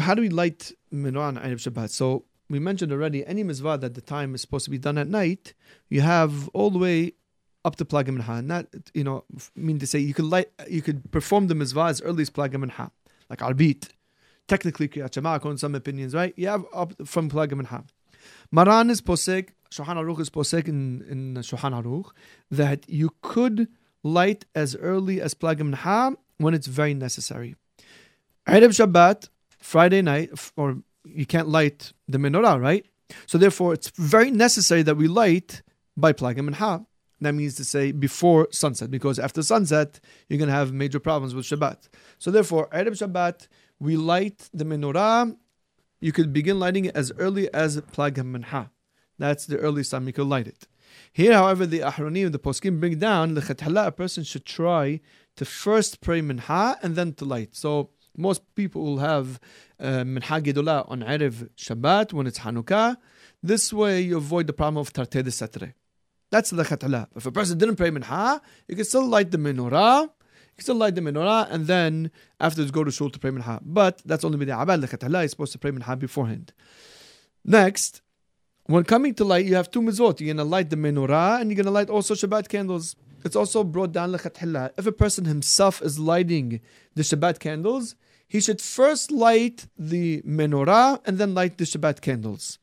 How 0.00 0.14
do 0.14 0.22
we 0.22 0.28
light 0.28 0.72
menorah 0.92 1.28
on 1.28 1.36
Erev 1.36 1.56
Shabbat? 1.56 1.90
So 1.90 2.24
we 2.48 2.58
mentioned 2.58 2.92
already, 2.92 3.26
any 3.26 3.42
mitzvah 3.42 3.78
that 3.78 3.94
the 3.94 4.00
time 4.00 4.34
is 4.34 4.40
supposed 4.40 4.64
to 4.64 4.70
be 4.70 4.78
done 4.78 4.96
at 4.98 5.08
night, 5.08 5.54
you 5.88 6.00
have 6.00 6.48
all 6.50 6.70
the 6.70 6.78
way 6.78 7.12
up 7.64 7.74
to 7.76 7.84
Plag 7.84 8.04
Mincha. 8.04 8.44
Not, 8.44 8.66
you 8.94 9.02
know, 9.02 9.24
mean 9.56 9.80
to 9.80 9.86
say 9.86 9.98
you 9.98 10.14
could 10.14 10.26
light, 10.26 10.50
you 10.68 10.82
could 10.82 11.10
perform 11.10 11.48
the 11.48 11.56
mitzvah 11.56 11.86
as 11.86 12.00
early 12.02 12.22
as 12.22 12.30
Plag 12.30 12.54
Mincha, 12.54 12.90
like 13.28 13.40
Arbit. 13.40 13.88
Technically, 14.46 14.86
Kriyat 14.86 15.12
Shema, 15.14 15.40
some 15.56 15.74
opinions, 15.74 16.14
right? 16.14 16.32
You 16.36 16.46
have 16.46 16.64
up 16.72 16.94
from 17.04 17.28
Plag 17.28 17.50
Mincha. 17.52 17.84
Maran 18.50 18.90
is 18.90 19.00
posek, 19.00 19.50
Shulchan 19.70 19.96
Aruch 19.96 20.20
is 20.20 20.30
posek 20.30 20.68
in, 20.68 21.02
in 21.08 21.34
Shulchan 21.42 21.82
Aruch, 21.82 22.10
that 22.50 22.88
you 22.88 23.10
could 23.22 23.68
light 24.02 24.44
as 24.54 24.76
early 24.76 25.20
as 25.20 25.34
Plag 25.34 25.58
Minha 25.58 26.16
when 26.38 26.54
it's 26.54 26.66
very 26.66 26.94
necessary. 26.94 27.56
Erev 28.48 28.70
Shabbat, 28.70 29.28
Friday 29.58 30.02
night, 30.02 30.30
or 30.56 30.78
you 31.04 31.26
can't 31.26 31.48
light 31.48 31.92
the 32.08 32.18
menorah, 32.18 32.60
right? 32.60 32.86
So 33.26 33.38
therefore, 33.38 33.74
it's 33.74 33.90
very 33.96 34.30
necessary 34.30 34.82
that 34.82 34.96
we 34.96 35.08
light 35.08 35.62
by 35.96 36.12
Plag 36.12 36.36
Minha. 36.36 36.86
That 37.20 37.32
means 37.32 37.54
to 37.56 37.64
say 37.64 37.92
before 37.92 38.46
sunset, 38.50 38.90
because 38.90 39.18
after 39.18 39.42
sunset, 39.42 40.00
you're 40.28 40.38
going 40.38 40.48
to 40.48 40.54
have 40.54 40.72
major 40.72 41.00
problems 41.00 41.34
with 41.34 41.46
Shabbat. 41.46 41.88
So 42.18 42.30
therefore, 42.30 42.68
Erev 42.68 42.92
Shabbat, 42.92 43.48
we 43.80 43.96
light 43.96 44.48
the 44.52 44.64
menorah 44.64 45.36
you 46.06 46.12
could 46.12 46.32
begin 46.32 46.60
lighting 46.60 46.84
it 46.84 46.94
as 46.94 47.10
early 47.18 47.52
as 47.52 47.80
Plag 47.94 48.24
Minha. 48.24 48.70
That's 49.18 49.44
the 49.44 49.58
earliest 49.58 49.90
time 49.90 50.06
you 50.06 50.12
could 50.12 50.28
light 50.28 50.46
it. 50.46 50.68
Here, 51.12 51.32
however, 51.32 51.66
the 51.66 51.80
Ahronim, 51.80 52.30
the 52.30 52.38
Poskim 52.38 52.78
bring 52.78 53.00
down, 53.00 53.34
the 53.34 53.84
a 53.84 53.90
person 53.90 54.22
should 54.22 54.46
try 54.46 55.00
to 55.34 55.44
first 55.44 56.00
pray 56.00 56.20
Minha 56.20 56.78
and 56.80 56.94
then 56.94 57.12
to 57.14 57.24
light. 57.24 57.56
So 57.56 57.90
most 58.16 58.42
people 58.54 58.84
will 58.84 58.98
have 58.98 59.40
uh, 59.80 60.04
Minha 60.04 60.40
Gedolah 60.40 60.88
on 60.88 61.00
Erev 61.00 61.48
Shabbat 61.56 62.12
when 62.12 62.28
it's 62.28 62.38
Hanukkah. 62.38 62.98
This 63.42 63.72
way 63.72 64.00
you 64.02 64.16
avoid 64.16 64.46
the 64.46 64.52
problem 64.52 64.80
of 64.80 64.92
Tarteh 64.92 65.24
de 65.24 65.32
Satre. 65.32 65.72
That's 66.30 66.50
the 66.50 66.62
Khatala. 66.62 67.08
If 67.16 67.26
a 67.26 67.32
person 67.32 67.58
didn't 67.58 67.76
pray 67.76 67.90
Minha, 67.90 68.40
you 68.68 68.76
can 68.76 68.84
still 68.84 69.08
light 69.08 69.32
the 69.32 69.38
menorah 69.38 70.08
you 70.56 70.62
still 70.62 70.76
light 70.76 70.94
the 70.94 71.00
menorah 71.00 71.48
and 71.50 71.66
then 71.66 72.10
afterwards 72.40 72.70
go 72.70 72.84
to 72.84 72.90
shul 72.90 73.10
to 73.10 73.18
pray 73.18 73.30
minha. 73.30 73.60
But 73.62 74.02
that's 74.04 74.24
only 74.24 74.44
the 74.44 74.58
abad. 74.58 74.80
The 74.80 74.88
khatala 74.88 75.24
is 75.24 75.32
supposed 75.32 75.52
to 75.52 75.58
pray 75.58 75.70
minha 75.70 75.96
beforehand. 75.96 76.52
Next, 77.44 78.00
when 78.64 78.84
coming 78.84 79.14
to 79.14 79.24
light, 79.24 79.46
you 79.46 79.54
have 79.54 79.70
two 79.70 79.80
mitzvot. 79.80 80.20
You're 80.20 80.34
going 80.34 80.38
to 80.38 80.44
light 80.44 80.70
the 80.70 80.76
menorah 80.76 81.40
and 81.40 81.50
you're 81.50 81.56
going 81.56 81.66
to 81.66 81.70
light 81.70 81.90
also 81.90 82.14
Shabbat 82.14 82.48
candles. 82.48 82.96
It's 83.24 83.36
also 83.36 83.62
brought 83.64 83.92
down 83.92 84.12
lechatchila. 84.12 84.70
If 84.76 84.86
a 84.86 84.92
person 84.92 85.24
himself 85.24 85.82
is 85.82 85.98
lighting 85.98 86.60
the 86.94 87.02
Shabbat 87.02 87.38
candles, 87.38 87.94
he 88.26 88.40
should 88.40 88.60
first 88.60 89.12
light 89.12 89.66
the 89.78 90.22
menorah 90.22 91.00
and 91.06 91.18
then 91.18 91.34
light 91.34 91.58
the 91.58 91.64
Shabbat 91.64 92.00
candles. 92.00 92.58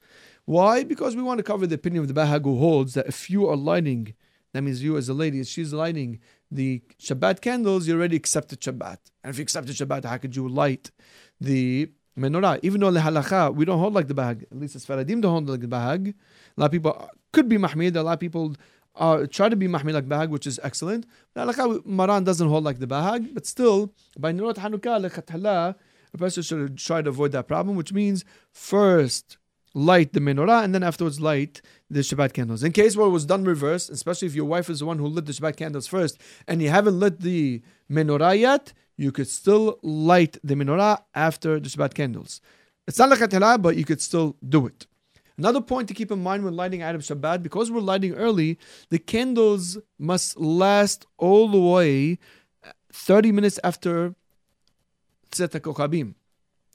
Why? 0.46 0.84
Because 0.84 1.16
we 1.16 1.24
want 1.24 1.38
to 1.38 1.44
cover 1.44 1.66
the 1.66 1.76
opinion 1.76 2.02
of 2.02 2.14
the 2.14 2.20
Bahag 2.20 2.44
who 2.44 2.58
holds 2.58 2.96
that 2.96 3.08
if 3.08 3.30
you 3.30 3.48
are 3.48 3.56
lighting, 3.56 4.14
that 4.52 4.62
means 4.62 4.84
you 4.84 4.98
as 4.98 5.08
a 5.08 5.14
lady, 5.14 5.40
if 5.40 5.48
she's 5.48 5.72
lighting 5.72 6.20
the 6.54 6.82
Shabbat 7.00 7.42
candles, 7.42 7.88
you 7.88 7.96
already 7.96 8.16
accepted 8.16 8.62
Shabbat. 8.62 8.98
And 9.24 9.32
if 9.32 9.38
you 9.38 9.44
accepted 9.44 9.76
Shabbat, 9.76 10.06
how 10.06 10.18
could 10.18 10.36
you 10.36 10.48
light 10.48 10.92
the 11.40 11.90
menorah? 12.18 12.60
Even 12.62 12.82
though 12.82 12.92
the 12.92 13.00
halacha, 13.00 13.54
we 13.54 13.66
don't 13.66 13.80
hold 13.80 13.94
like 13.94 14.08
the 14.08 14.14
Bahag. 14.14 14.44
At 14.44 14.58
least 14.58 14.76
as 14.76 14.86
Faradim 14.86 15.22
don't 15.22 15.32
hold 15.32 15.50
like 15.50 15.62
the 15.62 15.68
Bahag. 15.68 16.10
A 16.58 16.62
lot 16.62 16.68
of 16.68 16.72
people 16.72 17.10
could 17.32 17.50
be 17.50 17.58
Mahmir, 17.58 17.96
a 17.96 18.02
lot 18.02 18.14
of 18.14 18.20
people 18.20 18.56
uh, 18.96 19.26
try 19.30 19.50
to 19.50 19.56
be 19.56 19.68
Mahmir 19.68 19.94
like 19.94 20.08
Bahag, 20.08 20.30
which 20.30 20.46
is 20.46 20.60
excellent. 20.64 21.06
Halakha 21.36 21.86
Maran 21.86 22.24
doesn't 22.24 22.48
hold 22.48 22.64
like 22.64 22.80
the 22.80 22.88
Bahag, 22.88 23.34
but 23.34 23.46
still, 23.46 23.94
by 24.18 24.32
Nerot 24.32 24.56
Hanukkah, 24.56 25.76
a 26.14 26.18
person 26.18 26.44
should 26.44 26.78
try 26.78 27.02
to 27.02 27.10
avoid 27.10 27.32
that 27.32 27.48
problem, 27.48 27.76
which 27.76 27.92
means 27.92 28.24
first 28.52 29.38
light 29.74 30.14
the 30.14 30.20
menorah 30.20 30.64
and 30.64 30.74
then 30.74 30.84
afterwards 30.84 31.20
light 31.20 31.62
the 31.90 32.02
Shabbat 32.02 32.34
candles. 32.34 32.64
In 32.64 32.72
case 32.72 32.96
where 32.96 33.08
it 33.08 33.12
was 33.12 33.26
done 33.26 33.44
reverse, 33.44 33.90
especially 33.90 34.28
if 34.28 34.36
your 34.36 34.46
wife 34.46 34.70
is 34.70 34.80
the 34.80 34.86
one 34.86 35.00
who 35.00 35.08
lit 35.08 35.26
the 35.26 35.32
Shabbat 35.32 35.58
candles 35.58 35.88
first 35.88 36.20
and 36.48 36.62
you 36.62 36.70
haven't 36.70 37.00
lit 37.00 37.22
the 37.22 37.62
menorah 37.92 38.40
yet, 38.40 38.74
you 38.98 39.12
could 39.12 39.28
still 39.28 39.80
light 39.82 40.38
the 40.44 40.56
menorah 40.56 41.02
after 41.16 41.60
the 41.60 41.70
Shabbat 41.70 41.94
candles. 41.94 42.42
It's 42.88 43.00
not 43.00 43.10
like 43.10 43.22
a 43.22 43.58
but 43.58 43.76
you 43.76 43.86
could 43.86 44.02
still 44.02 44.36
do 44.48 44.68
it. 44.68 44.88
Another 45.38 45.62
point 45.62 45.88
to 45.88 45.94
keep 45.94 46.12
in 46.12 46.22
mind 46.22 46.44
when 46.44 46.56
lighting 46.56 46.82
Erev 46.82 46.98
Shabbat, 46.98 47.42
because 47.42 47.72
we're 47.72 47.80
lighting 47.80 48.14
early, 48.14 48.60
the 48.90 49.00
candles 49.00 49.80
must 49.98 50.40
last 50.40 51.08
all 51.18 51.48
the 51.48 51.60
way 51.60 52.20
uh, 52.64 52.72
30 52.92 53.32
minutes 53.32 53.60
after 53.64 54.14
Tzeta 55.32 55.60
Kochabim. 55.60 56.14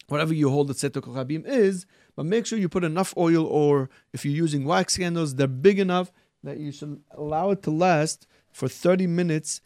Whatever 0.08 0.34
you 0.34 0.50
hold 0.50 0.68
the 0.68 0.74
Tzeta 0.74 1.00
Kochabim 1.00 1.46
is, 1.46 1.86
but 2.18 2.26
make 2.26 2.46
sure 2.46 2.58
you 2.58 2.68
put 2.68 2.82
enough 2.82 3.14
oil 3.16 3.46
or 3.46 3.88
if 4.12 4.24
you're 4.24 4.34
using 4.34 4.64
wax 4.64 4.96
candles, 4.96 5.36
they're 5.36 5.46
big 5.46 5.78
enough 5.78 6.10
that 6.42 6.58
you 6.58 6.72
should 6.72 7.00
allow 7.12 7.52
it 7.52 7.62
to 7.62 7.70
last 7.70 8.26
for 8.50 8.66
30 8.66 9.06
minutes 9.06 9.60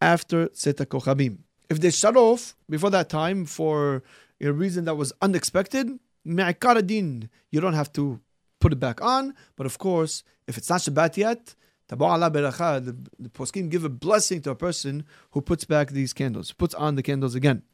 after 0.00 0.46
Tzeta 0.46 0.86
Kochabim. 0.86 1.36
If 1.68 1.80
they 1.82 1.90
shut 1.90 2.16
off 2.16 2.56
before 2.66 2.88
that 2.92 3.10
time 3.10 3.44
for 3.44 4.02
a 4.40 4.50
reason 4.50 4.86
that 4.86 4.94
was 4.94 5.12
unexpected, 5.20 5.98
Me'akaradin, 6.24 7.28
you 7.50 7.60
don't 7.60 7.74
have 7.74 7.92
to 7.92 8.18
put 8.58 8.72
it 8.72 8.80
back 8.80 9.02
on. 9.02 9.34
But 9.54 9.66
of 9.66 9.76
course, 9.76 10.24
if 10.46 10.56
it's 10.56 10.70
not 10.70 10.80
Shabbat 10.80 11.18
yet, 11.18 11.54
the, 11.88 12.96
the 13.18 13.28
poskim 13.28 13.68
give 13.68 13.84
a 13.84 13.90
blessing 13.90 14.40
to 14.40 14.50
a 14.52 14.54
person 14.54 15.04
who 15.32 15.42
puts 15.42 15.66
back 15.66 15.90
these 15.90 16.14
candles, 16.14 16.52
puts 16.52 16.74
on 16.74 16.94
the 16.94 17.02
candles 17.02 17.34
again. 17.34 17.64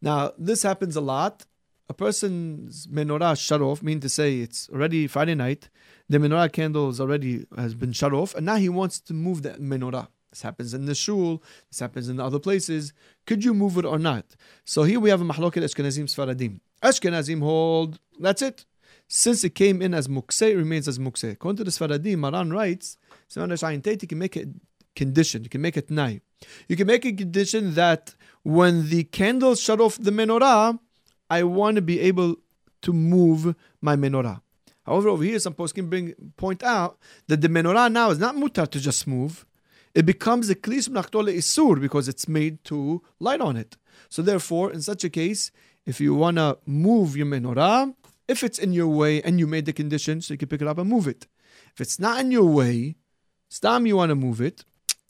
Now, 0.00 0.32
this 0.38 0.62
happens 0.62 0.96
a 0.96 1.02
lot. 1.02 1.44
A 1.90 1.94
person's 1.94 2.86
menorah 2.86 3.38
shut 3.38 3.62
off, 3.62 3.82
meaning 3.82 4.00
to 4.00 4.08
say 4.08 4.40
it's 4.40 4.68
already 4.68 5.06
Friday 5.06 5.34
night, 5.34 5.70
the 6.08 6.18
menorah 6.18 6.52
candle 6.52 6.90
is 6.90 7.00
already 7.00 7.46
has 7.56 7.74
been 7.74 7.92
shut 7.92 8.12
off, 8.12 8.34
and 8.34 8.44
now 8.44 8.56
he 8.56 8.68
wants 8.68 9.00
to 9.00 9.14
move 9.14 9.42
the 9.42 9.50
menorah. 9.52 10.08
This 10.30 10.42
happens 10.42 10.74
in 10.74 10.84
the 10.84 10.94
shul, 10.94 11.42
this 11.70 11.80
happens 11.80 12.10
in 12.10 12.20
other 12.20 12.38
places. 12.38 12.92
Could 13.26 13.42
you 13.42 13.54
move 13.54 13.78
it 13.78 13.86
or 13.86 13.98
not? 13.98 14.36
So 14.64 14.82
here 14.82 15.00
we 15.00 15.08
have 15.08 15.22
a 15.22 15.24
mahloket 15.24 15.62
Ashkenazim 15.62 16.04
Sfaradim. 16.04 16.60
Ashkenazim 16.82 17.40
hold, 17.40 17.98
that's 18.20 18.42
it. 18.42 18.66
Since 19.08 19.42
it 19.44 19.54
came 19.54 19.80
in 19.80 19.94
as 19.94 20.06
mukse, 20.08 20.42
it 20.42 20.56
remains 20.56 20.86
as 20.86 20.98
mukse. 20.98 21.32
According 21.32 21.56
to 21.56 21.64
the 21.64 21.70
Sfaradim, 21.70 22.18
Maran 22.18 22.50
writes, 22.50 22.98
you 23.34 23.46
can 24.06 24.18
make 24.18 24.36
it 24.36 24.48
condition, 24.94 25.44
you 25.44 25.48
can 25.48 25.62
make 25.62 25.78
it 25.78 25.90
nai. 25.90 26.20
You 26.68 26.76
can 26.76 26.86
make 26.86 27.06
a 27.06 27.12
condition 27.12 27.74
that 27.74 28.14
when 28.42 28.90
the 28.90 29.04
candles 29.04 29.60
shut 29.60 29.80
off 29.80 29.96
the 29.98 30.10
menorah, 30.10 30.78
I 31.30 31.42
want 31.42 31.76
to 31.76 31.82
be 31.82 32.00
able 32.00 32.36
to 32.82 32.92
move 32.92 33.54
my 33.80 33.96
menorah. 33.96 34.40
However, 34.84 35.10
over 35.10 35.22
here, 35.22 35.38
some 35.38 35.54
poskim 35.54 35.90
bring 35.90 36.14
point 36.36 36.62
out 36.62 36.98
that 37.26 37.40
the 37.40 37.48
menorah 37.48 37.92
now 37.92 38.10
is 38.10 38.18
not 38.18 38.36
mutar 38.36 38.68
to 38.70 38.80
just 38.80 39.06
move. 39.06 39.44
It 39.94 40.06
becomes 40.06 40.48
a 40.48 40.54
klis 40.54 40.88
mnachtole 40.88 41.34
isur 41.34 41.80
because 41.80 42.08
it's 42.08 42.28
made 42.28 42.64
to 42.64 43.02
light 43.18 43.40
on 43.40 43.56
it. 43.56 43.76
So 44.08 44.22
therefore, 44.22 44.72
in 44.72 44.80
such 44.80 45.04
a 45.04 45.10
case, 45.10 45.50
if 45.84 46.00
you 46.00 46.14
want 46.14 46.36
to 46.36 46.58
move 46.66 47.16
your 47.16 47.26
menorah, 47.26 47.94
if 48.28 48.42
it's 48.42 48.58
in 48.58 48.72
your 48.72 48.88
way 48.88 49.22
and 49.22 49.38
you 49.38 49.46
made 49.46 49.66
the 49.66 49.72
condition, 49.72 50.20
so 50.20 50.34
you 50.34 50.38
can 50.38 50.48
pick 50.48 50.62
it 50.62 50.68
up 50.68 50.78
and 50.78 50.88
move 50.88 51.08
it. 51.08 51.26
If 51.74 51.80
it's 51.80 51.98
not 51.98 52.20
in 52.20 52.30
your 52.30 52.44
way, 52.44 52.96
stam 53.48 53.86
you 53.86 53.96
want 53.96 54.10
to 54.10 54.14
move 54.14 54.40
it, 54.40 54.64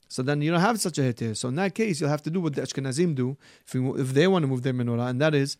so 0.07 0.23
then 0.23 0.41
you 0.41 0.51
don't 0.51 0.59
have 0.59 0.79
such 0.79 0.97
a 0.97 1.01
heter. 1.01 1.37
So 1.37 1.49
in 1.49 1.55
that 1.55 1.75
case, 1.75 2.01
you'll 2.01 2.09
have 2.09 2.23
to 2.23 2.29
do 2.29 2.41
what 2.41 2.55
the 2.55 2.61
Ashkenazim 2.63 3.15
do 3.15 3.37
if, 3.65 3.75
you, 3.75 3.95
if 3.95 4.13
they 4.13 4.27
want 4.27 4.43
to 4.43 4.47
move 4.47 4.63
their 4.63 4.73
menorah, 4.73 5.09
and 5.09 5.21
that 5.21 5.35
is 5.35 5.57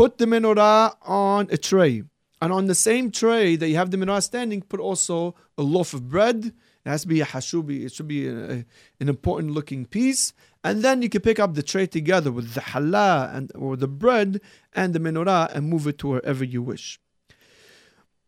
put 0.00 0.16
the 0.16 0.24
menorah 0.24 0.96
on 1.02 1.46
a 1.50 1.58
tray. 1.58 2.02
And 2.40 2.54
on 2.54 2.64
the 2.68 2.74
same 2.74 3.10
tray 3.10 3.56
that 3.56 3.68
you 3.68 3.76
have 3.76 3.90
the 3.90 3.98
menorah 3.98 4.22
standing, 4.22 4.62
put 4.62 4.80
also 4.80 5.34
a 5.58 5.62
loaf 5.62 5.92
of 5.92 6.08
bread. 6.08 6.46
It 6.46 6.88
has 6.88 7.02
to 7.02 7.08
be 7.08 7.20
a 7.20 7.26
hashubi. 7.26 7.84
It 7.84 7.92
should 7.92 8.08
be 8.08 8.26
a, 8.26 8.32
a, 8.32 8.64
an 9.00 9.08
important 9.10 9.52
looking 9.52 9.84
piece. 9.84 10.32
And 10.64 10.82
then 10.82 11.02
you 11.02 11.10
can 11.10 11.20
pick 11.20 11.38
up 11.38 11.54
the 11.54 11.62
tray 11.62 11.86
together 11.86 12.32
with 12.32 12.54
the 12.54 12.62
hallah 12.62 13.30
and 13.34 13.52
or 13.54 13.76
the 13.76 13.88
bread 13.88 14.40
and 14.72 14.94
the 14.94 15.00
menorah 15.00 15.54
and 15.54 15.68
move 15.68 15.86
it 15.86 15.98
to 15.98 16.08
wherever 16.08 16.44
you 16.44 16.62
wish. 16.62 16.98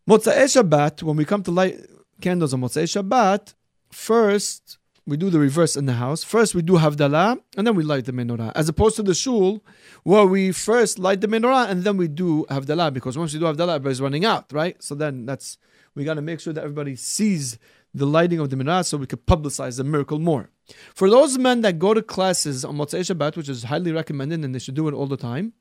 Motzei 0.06 0.44
Shabbat, 0.44 1.02
when 1.02 1.16
we 1.16 1.24
come 1.24 1.42
to 1.44 1.50
light 1.50 1.78
candles 2.20 2.52
on 2.52 2.60
Motzei 2.60 2.84
Shabbat, 2.84 3.54
first 3.90 4.76
we 5.06 5.16
do 5.16 5.30
the 5.30 5.38
reverse 5.38 5.76
in 5.76 5.86
the 5.86 5.94
house. 5.94 6.22
First, 6.22 6.54
we 6.54 6.62
do 6.62 6.74
Havdalah, 6.74 7.38
and 7.56 7.66
then 7.66 7.74
we 7.74 7.82
light 7.82 8.04
the 8.04 8.12
menorah. 8.12 8.52
As 8.54 8.68
opposed 8.68 8.96
to 8.96 9.02
the 9.02 9.14
shul, 9.14 9.64
where 10.04 10.26
we 10.26 10.52
first 10.52 10.98
light 10.98 11.20
the 11.20 11.26
menorah, 11.26 11.68
and 11.68 11.82
then 11.82 11.96
we 11.96 12.06
do 12.06 12.44
Havdalah, 12.48 12.92
because 12.92 13.18
once 13.18 13.32
we 13.32 13.40
do 13.40 13.46
Havdalah, 13.46 13.76
everybody's 13.76 14.00
running 14.00 14.24
out, 14.24 14.52
right? 14.52 14.80
So 14.82 14.94
then 14.94 15.26
that's, 15.26 15.58
we 15.94 16.04
got 16.04 16.14
to 16.14 16.22
make 16.22 16.38
sure 16.38 16.52
that 16.52 16.62
everybody 16.62 16.94
sees 16.94 17.58
the 17.92 18.06
lighting 18.06 18.38
of 18.38 18.50
the 18.50 18.56
menorah 18.56 18.84
so 18.84 18.96
we 18.96 19.06
could 19.06 19.26
publicize 19.26 19.76
the 19.76 19.84
miracle 19.84 20.20
more. 20.20 20.50
For 20.94 21.10
those 21.10 21.36
men 21.36 21.62
that 21.62 21.80
go 21.80 21.94
to 21.94 22.02
classes 22.02 22.64
on 22.64 22.76
Motzei 22.76 23.00
Shabbat, 23.00 23.36
which 23.36 23.48
is 23.48 23.64
highly 23.64 23.92
recommended, 23.92 24.44
and 24.44 24.54
they 24.54 24.60
should 24.60 24.74
do 24.74 24.86
it 24.86 24.94
all 24.94 25.06
the 25.06 25.16
time, 25.16 25.52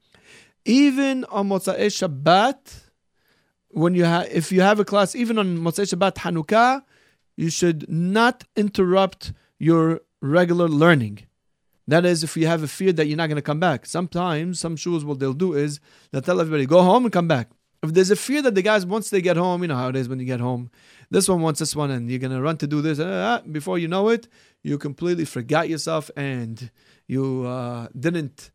even 0.66 1.26
on 1.26 1.50
Motzei 1.50 1.88
Shabbat, 1.88 2.84
when 3.72 3.96
you 3.96 4.04
have, 4.04 4.28
if 4.30 4.52
you 4.52 4.62
have 4.62 4.80
a 4.80 4.86
class, 4.86 5.16
even 5.16 5.40
on 5.40 5.58
Motzei 5.58 5.92
Shabbat 5.92 6.16
Hanukkah, 6.18 6.84
you 7.42 7.50
should 7.50 7.90
not 7.90 8.44
interrupt 8.56 9.34
your 9.58 10.02
regular 10.22 10.68
learning. 10.68 11.26
That 11.88 12.06
is, 12.06 12.24
if 12.24 12.38
you 12.38 12.46
have 12.46 12.62
a 12.62 12.68
fear 12.68 12.94
that 12.94 13.08
you're 13.08 13.18
not 13.18 13.30
going 13.30 13.38
to 13.38 13.42
come 13.42 13.60
back. 13.60 13.88
Sometimes, 13.88 14.60
some 14.60 14.76
shuls, 14.76 15.04
what 15.04 15.18
they'll 15.18 15.34
do 15.34 15.54
is 15.54 15.80
they'll 16.12 16.22
tell 16.22 16.40
everybody, 16.40 16.68
go 16.68 16.84
home 16.84 17.04
and 17.04 17.12
come 17.12 17.28
back. 17.28 17.50
If 17.82 17.96
there's 17.96 18.12
a 18.12 18.16
fear 18.16 18.44
that 18.44 18.54
the 18.54 18.62
guys, 18.62 18.86
once 18.86 19.10
they 19.10 19.24
get 19.24 19.38
home, 19.38 19.64
you 19.64 19.70
know 19.70 19.76
how 19.76 19.90
it 19.90 19.96
is 19.96 20.08
when 20.08 20.20
you 20.20 20.26
get 20.26 20.40
home, 20.40 20.70
this 21.10 21.28
one 21.28 21.42
wants 21.42 21.60
this 21.60 21.76
one, 21.76 21.90
and 21.90 22.12
you're 22.12 22.20
going 22.20 22.32
to 22.32 22.44
run 22.44 22.58
to 22.58 22.68
do 22.68 22.80
this. 22.80 23.00
Uh, 23.00 23.42
before 23.52 23.80
you 23.80 23.88
know 23.88 24.10
it, 24.10 24.28
you 24.62 24.78
completely 24.78 25.26
forgot 25.26 25.68
yourself 25.68 26.12
and 26.16 26.70
you 27.08 27.46
uh, 27.48 27.88
didn't 28.00 28.52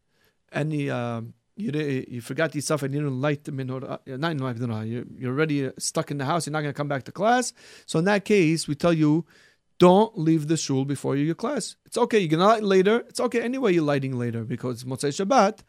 any. 0.52 0.88
Uh, 0.88 1.22
you 1.56 1.70
you 2.08 2.20
forgot 2.20 2.54
yourself 2.54 2.82
and 2.82 2.94
you 2.94 3.00
didn't 3.00 3.20
light 3.20 3.44
the 3.44 3.52
menorah. 3.52 3.98
Not 4.06 4.36
light 4.36 4.58
the 4.58 4.66
menorah. 4.66 4.90
You're, 4.90 5.04
you're 5.18 5.32
already 5.32 5.70
stuck 5.78 6.10
in 6.10 6.18
the 6.18 6.24
house. 6.24 6.46
You're 6.46 6.52
not 6.52 6.60
going 6.60 6.72
to 6.72 6.76
come 6.76 6.88
back 6.88 7.04
to 7.04 7.12
class. 7.12 7.52
So 7.86 7.98
in 7.98 8.04
that 8.04 8.24
case, 8.24 8.68
we 8.68 8.74
tell 8.74 8.92
you, 8.92 9.24
don't 9.78 10.16
leave 10.18 10.48
the 10.48 10.56
shul 10.56 10.84
before 10.84 11.16
your 11.16 11.34
class. 11.34 11.76
It's 11.84 11.98
okay. 11.98 12.18
You're 12.18 12.28
gonna 12.28 12.46
light 12.46 12.62
later. 12.62 13.00
It's 13.08 13.20
okay 13.20 13.42
anyway. 13.42 13.74
You're 13.74 13.84
lighting 13.84 14.18
later 14.18 14.44
because 14.44 14.84
Motzei 14.84 15.10
Shabbat. 15.10 15.60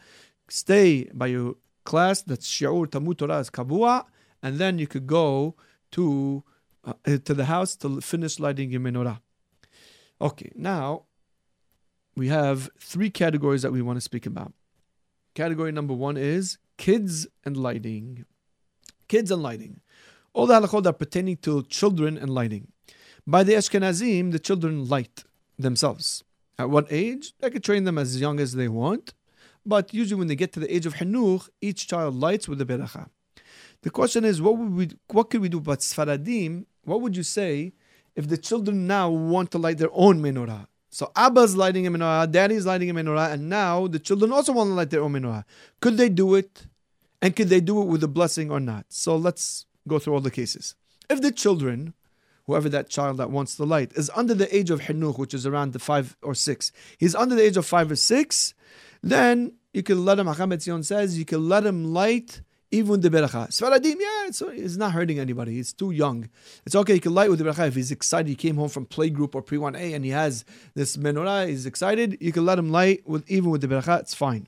Stay 0.49 1.09
by 1.13 1.27
your 1.27 1.55
class. 1.83 2.21
That's 2.21 2.47
Shiur 2.49 2.89
Talmud 2.89 3.17
Torah 3.17 3.39
is 3.39 3.49
Kabua, 3.49 4.05
and 4.41 4.59
then 4.59 4.79
you 4.79 4.87
could 4.87 5.07
go 5.07 5.55
to 5.91 6.43
uh, 6.85 6.93
to 7.05 7.33
the 7.33 7.45
house 7.45 7.75
to 7.77 7.99
finish 7.99 8.39
lighting 8.39 8.71
your 8.71 8.79
menorah. 8.79 9.19
Okay, 10.21 10.51
now 10.55 11.03
we 12.15 12.29
have 12.29 12.69
three 12.79 13.09
categories 13.09 13.61
that 13.61 13.71
we 13.71 13.81
want 13.81 13.97
to 13.97 14.01
speak 14.01 14.25
about. 14.25 14.53
Category 15.37 15.71
number 15.71 15.93
one 15.93 16.17
is 16.17 16.57
kids 16.77 17.27
and 17.45 17.55
lighting. 17.55 18.25
Kids 19.07 19.29
and 19.29 19.43
lighting. 19.43 19.81
All 20.33 20.47
the 20.47 20.59
halachot 20.59 20.87
are 20.87 20.93
pertaining 20.93 21.37
to 21.45 21.61
children 21.65 22.17
and 22.17 22.31
lighting. 22.31 22.69
By 23.27 23.43
the 23.43 23.53
Ashkenazim, 23.53 24.31
the 24.31 24.39
children 24.39 24.89
light 24.89 25.25
themselves. 25.59 26.23
At 26.57 26.71
what 26.71 26.87
age? 26.89 27.33
They 27.39 27.51
can 27.51 27.61
train 27.61 27.83
them 27.83 27.99
as 27.99 28.19
young 28.19 28.39
as 28.39 28.53
they 28.53 28.67
want, 28.67 29.13
but 29.63 29.93
usually 29.93 30.17
when 30.17 30.27
they 30.27 30.35
get 30.35 30.53
to 30.53 30.59
the 30.59 30.75
age 30.75 30.87
of 30.87 30.95
Hanuch, 30.95 31.49
each 31.61 31.87
child 31.87 32.15
lights 32.15 32.47
with 32.47 32.57
the 32.57 32.65
beracha. 32.65 33.09
The 33.83 33.91
question 33.91 34.25
is, 34.25 34.41
what 34.41 34.57
would 34.57 34.73
we, 34.73 34.89
what 35.11 35.29
could 35.29 35.41
we 35.41 35.49
do? 35.49 35.59
But 35.59 35.81
Sfaradim, 35.81 36.65
what 36.83 37.01
would 37.01 37.15
you 37.15 37.21
say 37.21 37.73
if 38.15 38.27
the 38.27 38.39
children 38.39 38.87
now 38.87 39.11
want 39.11 39.51
to 39.51 39.59
light 39.59 39.77
their 39.77 39.93
own 39.93 40.19
menorah? 40.19 40.65
So 40.97 41.11
Abba's 41.15 41.55
lighting 41.55 41.85
a 41.85 41.91
menorah, 41.91 42.31
Daddy's 42.31 42.65
lighting 42.65 42.89
a 42.89 42.93
menorah, 42.95 43.31
and 43.31 43.47
now 43.47 43.85
the 43.85 43.99
children 43.99 44.31
also 44.31 44.51
want 44.51 44.71
to 44.71 44.73
light 44.73 44.89
their 44.89 45.03
own 45.03 45.13
menorah. 45.13 45.43
Could 45.79 45.97
they 45.97 46.09
do 46.09 46.33
it? 46.33 46.65
And 47.21 47.35
could 47.35 47.49
they 47.49 47.61
do 47.61 47.79
it 47.83 47.85
with 47.85 48.03
a 48.03 48.07
blessing 48.07 48.49
or 48.49 48.59
not? 48.59 48.87
So 48.89 49.15
let's 49.15 49.67
go 49.87 49.99
through 49.99 50.15
all 50.15 50.21
the 50.21 50.31
cases. 50.31 50.73
If 51.07 51.21
the 51.21 51.31
children, 51.31 51.93
whoever 52.47 52.67
that 52.69 52.89
child 52.89 53.17
that 53.17 53.29
wants 53.29 53.57
to 53.57 53.63
light, 53.63 53.93
is 53.93 54.09
under 54.15 54.33
the 54.33 54.49
age 54.55 54.71
of 54.71 54.81
hinuch, 54.81 55.19
which 55.19 55.35
is 55.35 55.45
around 55.45 55.73
the 55.73 55.77
five 55.77 56.17
or 56.23 56.33
six, 56.33 56.71
he's 56.97 57.13
under 57.13 57.35
the 57.35 57.43
age 57.43 57.57
of 57.57 57.67
five 57.67 57.91
or 57.91 57.95
six, 57.95 58.55
then 59.03 59.53
you 59.75 59.83
can 59.83 60.03
let 60.03 60.17
him, 60.17 60.25
Hacham 60.25 60.49
Etzion 60.49 60.83
says, 60.83 61.19
you 61.19 61.25
can 61.25 61.47
let 61.47 61.63
him 61.63 61.93
light 61.93 62.41
even 62.71 62.99
the 63.01 63.09
beracha. 63.09 63.47
Sfaradim, 63.47 63.95
yeah, 63.99 64.27
it's, 64.27 64.41
it's 64.41 64.75
not 64.75 64.91
hurting 64.91 65.19
anybody. 65.19 65.53
He's 65.53 65.73
too 65.73 65.91
young. 65.91 66.29
It's 66.65 66.75
okay, 66.75 66.93
he 66.93 66.99
can 66.99 67.13
light 67.13 67.29
with 67.29 67.39
the 67.39 67.45
beracha. 67.45 67.67
If 67.67 67.75
he's 67.75 67.91
excited, 67.91 68.27
he 68.27 68.35
came 68.35 68.55
home 68.55 68.69
from 68.69 68.85
playgroup 68.85 69.35
or 69.35 69.41
pre 69.41 69.57
1A 69.57 69.95
and 69.95 70.03
he 70.03 70.11
has 70.11 70.43
this 70.75 70.97
menorah, 70.97 71.47
he's 71.47 71.65
excited, 71.65 72.17
you 72.19 72.31
can 72.31 72.45
let 72.45 72.59
him 72.59 72.69
light 72.71 73.07
with 73.07 73.29
even 73.29 73.49
with 73.49 73.61
the 73.61 73.67
beracha, 73.67 73.99
it's 73.99 74.13
fine. 74.13 74.47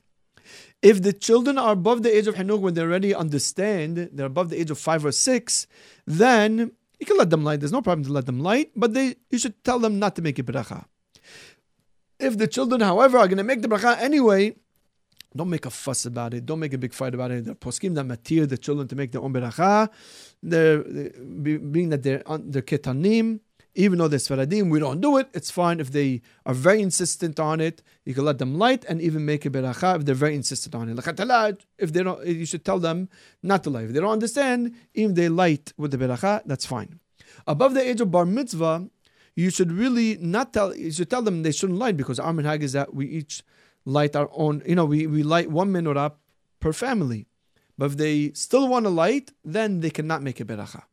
If 0.82 1.02
the 1.02 1.14
children 1.14 1.58
are 1.58 1.74
above 1.74 2.04
the 2.04 2.16
age 2.16 2.28
of 2.28 2.36
Hinuk 2.36 2.62
when 2.62 2.74
they 2.74 2.82
already 2.82 3.14
understand, 3.14 4.10
they're 4.14 4.26
above 4.26 4.50
the 4.50 4.60
age 4.60 4.72
of 4.72 4.80
five 4.80 5.06
or 5.06 5.12
six, 5.12 5.68
then 6.08 6.72
you 7.00 7.06
can 7.06 7.18
let 7.18 7.30
them 7.30 7.44
light. 7.44 7.60
There's 7.60 7.72
no 7.72 7.82
problem 7.82 8.06
to 8.06 8.14
let 8.14 8.26
them 8.26 8.40
light, 8.40 8.72
but 8.76 8.94
they 8.94 9.16
you 9.30 9.38
should 9.38 9.64
tell 9.64 9.80
them 9.80 10.00
not 10.00 10.16
to 10.16 10.22
make 10.22 10.40
a 10.40 10.44
bracha. 10.44 10.86
If 12.20 12.38
the 12.38 12.48
children, 12.48 12.82
however, 12.82 13.18
are 13.18 13.28
going 13.28 13.38
to 13.38 13.44
make 13.44 13.62
the 13.62 13.70
bracha 13.70 13.98
anyway, 14.00 14.56
don't 15.36 15.50
make 15.50 15.66
a 15.66 15.70
fuss 15.70 16.06
about 16.06 16.34
it. 16.34 16.46
Don't 16.46 16.60
make 16.60 16.74
a 16.74 16.78
big 16.78 16.94
fight 16.94 17.14
about 17.14 17.32
it. 17.32 17.46
The 17.46 17.56
poskim 17.56 17.96
that 17.96 18.06
matir 18.06 18.48
the 18.48 18.58
children 18.58 18.88
to 18.88 18.96
make 18.96 19.12
their 19.12 19.22
own 19.22 19.34
beracha. 19.34 19.90
They're, 20.42 20.84
being 20.84 21.90
that 21.90 22.04
they're 22.04 22.24
they're 22.28 22.62
ketanim, 22.62 23.40
even 23.76 24.00
though 24.00 24.08
they're 24.08 24.20
Sfaradim, 24.20 24.70
we 24.72 24.80
don't 24.80 25.00
do 25.00 25.18
it. 25.18 25.30
It's 25.34 25.52
fine 25.52 25.80
if 25.80 25.92
they 25.92 26.22
are 26.46 26.54
very 26.54 26.82
insistent 26.82 27.40
on 27.40 27.62
it. 27.62 27.84
You 28.06 28.14
can 28.14 28.26
let 28.26 28.40
them 28.40 28.58
light 28.58 28.84
and 28.90 29.02
even 29.02 29.26
make 29.26 29.46
a 29.46 29.50
beracha 29.50 29.98
if 29.98 30.06
they're 30.06 30.16
very 30.16 30.36
insistent 30.36 30.74
on 30.76 30.90
it. 30.90 30.98
If 31.78 31.94
they 31.94 32.04
don't, 32.04 32.26
you 32.26 32.46
should 32.46 32.66
tell 32.66 32.80
them 32.80 33.10
not 33.44 33.64
to 33.66 33.70
light. 33.70 33.86
If 33.86 33.94
they 33.94 34.00
don't 34.00 34.12
understand, 34.12 34.76
even 34.96 35.14
they 35.14 35.30
light 35.30 35.74
with 35.78 35.92
the 35.92 35.98
beracha, 35.98 36.42
that's 36.46 36.66
fine. 36.66 37.00
Above 37.46 37.76
the 37.76 37.88
age 37.88 38.02
of 38.02 38.12
bar 38.12 38.26
mitzvah, 38.26 38.90
you 39.36 39.50
should 39.50 39.72
really 39.72 40.18
not 40.18 40.52
tell. 40.52 40.76
You 40.76 40.92
should 40.92 41.10
tell 41.10 41.22
them 41.22 41.44
they 41.44 41.52
shouldn't 41.52 41.80
light 41.80 41.96
because 41.96 42.20
our 42.20 42.34
minhag 42.34 42.62
is 42.62 42.74
that 42.74 42.94
we 42.94 43.06
each 43.06 43.44
light 43.90 44.16
our 44.16 44.30
own. 44.34 44.62
You 44.66 44.76
know, 44.76 44.86
we, 44.86 45.08
we 45.08 45.24
light 45.24 45.50
one 45.50 45.72
menorah 45.72 46.14
per 46.60 46.74
family. 46.74 47.28
But 47.78 47.88
if 47.92 47.98
they 47.98 48.32
still 48.34 48.68
want 48.68 48.86
to 48.86 48.90
light, 48.90 49.32
then 49.44 49.80
they 49.80 49.90
cannot 49.90 50.22
make 50.22 50.40
a 50.40 50.46
beracha. 50.46 50.84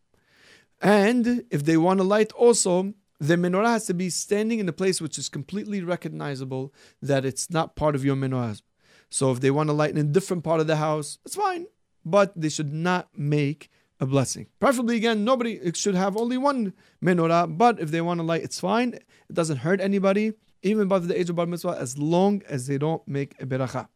And 0.80 1.44
if 1.50 1.64
they 1.64 1.76
want 1.76 1.98
to 2.00 2.04
light 2.04 2.32
also, 2.32 2.94
the 3.18 3.36
menorah 3.36 3.68
has 3.68 3.86
to 3.86 3.94
be 3.94 4.10
standing 4.10 4.58
in 4.58 4.68
a 4.68 4.72
place 4.72 5.00
which 5.00 5.18
is 5.18 5.28
completely 5.28 5.82
recognizable 5.82 6.72
that 7.02 7.24
it's 7.24 7.50
not 7.50 7.76
part 7.76 7.94
of 7.94 8.04
your 8.04 8.16
menorah. 8.16 8.60
So 9.08 9.32
if 9.32 9.40
they 9.40 9.50
want 9.50 9.68
to 9.68 9.72
light 9.72 9.90
in 9.90 9.98
a 9.98 10.04
different 10.04 10.44
part 10.44 10.60
of 10.60 10.66
the 10.66 10.76
house, 10.76 11.18
it's 11.24 11.36
fine. 11.36 11.66
But 12.04 12.32
they 12.40 12.48
should 12.48 12.72
not 12.72 13.08
make 13.16 13.70
a 13.98 14.06
blessing. 14.06 14.46
Preferably, 14.60 14.96
again, 14.96 15.24
nobody 15.24 15.72
should 15.72 15.94
have 15.94 16.16
only 16.16 16.36
one 16.36 16.74
menorah. 17.02 17.56
But 17.56 17.80
if 17.80 17.90
they 17.90 18.00
want 18.00 18.18
to 18.20 18.24
light, 18.24 18.42
it's 18.44 18.60
fine. 18.60 18.94
It 18.94 19.32
doesn't 19.32 19.58
hurt 19.58 19.80
anybody, 19.80 20.34
even 20.62 20.84
above 20.84 21.08
the 21.08 21.18
age 21.18 21.30
of 21.30 21.36
bar 21.36 21.46
mitzvah, 21.46 21.76
as 21.78 21.98
long 21.98 22.42
as 22.48 22.66
they 22.66 22.78
don't 22.78 23.06
make 23.06 23.40
a 23.40 23.46
beracha. 23.46 23.88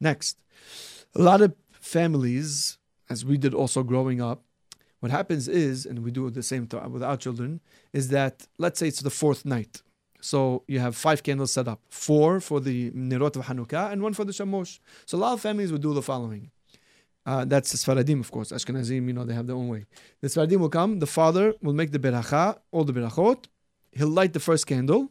Next, 0.00 0.38
a 1.14 1.22
lot 1.22 1.40
of 1.40 1.54
families, 1.72 2.78
as 3.08 3.24
we 3.24 3.36
did 3.36 3.54
also 3.54 3.82
growing 3.82 4.20
up, 4.20 4.42
what 5.00 5.10
happens 5.10 5.48
is, 5.48 5.86
and 5.86 6.00
we 6.00 6.10
do 6.10 6.28
the 6.30 6.42
same 6.42 6.68
with 6.90 7.02
our 7.02 7.16
children, 7.16 7.60
is 7.92 8.08
that 8.08 8.46
let's 8.58 8.78
say 8.78 8.88
it's 8.88 9.00
the 9.00 9.10
fourth 9.10 9.44
night. 9.44 9.82
So 10.20 10.64
you 10.68 10.78
have 10.80 10.94
five 10.94 11.22
candles 11.22 11.52
set 11.52 11.66
up, 11.66 11.80
four 11.88 12.40
for 12.40 12.60
the 12.60 12.90
Nerot 12.90 13.36
of 13.36 13.46
Hanukkah 13.46 13.90
and 13.90 14.02
one 14.02 14.12
for 14.12 14.24
the 14.24 14.32
Shamosh. 14.32 14.78
So 15.06 15.16
a 15.16 15.20
lot 15.20 15.32
of 15.32 15.40
families 15.40 15.72
would 15.72 15.80
do 15.80 15.94
the 15.94 16.02
following. 16.02 16.50
Uh, 17.24 17.44
that's 17.46 17.72
the 17.72 17.78
Sfaradim, 17.78 18.20
of 18.20 18.30
course. 18.30 18.52
Ashkenazim, 18.52 19.06
you 19.06 19.12
know, 19.14 19.24
they 19.24 19.34
have 19.34 19.46
their 19.46 19.56
own 19.56 19.68
way. 19.68 19.86
The 20.20 20.28
Sfaradim 20.28 20.58
will 20.58 20.68
come, 20.68 20.98
the 20.98 21.06
father 21.06 21.54
will 21.62 21.72
make 21.72 21.92
the 21.92 21.98
beracha, 21.98 22.58
all 22.70 22.84
the 22.84 22.92
berachot. 22.92 23.46
He'll 23.92 24.08
light 24.08 24.32
the 24.32 24.40
first 24.40 24.66
candle. 24.66 25.10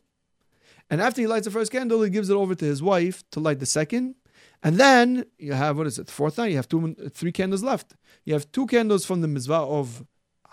And 0.89 1.01
after 1.01 1.21
he 1.21 1.27
lights 1.27 1.45
the 1.45 1.51
first 1.51 1.71
candle, 1.71 2.01
he 2.01 2.09
gives 2.09 2.29
it 2.29 2.33
over 2.33 2.55
to 2.55 2.65
his 2.65 2.81
wife 2.81 3.23
to 3.31 3.39
light 3.39 3.59
the 3.59 3.65
second. 3.65 4.15
And 4.63 4.77
then 4.77 5.25
you 5.37 5.53
have, 5.53 5.77
what 5.77 5.87
is 5.87 5.99
it, 5.99 6.09
fourth 6.09 6.37
night? 6.37 6.51
You 6.51 6.57
have 6.57 6.67
two, 6.67 6.95
three 7.13 7.31
candles 7.31 7.63
left. 7.63 7.95
You 8.25 8.33
have 8.33 8.51
two 8.51 8.67
candles 8.67 9.05
from 9.05 9.21
the 9.21 9.27
mitzvah 9.27 9.53
of 9.53 10.05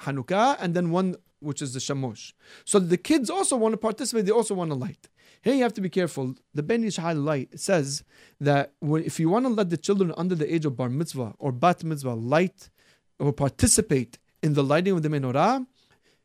Hanukkah 0.02 0.56
and 0.60 0.74
then 0.74 0.90
one 0.90 1.16
which 1.40 1.62
is 1.62 1.74
the 1.74 1.80
shamosh. 1.80 2.32
So 2.64 2.78
the 2.78 2.96
kids 2.96 3.30
also 3.30 3.56
want 3.56 3.72
to 3.74 3.78
participate, 3.78 4.26
they 4.26 4.32
also 4.32 4.54
want 4.54 4.70
to 4.70 4.74
light. 4.74 5.08
Here 5.42 5.54
you 5.54 5.62
have 5.62 5.74
to 5.74 5.80
be 5.80 5.90
careful. 5.90 6.34
The 6.54 6.62
Ben 6.62 6.82
Ish 6.84 6.96
Chai 6.96 7.12
light 7.12 7.58
says 7.58 8.02
that 8.40 8.72
if 8.82 9.20
you 9.20 9.28
want 9.28 9.44
to 9.46 9.50
let 9.50 9.70
the 9.70 9.76
children 9.76 10.12
under 10.16 10.34
the 10.34 10.52
age 10.52 10.64
of 10.64 10.76
bar 10.76 10.88
mitzvah 10.88 11.34
or 11.38 11.52
bat 11.52 11.84
mitzvah 11.84 12.14
light 12.14 12.70
or 13.18 13.32
participate 13.32 14.18
in 14.42 14.54
the 14.54 14.64
lighting 14.64 14.94
of 14.94 15.02
the 15.02 15.08
menorah, 15.08 15.66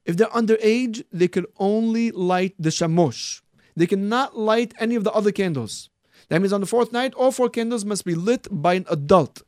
if 0.06 0.18
they're 0.18 0.28
underage, 0.28 1.04
they 1.12 1.28
can 1.28 1.46
only 1.60 2.12
light 2.12 2.56
the 2.58 2.70
shamosh. 2.70 3.42
They 3.76 3.88
cannot 3.88 4.38
light 4.38 4.74
any 4.80 4.96
of 4.96 5.04
the 5.04 5.12
other 5.12 5.32
candles. 5.32 5.90
That 6.30 6.40
means 6.40 6.54
on 6.54 6.62
the 6.62 6.68
fourth 6.68 6.92
night, 6.92 7.14
all 7.14 7.32
four 7.32 7.50
candles 7.50 7.84
must 7.84 8.06
be 8.06 8.16
lit 8.16 8.48
by 8.52 8.76
an 8.76 8.86
adult. 8.90 9.42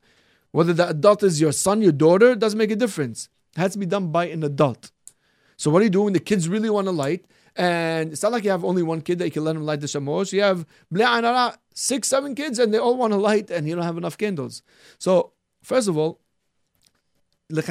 Whether 0.52 0.74
the 0.74 0.90
adult 0.90 1.24
is 1.24 1.42
your 1.42 1.52
son, 1.52 1.82
your 1.82 1.92
daughter, 1.92 2.36
doesn't 2.36 2.58
make 2.58 2.72
a 2.72 2.76
difference. 2.76 3.30
It 3.56 3.60
has 3.60 3.74
to 3.74 3.80
be 3.80 3.86
done 3.86 4.12
by 4.12 4.26
an 4.26 4.44
adult. 4.44 4.92
So 5.58 5.72
what 5.72 5.80
do 5.80 5.86
you 5.86 5.92
do 5.92 6.02
when 6.04 6.14
the 6.14 6.20
kids 6.20 6.50
really 6.50 6.70
want 6.70 6.88
to 6.88 6.92
light? 6.92 7.26
And 7.56 8.12
it's 8.12 8.24
not 8.24 8.32
like 8.32 8.44
you 8.44 8.50
have 8.50 8.66
only 8.66 8.82
one 8.82 9.02
kid 9.02 9.20
that 9.20 9.26
you 9.26 9.32
can 9.32 9.44
let 9.44 9.54
them 9.54 9.64
light 9.64 9.80
the 9.80 9.88
shamos. 9.88 10.34
You 10.34 10.42
have 10.42 10.66
six, 11.74 12.08
seven 12.08 12.34
kids, 12.34 12.58
and 12.60 12.74
they 12.74 12.80
all 12.80 12.98
want 12.98 13.14
to 13.14 13.18
light, 13.18 13.52
and 13.52 13.68
you 13.68 13.76
don't 13.76 13.84
have 13.84 13.98
enough 13.98 14.18
candles. 14.18 14.64
So 14.98 15.34
first 15.62 15.88
of 15.88 15.98
all, 15.98 16.20
they 17.50 17.62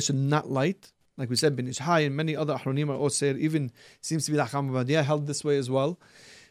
should 0.00 0.14
not 0.14 0.48
light. 0.48 0.92
Like 1.18 1.28
we 1.28 1.36
said, 1.36 1.56
Ben 1.56 1.68
Ish 1.68 1.78
Chai 1.78 2.00
and 2.00 2.16
many 2.16 2.34
other 2.34 2.54
ahronim 2.54 2.88
are 2.88 2.96
also 2.96 3.34
even 3.36 3.70
seems 4.00 4.24
to 4.26 4.30
be 4.30 4.36
the 4.36 4.44
Ahkam 4.44 5.04
held 5.04 5.26
this 5.26 5.44
way 5.44 5.58
as 5.58 5.70
well. 5.70 6.00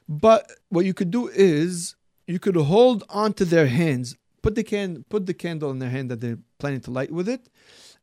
But 0.07 0.51
what 0.69 0.85
you 0.85 0.93
could 0.93 1.11
do 1.11 1.29
is 1.29 1.95
you 2.27 2.39
could 2.39 2.55
hold 2.55 3.03
onto 3.09 3.45
their 3.45 3.67
hands, 3.67 4.17
put 4.41 4.55
the 4.55 4.63
can 4.63 5.03
put 5.09 5.25
the 5.25 5.33
candle 5.33 5.71
in 5.71 5.79
their 5.79 5.89
hand 5.89 6.11
that 6.11 6.21
they're 6.21 6.39
planning 6.59 6.81
to 6.81 6.91
light 6.91 7.11
with 7.11 7.27
it, 7.27 7.49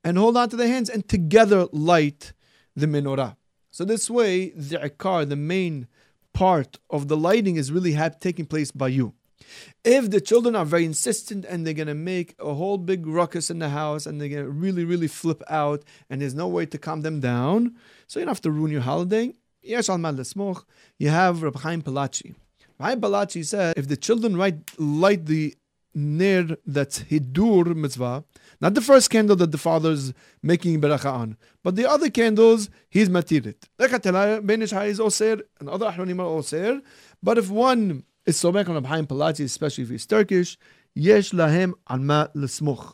and 0.02 0.18
hold 0.18 0.36
onto 0.36 0.56
their 0.56 0.68
hands 0.68 0.90
and 0.90 1.08
together 1.08 1.66
light 1.72 2.32
the 2.74 2.86
menorah. 2.86 3.36
So 3.70 3.84
this 3.84 4.10
way, 4.10 4.50
the 4.50 4.78
ikar, 4.78 5.28
the 5.28 5.36
main 5.36 5.86
part 6.32 6.78
of 6.90 7.08
the 7.08 7.16
lighting, 7.16 7.56
is 7.56 7.70
really 7.70 7.92
have, 7.92 8.18
taking 8.18 8.46
place 8.46 8.70
by 8.70 8.88
you. 8.88 9.14
If 9.84 10.10
the 10.10 10.20
children 10.20 10.56
are 10.56 10.64
very 10.64 10.84
insistent 10.84 11.44
and 11.44 11.66
they're 11.66 11.74
gonna 11.74 11.94
make 11.94 12.34
a 12.38 12.54
whole 12.54 12.78
big 12.78 13.06
ruckus 13.06 13.50
in 13.50 13.58
the 13.58 13.68
house 13.70 14.06
and 14.06 14.20
they're 14.20 14.28
gonna 14.28 14.48
really, 14.48 14.84
really 14.84 15.08
flip 15.08 15.42
out 15.48 15.84
and 16.10 16.20
there's 16.20 16.34
no 16.34 16.48
way 16.48 16.66
to 16.66 16.78
calm 16.78 17.02
them 17.02 17.20
down, 17.20 17.76
so 18.06 18.18
you 18.18 18.26
don't 18.26 18.34
have 18.34 18.40
to 18.42 18.50
ruin 18.50 18.72
your 18.72 18.82
holiday. 18.82 19.32
Yes, 19.62 19.88
al 19.88 19.98
You 20.98 21.08
have 21.10 21.42
Rabbi 21.42 21.60
Chaim 21.60 21.82
Palachi. 21.82 22.34
Rabbi 22.78 23.00
Palachi 23.00 23.44
said 23.44 23.76
if 23.76 23.88
the 23.88 23.96
children 23.96 24.36
light, 24.36 24.78
light 24.78 25.26
the 25.26 25.54
ner 25.94 26.56
that's 26.66 27.00
hidur 27.00 27.74
mitzvah, 27.74 28.24
not 28.60 28.74
the 28.74 28.80
first 28.80 29.10
candle 29.10 29.36
that 29.36 29.52
the 29.52 29.58
father's 29.58 30.12
making 30.42 30.80
beracha 30.80 31.12
on, 31.12 31.36
but 31.62 31.76
the 31.76 31.88
other 31.88 32.10
candles 32.10 32.70
he's 32.88 33.08
matirit. 33.08 33.56
And 33.78 35.68
other 35.68 35.86
ahronim 35.86 36.20
are 36.20 36.26
oser. 36.26 36.80
But 37.22 37.38
if 37.38 37.50
one 37.50 38.04
is 38.28 38.36
somek 38.36 38.68
on 38.68 38.74
Rabbi 38.74 39.00
Palachi, 39.02 39.44
especially 39.44 39.84
if 39.84 39.90
he's 39.90 40.04
Turkish, 40.04 40.58
yesh 40.94 41.30
lahem 41.30 41.72
alma 41.86 42.30
lesmuch. 42.36 42.92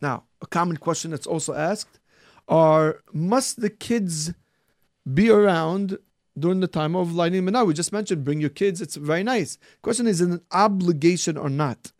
Now, 0.00 0.24
a 0.40 0.46
common 0.46 0.78
question 0.78 1.10
that's 1.10 1.26
also 1.26 1.52
asked 1.52 2.00
are 2.48 3.02
must 3.12 3.60
the 3.60 3.68
kids 3.68 4.32
be 5.12 5.28
around 5.28 5.98
during 6.38 6.60
the 6.60 6.66
time 6.66 6.96
of 6.96 7.12
lighting 7.12 7.44
menorah. 7.44 7.66
We 7.66 7.74
just 7.74 7.92
mentioned 7.92 8.24
bring 8.24 8.40
your 8.40 8.48
kids. 8.48 8.80
It's 8.80 8.96
very 8.96 9.22
nice. 9.22 9.58
Question 9.82 10.06
is, 10.06 10.22
is 10.22 10.28
it 10.28 10.32
an 10.32 10.40
obligation 10.50 11.36
or 11.36 11.50
not? 11.50 11.92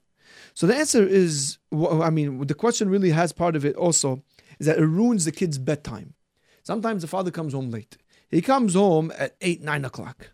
So 0.54 0.66
the 0.66 0.74
answer 0.74 1.06
is, 1.06 1.58
I 1.72 2.08
mean, 2.08 2.46
the 2.46 2.54
question 2.54 2.88
really 2.88 3.10
has 3.10 3.32
part 3.32 3.54
of 3.54 3.66
it 3.66 3.76
also 3.76 4.22
is 4.58 4.66
that 4.66 4.78
it 4.78 4.86
ruins 4.86 5.26
the 5.26 5.32
kid's 5.32 5.58
bedtime. 5.58 6.14
Sometimes 6.62 7.02
the 7.02 7.08
father 7.08 7.30
comes 7.30 7.52
home 7.52 7.70
late. 7.70 7.98
He 8.30 8.40
comes 8.40 8.72
home 8.74 9.12
at 9.18 9.36
eight, 9.42 9.60
nine 9.60 9.84
o'clock. 9.84 10.32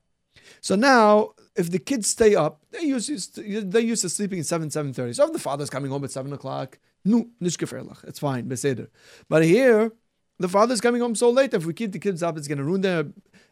So 0.61 0.76
now, 0.76 1.32
if 1.59 1.70
the 1.70 1.78
kids 1.78 2.06
stay 2.09 2.34
up, 2.34 2.62
they 2.70 2.82
used 2.82 3.34
to, 3.34 3.61
they 3.62 3.80
used 3.80 4.02
to 4.02 4.09
sleeping 4.09 4.38
at 4.38 4.46
seven, 4.46 4.70
seven 4.70 4.92
thirty. 4.92 5.12
So 5.12 5.26
if 5.26 5.32
the 5.32 5.38
father's 5.38 5.70
coming 5.70 5.90
home 5.90 6.04
at 6.04 6.12
seven 6.12 6.32
o'clock, 6.32 6.78
no, 7.04 7.28
it's 7.40 8.18
fine, 8.18 8.48
beseder. 8.48 8.88
But 9.28 9.44
here, 9.44 9.92
the 10.38 10.48
father's 10.48 10.80
coming 10.80 11.00
home 11.00 11.14
so 11.14 11.30
late. 11.30 11.52
If 11.54 11.66
we 11.66 11.74
keep 11.74 11.92
the 11.92 11.98
kids 11.98 12.22
up, 12.22 12.36
it's 12.38 12.48
going 12.48 12.59
to 12.59 12.64
ruin 12.64 12.82
their 12.82 13.06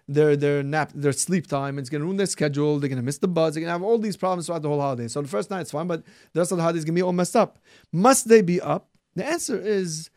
their 0.09 0.36
their 0.36 0.62
nap, 0.62 0.92
their 0.94 1.12
sleep 1.12 1.46
time. 1.48 1.78
It's 1.78 1.90
going 1.90 2.00
to 2.00 2.04
ruin 2.04 2.16
their 2.16 2.26
schedule. 2.26 2.78
They're 2.78 2.88
going 2.88 3.04
to 3.04 3.04
miss 3.04 3.18
the 3.18 3.28
bus. 3.28 3.54
They're 3.54 3.62
going 3.62 3.68
to 3.68 3.72
have 3.72 3.82
all 3.82 3.98
these 3.98 4.16
problems 4.16 4.46
throughout 4.46 4.62
the 4.62 4.68
whole 4.68 4.80
holiday. 4.80 5.09
So 5.09 5.20
the 5.20 5.28
first 5.28 5.50
night 5.50 5.62
it's 5.62 5.72
fine, 5.72 5.88
but 5.88 6.04
the 6.32 6.40
rest 6.40 6.52
of 6.52 6.59
the 6.59 6.62
holiday 6.62 6.78
is 6.78 6.84
going 6.84 6.94
to 6.94 7.00
be 7.00 7.02
all 7.02 7.12
messed 7.12 7.34
up. 7.34 7.59
Must 7.92 8.28
they 8.28 8.42
be 8.42 8.61
up? 8.61 8.88
The 9.16 9.24
answer 9.24 9.59
is 9.59 10.11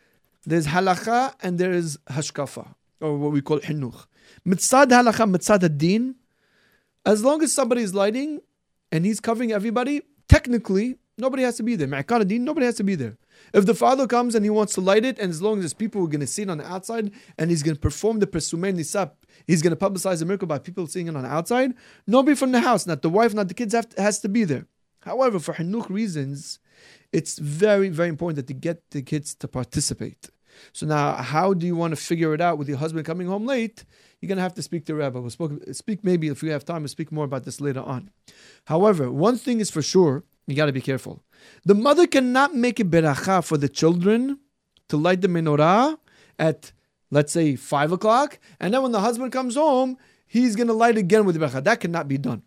there's 0.46 0.68
halacha 0.68 1.34
and 1.42 1.58
there 1.58 1.72
is 1.72 1.98
hashkafa, 2.08 2.74
or 3.00 3.18
what 3.18 3.32
we 3.32 3.40
call 3.40 3.58
hinuch. 3.60 4.06
Mitzad 4.46 4.90
halacha, 4.90 5.24
mitzad 5.34 5.76
din. 5.76 6.14
As 7.06 7.24
long 7.24 7.42
as 7.42 7.52
somebody 7.52 7.82
is 7.82 7.94
lighting 7.94 8.40
and 8.92 9.04
he's 9.06 9.20
covering 9.20 9.52
everybody, 9.52 10.02
technically 10.28 10.96
nobody 11.16 11.42
has 11.42 11.56
to 11.56 11.62
be 11.62 11.76
there. 11.76 11.88
Ma'akar 11.88 12.28
nobody 12.40 12.66
has 12.66 12.76
to 12.76 12.84
be 12.84 12.94
there. 12.94 13.16
If 13.54 13.66
the 13.66 13.74
father 13.74 14.06
comes 14.06 14.34
and 14.34 14.44
he 14.44 14.50
wants 14.50 14.74
to 14.74 14.80
light 14.80 15.04
it, 15.04 15.18
and 15.18 15.30
as 15.30 15.40
long 15.40 15.62
as 15.64 15.72
people 15.72 16.02
are 16.04 16.08
going 16.08 16.20
to 16.20 16.26
see 16.26 16.42
it 16.42 16.50
on 16.50 16.58
the 16.58 16.66
outside, 16.66 17.10
and 17.38 17.50
he's 17.50 17.62
going 17.62 17.74
to 17.74 17.80
perform 17.80 18.18
the 18.18 18.26
Pesumen 18.26 18.76
Nisab, 18.76 19.12
he's 19.46 19.62
going 19.62 19.74
to 19.74 19.90
publicize 19.90 20.18
the 20.18 20.26
miracle 20.26 20.46
by 20.46 20.58
people 20.58 20.86
seeing 20.86 21.08
it 21.08 21.16
on 21.16 21.22
the 21.22 21.28
outside, 21.28 21.72
nobody 22.06 22.36
from 22.36 22.52
the 22.52 22.60
house, 22.60 22.86
not 22.86 23.02
the 23.02 23.08
wife, 23.08 23.32
not 23.34 23.48
the 23.48 23.54
kids, 23.54 23.72
to, 23.72 23.86
has 23.96 24.20
to 24.20 24.28
be 24.28 24.44
there. 24.44 24.66
However, 25.00 25.38
for 25.38 25.54
Hanuch 25.54 25.88
reasons, 25.88 26.58
it's 27.12 27.38
very, 27.38 27.88
very 27.88 28.10
important 28.10 28.36
that 28.36 28.46
to 28.48 28.54
get 28.54 28.90
the 28.90 29.02
kids 29.02 29.34
to 29.36 29.48
participate. 29.48 30.28
So 30.72 30.86
now, 30.86 31.14
how 31.14 31.54
do 31.54 31.66
you 31.66 31.74
want 31.74 31.92
to 31.92 31.96
figure 31.96 32.34
it 32.34 32.40
out 32.40 32.58
with 32.58 32.68
your 32.68 32.76
husband 32.78 33.06
coming 33.06 33.26
home 33.26 33.46
late? 33.46 33.84
You're 34.20 34.28
going 34.28 34.36
to 34.36 34.42
have 34.42 34.54
to 34.54 34.62
speak 34.62 34.84
to 34.86 34.94
Rabbi. 34.94 35.18
We'll 35.18 35.30
speak, 35.30 35.50
speak 35.72 36.04
maybe 36.04 36.28
if 36.28 36.42
we 36.42 36.50
have 36.50 36.64
time, 36.64 36.82
we'll 36.82 36.88
speak 36.88 37.10
more 37.10 37.24
about 37.24 37.44
this 37.44 37.60
later 37.60 37.80
on. 37.80 38.10
However, 38.66 39.10
one 39.10 39.36
thing 39.36 39.60
is 39.60 39.70
for 39.70 39.80
sure, 39.80 40.24
you 40.46 40.54
got 40.54 40.66
to 40.66 40.72
be 40.72 40.80
careful. 40.80 41.22
The 41.64 41.74
mother 41.74 42.06
cannot 42.06 42.54
make 42.54 42.78
a 42.80 42.84
beracha 42.84 43.42
for 43.44 43.56
the 43.56 43.68
children 43.68 44.38
to 44.88 44.96
light 44.96 45.22
the 45.22 45.28
menorah 45.28 45.96
at, 46.38 46.72
let's 47.10 47.32
say, 47.32 47.56
5 47.56 47.92
o'clock, 47.92 48.38
and 48.58 48.74
then 48.74 48.82
when 48.82 48.92
the 48.92 49.00
husband 49.00 49.32
comes 49.32 49.54
home, 49.54 49.96
he's 50.26 50.54
going 50.54 50.66
to 50.66 50.74
light 50.74 50.98
again 50.98 51.24
with 51.24 51.38
the 51.38 51.46
beracha. 51.46 51.64
That 51.64 51.80
cannot 51.80 52.06
be 52.06 52.18
done. 52.18 52.42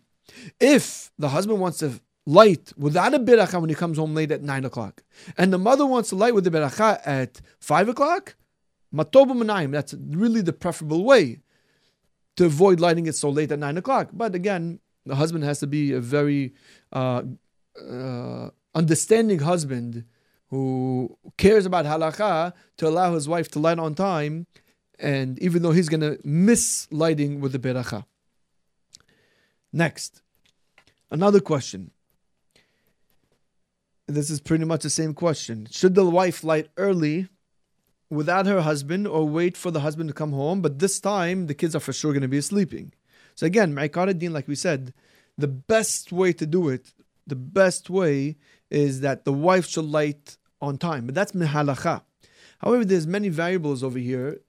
If 0.60 1.10
the 1.18 1.30
husband 1.30 1.60
wants 1.60 1.78
to 1.78 2.00
light 2.24 2.72
without 2.76 3.14
a 3.14 3.18
beracha 3.18 3.60
when 3.60 3.68
he 3.68 3.74
comes 3.74 3.98
home 3.98 4.14
late 4.14 4.30
at 4.30 4.42
9 4.42 4.64
o'clock, 4.64 5.02
and 5.36 5.52
the 5.52 5.58
mother 5.58 5.86
wants 5.86 6.10
to 6.10 6.16
light 6.16 6.34
with 6.34 6.44
the 6.44 6.50
beracha 6.50 7.00
at 7.04 7.40
5 7.58 7.88
o'clock, 7.88 8.36
matobu 8.94 9.72
that's 9.72 9.94
really 10.10 10.40
the 10.40 10.52
preferable 10.52 11.04
way 11.04 11.40
to 12.36 12.46
avoid 12.46 12.80
lighting 12.80 13.06
it 13.06 13.14
so 13.14 13.30
late 13.30 13.52
at 13.52 13.58
9 13.58 13.78
o'clock. 13.78 14.10
But 14.12 14.34
again, 14.34 14.80
the 15.06 15.16
husband 15.16 15.44
has 15.44 15.60
to 15.60 15.66
be 15.66 15.92
a 15.92 16.00
very 16.00 16.54
uh, 16.92 17.22
uh, 17.80 18.50
understanding 18.74 19.40
husband 19.40 20.04
who 20.48 21.16
cares 21.36 21.66
about 21.66 21.84
halakha 21.84 22.52
to 22.76 22.88
allow 22.88 23.14
his 23.14 23.28
wife 23.28 23.50
to 23.50 23.58
light 23.58 23.78
on 23.78 23.94
time, 23.94 24.46
and 24.98 25.38
even 25.40 25.62
though 25.62 25.72
he's 25.72 25.88
going 25.88 26.00
to 26.00 26.18
miss 26.24 26.86
lighting 26.90 27.40
with 27.40 27.52
the 27.52 27.58
beracha. 27.58 28.04
Next, 29.72 30.22
another 31.10 31.40
question. 31.40 31.90
This 34.06 34.30
is 34.30 34.40
pretty 34.40 34.64
much 34.64 34.82
the 34.82 34.90
same 34.90 35.14
question. 35.14 35.66
Should 35.70 35.94
the 35.94 36.04
wife 36.04 36.44
light 36.44 36.68
early 36.76 37.28
without 38.14 38.46
her 38.46 38.62
husband 38.62 39.06
or 39.06 39.28
wait 39.28 39.56
for 39.56 39.70
the 39.70 39.80
husband 39.80 40.08
to 40.08 40.14
come 40.14 40.32
home? 40.32 40.62
But 40.62 40.78
this 40.78 41.00
time, 41.00 41.46
the 41.46 41.54
kids 41.54 41.74
are 41.74 41.80
for 41.80 41.92
sure 41.92 42.12
going 42.12 42.22
to 42.22 42.28
be 42.28 42.40
sleeping. 42.40 42.92
So 43.34 43.46
again, 43.46 43.74
Ma'ikar 43.74 44.16
din, 44.18 44.32
like 44.32 44.48
we 44.48 44.54
said, 44.54 44.94
the 45.36 45.48
best 45.48 46.12
way 46.12 46.32
to 46.32 46.46
do 46.46 46.68
it, 46.68 46.92
the 47.26 47.36
best 47.36 47.90
way 47.90 48.36
is 48.70 49.00
that 49.00 49.24
the 49.24 49.32
wife 49.32 49.66
should 49.66 49.84
light 49.84 50.36
on 50.60 50.78
time. 50.78 51.06
But 51.06 51.14
that's 51.14 51.32
mihalacha. 51.32 52.02
However, 52.58 52.84
there's 52.84 53.06
many 53.06 53.28
variables 53.28 53.82
over 53.82 53.98
here 53.98 54.40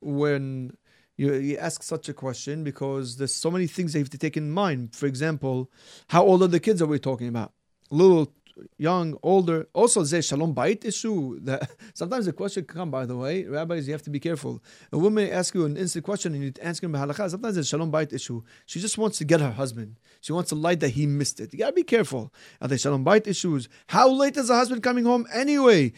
when 0.00 0.76
you, 1.16 1.34
you 1.34 1.56
ask 1.56 1.82
such 1.82 2.08
a 2.08 2.14
question 2.14 2.64
because 2.64 3.16
there's 3.16 3.34
so 3.34 3.50
many 3.50 3.66
things 3.66 3.92
they 3.92 3.98
have 4.00 4.10
to 4.10 4.18
take 4.18 4.36
in 4.36 4.50
mind. 4.50 4.94
For 4.94 5.06
example, 5.06 5.70
how 6.08 6.24
old 6.24 6.42
are 6.42 6.48
the 6.48 6.60
kids 6.60 6.82
are 6.82 6.86
we 6.86 6.98
talking 6.98 7.28
about? 7.28 7.52
Little 7.90 8.32
young, 8.78 9.16
older. 9.22 9.68
Also, 9.72 10.02
there's 10.02 10.26
shalom 10.26 10.54
bait 10.54 10.84
issue. 10.84 11.40
That 11.44 11.70
sometimes 11.94 12.26
the 12.26 12.32
question 12.32 12.64
can 12.64 12.76
come. 12.76 12.90
By 12.90 13.06
the 13.06 13.16
way, 13.16 13.44
rabbis, 13.44 13.86
you 13.86 13.92
have 13.92 14.02
to 14.02 14.10
be 14.10 14.20
careful. 14.20 14.62
A 14.92 14.98
woman 14.98 15.30
ask 15.30 15.54
you 15.54 15.64
an 15.64 15.76
instant 15.76 16.04
question 16.04 16.34
and 16.34 16.42
you 16.42 16.52
answer 16.62 16.86
him 16.86 16.92
halakha. 16.92 17.28
Sometimes 17.30 17.54
there's 17.54 17.68
shalom 17.68 17.90
bait 17.90 18.12
issue. 18.12 18.42
She 18.66 18.80
just 18.80 18.96
wants 18.98 19.18
to 19.18 19.24
get 19.24 19.40
her 19.40 19.52
husband. 19.52 19.96
She 20.20 20.32
wants 20.32 20.48
to 20.50 20.54
light 20.54 20.80
that 20.80 20.90
he 20.90 21.06
missed 21.06 21.40
it. 21.40 21.52
You 21.52 21.58
gotta 21.58 21.72
be 21.72 21.82
careful. 21.82 22.32
Are 22.60 22.68
there 22.68 22.78
shalom 22.78 23.04
bait 23.04 23.26
issues? 23.26 23.68
How 23.88 24.08
late 24.08 24.36
is 24.36 24.48
the 24.48 24.54
husband 24.54 24.82
coming 24.82 25.04
home 25.04 25.26
anyway? 25.32 25.92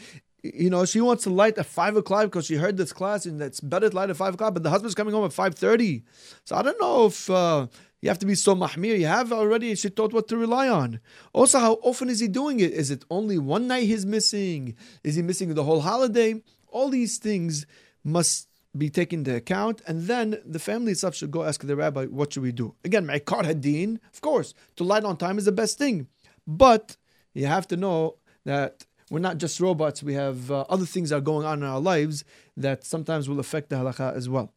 you 0.54 0.70
know, 0.70 0.84
she 0.84 1.00
wants 1.00 1.24
to 1.24 1.30
light 1.30 1.58
at 1.58 1.66
five 1.66 1.96
o'clock 1.96 2.24
because 2.24 2.46
she 2.46 2.56
heard 2.56 2.76
this 2.76 2.92
class 2.92 3.26
and 3.26 3.40
it's 3.40 3.60
better 3.60 3.88
to 3.88 3.96
light 3.96 4.10
at 4.10 4.16
five 4.16 4.34
o'clock, 4.34 4.54
but 4.54 4.62
the 4.62 4.70
husband's 4.70 4.94
coming 4.94 5.14
home 5.14 5.24
at 5.24 5.32
five 5.32 5.54
thirty. 5.54 6.04
So 6.44 6.56
I 6.56 6.62
don't 6.62 6.80
know 6.80 7.06
if 7.06 7.30
uh, 7.30 7.66
you 8.02 8.08
have 8.08 8.18
to 8.18 8.26
be 8.26 8.34
so 8.34 8.54
mahmir. 8.54 8.98
You 8.98 9.06
have 9.06 9.32
already, 9.32 9.74
taught 9.74 10.12
what 10.12 10.28
to 10.28 10.36
rely 10.36 10.68
on. 10.68 11.00
Also, 11.32 11.58
how 11.58 11.74
often 11.82 12.08
is 12.08 12.20
he 12.20 12.28
doing 12.28 12.60
it? 12.60 12.72
Is 12.72 12.90
it 12.90 13.04
only 13.10 13.38
one 13.38 13.66
night 13.66 13.84
he's 13.84 14.06
missing? 14.06 14.76
Is 15.02 15.14
he 15.16 15.22
missing 15.22 15.54
the 15.54 15.64
whole 15.64 15.80
holiday? 15.80 16.42
All 16.68 16.88
these 16.90 17.18
things 17.18 17.66
must 18.04 18.48
be 18.76 18.90
taken 18.90 19.20
into 19.20 19.34
account, 19.34 19.80
and 19.86 20.02
then 20.02 20.38
the 20.44 20.58
family 20.58 20.92
itself 20.92 21.14
should 21.14 21.30
go 21.30 21.44
ask 21.44 21.62
the 21.62 21.74
rabbi, 21.74 22.04
what 22.04 22.32
should 22.32 22.42
we 22.42 22.52
do? 22.52 22.74
Again, 22.84 23.06
Ma'ikar 23.06 23.44
Hadin, 23.44 23.98
of 24.12 24.20
course, 24.20 24.52
to 24.76 24.84
light 24.84 25.04
on 25.04 25.16
time 25.16 25.38
is 25.38 25.46
the 25.46 25.52
best 25.52 25.78
thing. 25.78 26.08
But 26.46 26.96
you 27.32 27.46
have 27.46 27.66
to 27.68 27.76
know 27.76 28.16
that 28.44 28.84
we're 29.10 29.20
not 29.20 29.38
just 29.38 29.60
robots, 29.60 30.02
we 30.02 30.14
have 30.14 30.50
uh, 30.50 30.64
other 30.68 30.86
things 30.86 31.10
that 31.10 31.16
are 31.16 31.20
going 31.20 31.46
on 31.46 31.62
in 31.62 31.64
our 31.64 31.80
lives 31.80 32.24
that 32.56 32.84
sometimes 32.84 33.28
will 33.28 33.40
affect 33.40 33.70
the 33.70 33.76
halakha 33.76 34.14
as 34.14 34.28
well. 34.28 34.52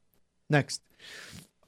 Next. 0.49 0.81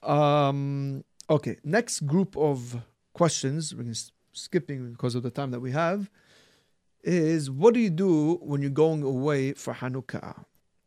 Um, 0.02 1.04
Okay, 1.30 1.56
next 1.64 2.06
group 2.06 2.36
of 2.36 2.82
questions, 3.14 3.74
we're 3.74 3.94
skipping 4.32 4.92
because 4.92 5.14
of 5.14 5.22
the 5.22 5.30
time 5.30 5.50
that 5.52 5.60
we 5.60 5.70
have, 5.70 6.10
is 7.04 7.50
what 7.50 7.74
do 7.74 7.80
you 7.80 7.90
do 7.90 8.34
when 8.42 8.60
you're 8.60 8.70
going 8.70 9.02
away 9.02 9.52
for 9.52 9.74
Hanukkah? 9.74 10.44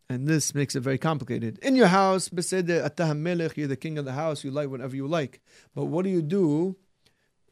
And 0.09 0.27
this 0.27 0.53
makes 0.53 0.75
it 0.75 0.81
very 0.81 0.97
complicated. 0.97 1.57
In 1.59 1.75
your 1.75 1.87
house, 1.87 2.29
you're 2.31 2.41
the 2.41 3.77
king 3.79 3.97
of 3.97 4.05
the 4.05 4.11
house, 4.11 4.43
you 4.43 4.51
light 4.51 4.69
whatever 4.69 4.95
you 4.95 5.07
like. 5.07 5.41
But 5.73 5.85
what 5.85 6.03
do 6.03 6.11
you 6.11 6.21
do 6.21 6.75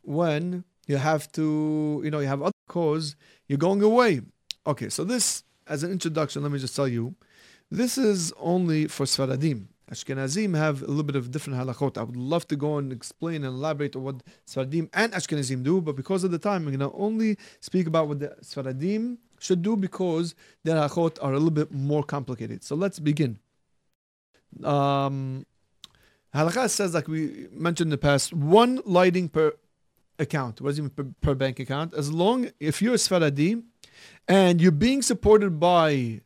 when 0.04 0.64
you 0.86 0.98
have 0.98 1.32
to, 1.32 2.02
you 2.04 2.12
know, 2.12 2.20
you 2.20 2.28
have 2.28 2.44
other 2.44 2.52
cause, 2.68 3.16
you're 3.48 3.58
going 3.58 3.82
away? 3.82 4.22
Okay, 4.68 4.90
so 4.90 5.04
this, 5.04 5.44
as 5.68 5.84
an 5.84 5.92
introduction, 5.92 6.44
let 6.44 6.52
me 6.52 6.60
just 6.60 6.76
tell 6.76 6.88
you, 6.88 7.16
this 7.72 7.98
is 7.98 8.32
only 8.40 8.88
for 8.88 9.06
Sfaradim. 9.06 9.66
Ashkenazim 9.94 10.58
have 10.58 10.82
a 10.82 10.88
little 10.88 11.04
bit 11.04 11.16
of 11.16 11.32
different 11.32 11.60
halachot. 11.60 11.98
I 11.98 12.04
would 12.04 12.18
love 12.18 12.48
to 12.48 12.56
go 12.56 12.78
and 12.78 12.92
explain 12.92 13.38
and 13.44 13.46
elaborate 13.46 13.96
on 13.96 14.04
what 14.04 14.16
Sfaradim 14.48 14.90
and 14.94 15.14
Ashkenazim 15.14 15.64
do, 15.64 15.82
but 15.82 15.96
because 15.96 16.24
of 16.24 16.32
the 16.32 16.40
time, 16.40 16.68
I'm 16.68 16.76
going 16.76 16.92
to 16.92 16.98
only 16.98 17.38
speak 17.60 17.86
about 17.88 18.08
what 18.08 18.20
the 18.20 18.36
Sfaradim 18.42 19.18
should 19.40 19.62
do 19.62 19.76
because 19.76 20.36
their 20.64 20.76
halachot 20.76 21.18
are 21.22 21.32
a 21.32 21.38
little 21.38 21.52
bit 21.52 21.72
more 21.72 22.04
complicated. 22.04 22.64
So 22.64 22.76
let's 22.76 23.00
begin. 23.00 23.40
Um, 24.64 25.46
Halakha 26.34 26.70
says, 26.70 26.94
like 26.94 27.08
we 27.08 27.48
mentioned 27.52 27.88
in 27.88 27.92
the 27.92 27.98
past, 27.98 28.34
one 28.34 28.82
lighting 28.86 29.30
per 29.30 29.54
account. 30.18 30.62
Mean 30.62 30.90
per, 30.90 31.06
per 31.22 31.36
bank 31.36 31.60
account? 31.60 31.94
As 31.94 32.12
long 32.12 32.50
if 32.60 32.82
you're 32.82 32.96
a 32.96 32.98
Sfaradi 32.98 33.64
and 34.28 34.60
you're 34.62 34.72
being 34.72 35.02
supported 35.02 35.60
by 35.60 36.22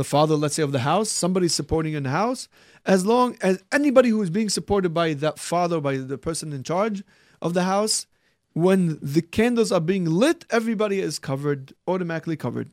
the 0.00 0.04
father, 0.04 0.34
let's 0.34 0.54
say, 0.54 0.62
of 0.62 0.72
the 0.72 0.78
house, 0.78 1.10
somebody's 1.10 1.52
supporting 1.52 1.92
in 1.92 2.04
the 2.04 2.08
house, 2.08 2.48
as 2.86 3.04
long 3.04 3.36
as 3.42 3.62
anybody 3.70 4.08
who 4.08 4.22
is 4.22 4.30
being 4.30 4.48
supported 4.48 4.94
by 4.94 5.12
that 5.12 5.38
father, 5.38 5.78
by 5.78 5.98
the 5.98 6.16
person 6.16 6.54
in 6.54 6.62
charge 6.62 7.04
of 7.42 7.52
the 7.52 7.64
house, 7.64 8.06
when 8.54 8.98
the 9.02 9.20
candles 9.20 9.70
are 9.70 9.78
being 9.78 10.06
lit, 10.06 10.46
everybody 10.48 11.00
is 11.00 11.18
covered, 11.18 11.74
automatically 11.86 12.34
covered. 12.34 12.70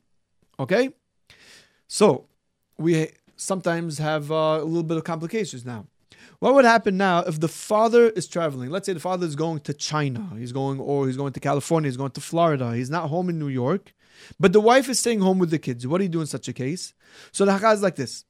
Okay? 0.58 0.88
So, 1.86 2.24
we 2.78 3.10
sometimes 3.36 3.98
have 3.98 4.32
uh, 4.32 4.60
a 4.62 4.64
little 4.64 4.82
bit 4.82 4.96
of 4.96 5.04
complications 5.04 5.66
now. 5.66 5.86
What 6.40 6.54
would 6.54 6.64
happen 6.64 6.96
now 6.96 7.20
if 7.20 7.40
the 7.40 7.48
father 7.48 8.10
is 8.10 8.28
traveling? 8.28 8.70
Let's 8.70 8.86
say 8.86 8.92
the 8.92 9.00
father 9.00 9.26
is 9.26 9.34
going 9.34 9.60
to 9.60 9.74
China, 9.74 10.30
he's 10.38 10.52
going, 10.52 10.78
or 10.78 11.06
he's 11.06 11.16
going 11.16 11.32
to 11.32 11.40
California, 11.40 11.88
he's 11.88 11.96
going 11.96 12.12
to 12.12 12.20
Florida, 12.20 12.76
he's 12.76 12.90
not 12.90 13.08
home 13.08 13.28
in 13.28 13.40
New 13.40 13.48
York, 13.48 13.92
but 14.38 14.52
the 14.52 14.60
wife 14.60 14.88
is 14.88 15.00
staying 15.00 15.20
home 15.20 15.40
with 15.40 15.50
the 15.50 15.58
kids. 15.58 15.84
What 15.84 15.98
do 15.98 16.04
you 16.04 16.08
do 16.08 16.20
in 16.20 16.26
such 16.26 16.46
a 16.46 16.52
case? 16.52 16.94
So 17.32 17.44
the 17.44 17.52
halacha 17.52 17.74
is 17.74 17.82
like 17.82 17.96
this: 17.96 18.24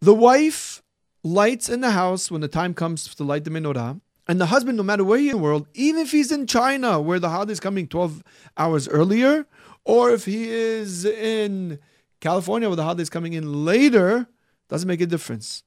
the 0.00 0.14
wife 0.14 0.82
lights 1.24 1.68
in 1.68 1.80
the 1.80 1.90
house 1.90 2.30
when 2.30 2.40
the 2.40 2.48
time 2.48 2.72
comes 2.72 3.12
to 3.12 3.24
light 3.24 3.42
the 3.42 3.50
menorah, 3.50 4.00
and 4.28 4.40
the 4.40 4.46
husband, 4.46 4.76
no 4.76 4.84
matter 4.84 5.02
where 5.02 5.18
he 5.18 5.26
is 5.26 5.32
in 5.32 5.38
the 5.38 5.42
world, 5.42 5.66
even 5.74 6.02
if 6.02 6.12
he's 6.12 6.30
in 6.30 6.46
China 6.46 7.00
where 7.00 7.18
the 7.18 7.30
holiday 7.30 7.52
is 7.52 7.58
coming 7.58 7.88
twelve 7.88 8.22
hours 8.56 8.86
earlier, 8.86 9.44
or 9.84 10.10
if 10.10 10.24
he 10.24 10.48
is 10.48 11.04
in 11.04 11.80
California 12.20 12.68
where 12.68 12.76
the 12.76 12.84
holiday 12.84 13.02
is 13.02 13.10
coming 13.10 13.32
in 13.32 13.64
later, 13.64 14.28
doesn't 14.68 14.86
make 14.86 15.00
a 15.00 15.06
difference. 15.06 15.64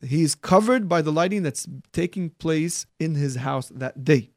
He's 0.00 0.34
covered 0.34 0.88
by 0.88 1.02
the 1.02 1.10
lighting 1.10 1.42
that's 1.42 1.66
taking 1.92 2.30
place 2.30 2.86
in 2.98 3.14
his 3.14 3.36
house 3.36 3.68
that 3.70 4.04
day. 4.04 4.30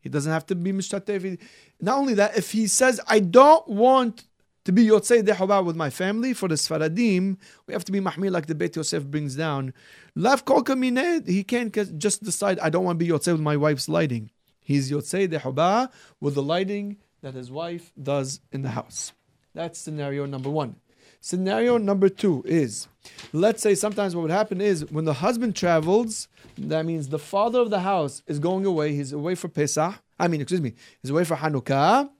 He 0.00 0.08
doesn't 0.08 0.32
have 0.32 0.46
to 0.46 0.54
be 0.54 0.72
mishtatef. 0.72 1.38
Not 1.80 1.98
only 1.98 2.14
that, 2.14 2.36
if 2.36 2.52
he 2.52 2.66
says, 2.66 3.00
I 3.06 3.20
don't 3.20 3.66
want 3.68 4.24
to 4.64 4.72
be 4.72 4.86
Yotzei 4.86 5.22
Dehoba 5.22 5.64
with 5.64 5.76
my 5.76 5.90
family, 5.90 6.32
for 6.32 6.48
the 6.48 6.54
Sfaradim, 6.54 7.36
we 7.66 7.74
have 7.74 7.84
to 7.84 7.92
be 7.92 8.00
Mahmir 8.00 8.30
like 8.30 8.46
the 8.46 8.54
Beit 8.54 8.76
Yosef 8.76 9.04
brings 9.06 9.34
down. 9.34 9.74
Lav 10.14 10.44
Kol 10.44 10.64
he 10.64 11.44
can't 11.44 11.98
just 11.98 12.22
decide, 12.22 12.58
I 12.60 12.70
don't 12.70 12.84
want 12.84 12.98
to 12.98 13.04
be 13.04 13.10
Yotzei 13.10 13.32
with 13.32 13.40
my 13.40 13.56
wife's 13.56 13.88
lighting. 13.88 14.30
He's 14.60 14.90
Yotzei 14.90 15.28
Dehoba 15.28 15.90
with 16.20 16.34
the 16.34 16.42
lighting 16.42 16.98
that 17.22 17.34
his 17.34 17.50
wife 17.50 17.92
does 18.00 18.40
in 18.52 18.62
the 18.62 18.70
house. 18.70 19.12
That's 19.54 19.78
scenario 19.78 20.26
number 20.26 20.48
one. 20.48 20.76
Scenario 21.20 21.76
number 21.76 22.08
two 22.08 22.42
is 22.46 22.88
let's 23.32 23.62
say 23.62 23.74
sometimes 23.74 24.16
what 24.16 24.22
would 24.22 24.30
happen 24.30 24.60
is 24.60 24.90
when 24.90 25.04
the 25.04 25.14
husband 25.14 25.54
travels, 25.54 26.28
that 26.56 26.86
means 26.86 27.08
the 27.08 27.18
father 27.18 27.60
of 27.60 27.70
the 27.70 27.80
house 27.80 28.22
is 28.26 28.38
going 28.38 28.64
away, 28.64 28.94
he's 28.94 29.12
away 29.12 29.34
for 29.34 29.48
Pesach. 29.48 29.94
I 30.18 30.28
mean, 30.28 30.40
excuse 30.40 30.60
me, 30.60 30.74
he's 31.02 31.10
away 31.10 31.24
for 31.24 31.36
Hanukkah. 31.36 32.10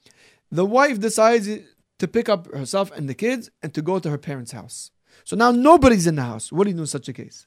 The 0.53 0.67
wife 0.67 1.01
decides 1.01 1.49
to 1.99 2.09
pick 2.09 2.29
up 2.29 2.53
herself 2.53 2.91
and 2.93 3.09
the 3.09 3.15
kids 3.15 3.51
and 3.63 3.73
to 3.75 3.83
go 3.83 3.99
to 3.99 4.11
her 4.11 4.19
parents' 4.19 4.53
house. 4.53 4.91
So 5.25 5.37
now 5.37 5.51
nobody's 5.51 6.07
in 6.07 6.17
the 6.17 6.23
house. 6.23 6.53
What 6.53 6.65
do 6.65 6.71
you 6.71 6.77
do 6.77 6.83
in 6.83 6.87
such 6.87 7.09
a 7.09 7.13
case? 7.13 7.47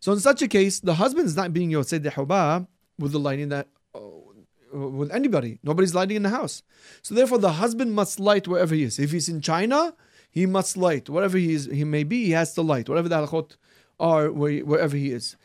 So 0.00 0.12
in 0.12 0.20
such 0.20 0.42
a 0.42 0.48
case, 0.48 0.80
the 0.80 0.94
husband 0.94 1.26
is 1.26 1.36
not 1.36 1.52
being 1.52 1.70
Yotzei 1.70 2.00
Dehuba 2.02 2.66
with 2.98 3.12
the 3.12 3.18
lighting 3.18 3.48
that 3.50 3.68
oh, 3.94 4.32
with 4.72 5.10
anybody. 5.10 5.58
Nobody's 5.62 5.94
lighting 5.94 6.16
in 6.16 6.22
the 6.22 6.30
house. 6.30 6.62
So 7.02 7.14
therefore, 7.14 7.38
the 7.38 7.52
husband 7.52 7.94
must 7.94 8.20
light 8.20 8.48
wherever 8.48 8.74
he 8.74 8.82
is. 8.82 8.98
If 8.98 9.12
he's 9.12 9.28
in 9.28 9.40
China, 9.40 9.94
he 10.30 10.46
must 10.46 10.76
light. 10.76 11.08
Whatever 11.08 11.38
he 11.38 11.52
is, 11.52 11.66
he 11.66 11.84
may 11.84 12.04
be, 12.04 12.26
he 12.26 12.30
has 12.32 12.54
to 12.54 12.62
light. 12.62 12.88
Whatever 12.88 13.08
the 13.08 13.16
halachot 13.16 13.56
are, 13.98 14.30
where, 14.30 14.60
wherever 14.60 14.96
he 14.96 15.10
is. 15.10 15.36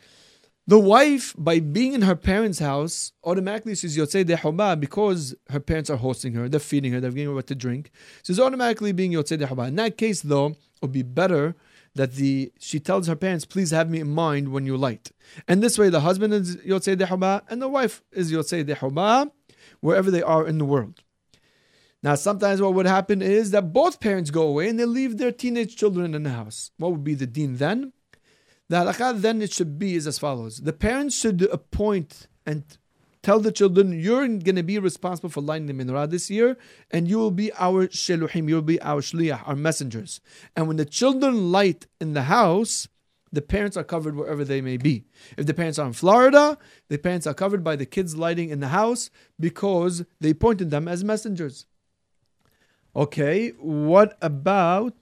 The 0.66 0.78
wife, 0.78 1.34
by 1.36 1.60
being 1.60 1.92
in 1.92 2.02
her 2.02 2.16
parents' 2.16 2.58
house, 2.58 3.12
automatically 3.22 3.74
she's 3.74 3.98
yotzei 3.98 4.24
dehuba 4.24 4.80
because 4.80 5.34
her 5.50 5.60
parents 5.60 5.90
are 5.90 5.96
hosting 5.96 6.32
her, 6.34 6.48
they're 6.48 6.58
feeding 6.58 6.92
her, 6.92 7.00
they're 7.00 7.10
giving 7.10 7.26
her 7.26 7.34
what 7.34 7.48
to 7.48 7.54
drink. 7.54 7.90
She's 8.22 8.40
automatically 8.40 8.92
being 8.92 9.12
yotzei 9.12 9.38
dehuba. 9.38 9.68
In 9.68 9.76
that 9.76 9.98
case, 9.98 10.22
though, 10.22 10.46
it 10.46 10.56
would 10.80 10.92
be 10.92 11.02
better 11.02 11.54
that 11.94 12.14
the 12.14 12.50
she 12.58 12.80
tells 12.80 13.06
her 13.08 13.14
parents, 13.14 13.44
"Please 13.44 13.72
have 13.72 13.90
me 13.90 14.00
in 14.00 14.08
mind 14.08 14.52
when 14.52 14.64
you 14.64 14.76
light." 14.76 15.12
And 15.46 15.62
this 15.62 15.78
way, 15.78 15.90
the 15.90 16.00
husband 16.00 16.32
is 16.32 16.56
yotzei 16.56 16.96
dehuba 16.96 17.42
and 17.50 17.60
the 17.60 17.68
wife 17.68 18.02
is 18.10 18.32
yotzei 18.32 18.64
dehuba 18.64 19.30
wherever 19.80 20.10
they 20.10 20.22
are 20.22 20.46
in 20.46 20.56
the 20.56 20.64
world. 20.64 21.03
Now, 22.04 22.16
sometimes 22.16 22.60
what 22.60 22.74
would 22.74 22.84
happen 22.84 23.22
is 23.22 23.50
that 23.52 23.72
both 23.72 23.98
parents 23.98 24.30
go 24.30 24.42
away 24.42 24.68
and 24.68 24.78
they 24.78 24.84
leave 24.84 25.16
their 25.16 25.32
teenage 25.32 25.74
children 25.74 26.14
in 26.14 26.22
the 26.22 26.30
house. 26.30 26.70
What 26.76 26.92
would 26.92 27.02
be 27.02 27.14
the 27.14 27.26
deen 27.26 27.56
then? 27.56 27.94
The 28.68 28.76
halakha 28.76 29.22
then 29.22 29.40
it 29.40 29.54
should 29.54 29.78
be 29.78 29.94
is 29.94 30.06
as 30.06 30.18
follows: 30.18 30.58
the 30.58 30.74
parents 30.74 31.18
should 31.18 31.40
appoint 31.50 32.28
and 32.44 32.62
tell 33.22 33.40
the 33.40 33.50
children, 33.50 33.98
you're 33.98 34.28
going 34.28 34.56
to 34.56 34.62
be 34.62 34.78
responsible 34.78 35.30
for 35.30 35.40
lighting 35.40 35.66
the 35.66 35.72
menorah 35.72 36.10
this 36.10 36.30
year, 36.30 36.58
and 36.90 37.08
you 37.08 37.16
will 37.16 37.30
be 37.30 37.50
our 37.54 37.88
sheluhim, 37.88 38.50
you'll 38.50 38.60
be 38.60 38.80
our 38.82 39.00
shliyah, 39.00 39.48
our 39.48 39.56
messengers. 39.56 40.20
And 40.54 40.68
when 40.68 40.76
the 40.76 40.84
children 40.84 41.50
light 41.50 41.86
in 42.02 42.12
the 42.12 42.24
house, 42.24 42.86
the 43.32 43.40
parents 43.40 43.78
are 43.78 43.84
covered 43.84 44.14
wherever 44.14 44.44
they 44.44 44.60
may 44.60 44.76
be. 44.76 45.06
If 45.38 45.46
the 45.46 45.54
parents 45.54 45.78
are 45.78 45.86
in 45.86 45.94
Florida, 45.94 46.58
the 46.90 46.98
parents 46.98 47.26
are 47.26 47.32
covered 47.32 47.64
by 47.64 47.76
the 47.76 47.86
kids 47.86 48.14
lighting 48.14 48.50
in 48.50 48.60
the 48.60 48.68
house 48.68 49.08
because 49.40 50.04
they 50.20 50.30
appointed 50.30 50.70
them 50.70 50.86
as 50.86 51.02
messengers. 51.02 51.64
Okay, 52.96 53.50
what 53.58 54.16
about 54.22 54.94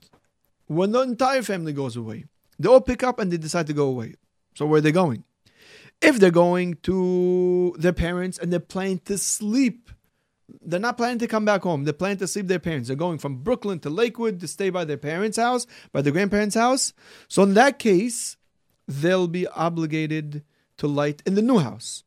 when 0.67 0.91
the 0.91 1.01
entire 1.01 1.43
family 1.43 1.73
goes 1.73 1.95
away? 1.95 2.25
They 2.57 2.69
all 2.69 2.81
pick 2.81 3.03
up 3.03 3.19
and 3.19 3.31
they 3.31 3.37
decide 3.37 3.67
to 3.67 3.73
go 3.73 3.87
away. 3.87 4.15
So 4.55 4.65
where 4.65 4.79
are 4.79 4.81
they 4.81 4.91
going? 4.91 5.23
If 6.01 6.19
they're 6.19 6.31
going 6.31 6.75
to 6.83 7.75
their 7.77 7.93
parents 7.93 8.37
and 8.37 8.51
they're 8.51 8.59
planning 8.59 8.99
to 9.05 9.17
sleep, 9.17 9.89
they're 10.61 10.79
not 10.79 10.97
planning 10.97 11.19
to 11.19 11.27
come 11.27 11.45
back 11.45 11.61
home. 11.63 11.83
They're 11.83 11.93
planning 11.93 12.17
to 12.17 12.27
sleep 12.27 12.47
their 12.47 12.59
parents. 12.59 12.87
They're 12.87 12.97
going 12.97 13.19
from 13.19 13.37
Brooklyn 13.37 13.79
to 13.79 13.89
Lakewood 13.89 14.39
to 14.39 14.47
stay 14.47 14.69
by 14.69 14.85
their 14.85 14.97
parents' 14.97 15.37
house, 15.37 15.65
by 15.91 16.01
their 16.01 16.13
grandparents' 16.13 16.55
house. 16.55 16.93
So 17.27 17.43
in 17.43 17.53
that 17.53 17.79
case, 17.79 18.37
they'll 18.87 19.27
be 19.27 19.47
obligated 19.47 20.43
to 20.77 20.87
light 20.87 21.21
in 21.25 21.35
the 21.35 21.41
new 21.41 21.59
house. 21.59 22.03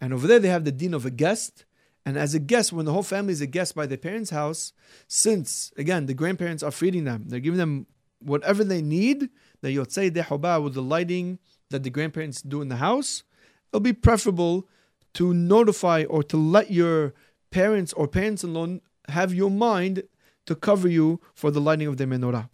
And 0.00 0.12
over 0.12 0.26
there, 0.26 0.38
they 0.38 0.48
have 0.48 0.64
the 0.64 0.72
deen 0.72 0.94
of 0.94 1.06
a 1.06 1.10
guest. 1.10 1.64
And 2.06 2.16
as 2.16 2.34
a 2.34 2.38
guest, 2.38 2.72
when 2.72 2.86
the 2.86 2.92
whole 2.92 3.02
family 3.02 3.32
is 3.32 3.40
a 3.40 3.48
guest 3.48 3.74
by 3.74 3.86
their 3.86 3.98
parents' 3.98 4.30
house, 4.30 4.72
since, 5.08 5.72
again, 5.76 6.06
the 6.06 6.14
grandparents 6.14 6.62
are 6.62 6.70
feeding 6.70 7.02
them, 7.02 7.24
they're 7.26 7.40
giving 7.40 7.58
them 7.58 7.86
whatever 8.20 8.62
they 8.62 8.80
need, 8.80 9.28
the 9.60 9.76
yotzei 9.76 10.10
dehuba 10.12 10.62
with 10.62 10.74
the 10.74 10.82
lighting 10.82 11.40
that 11.70 11.82
the 11.82 11.90
grandparents 11.90 12.40
do 12.42 12.62
in 12.62 12.68
the 12.68 12.76
house, 12.76 13.24
it'll 13.72 13.80
be 13.80 13.92
preferable 13.92 14.68
to 15.14 15.34
notify 15.34 16.04
or 16.08 16.22
to 16.22 16.36
let 16.36 16.70
your 16.70 17.12
parents 17.50 17.92
or 17.94 18.06
parents-in-law 18.06 18.78
have 19.08 19.34
your 19.34 19.50
mind 19.50 20.04
to 20.46 20.54
cover 20.54 20.88
you 20.88 21.20
for 21.34 21.50
the 21.50 21.60
lighting 21.60 21.88
of 21.88 21.96
the 21.96 22.04
menorah. 22.04 22.48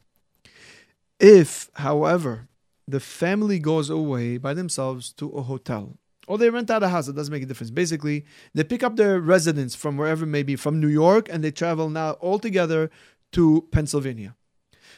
If, 1.21 1.71
however, 1.75 2.49
the 2.89 3.01
family 3.01 3.59
goes 3.59 3.91
away 3.91 4.39
by 4.39 4.55
themselves 4.55 5.13
to 5.15 5.29
a 5.31 5.43
hotel, 5.43 5.99
or 6.27 6.39
they 6.39 6.51
rent 6.51 6.71
out 6.71 6.83
a 6.83 6.89
house, 6.89 7.09
it 7.09 7.17
doesn't 7.17 7.33
make 7.33 7.43
a 7.43 7.47
difference. 7.47 7.71
Basically, 7.71 8.25
they 8.55 8.65
pick 8.65 8.83
up 8.83 8.97
their 8.97 9.21
residence 9.21 9.75
from 9.75 9.97
wherever 9.97 10.25
maybe 10.25 10.57
from 10.57 10.81
New 10.81 10.89
York 10.89 11.29
and 11.31 11.43
they 11.43 11.51
travel 11.51 11.89
now 11.89 12.13
all 12.13 12.39
together 12.39 12.91
to 13.33 13.67
Pennsylvania. 13.73 14.37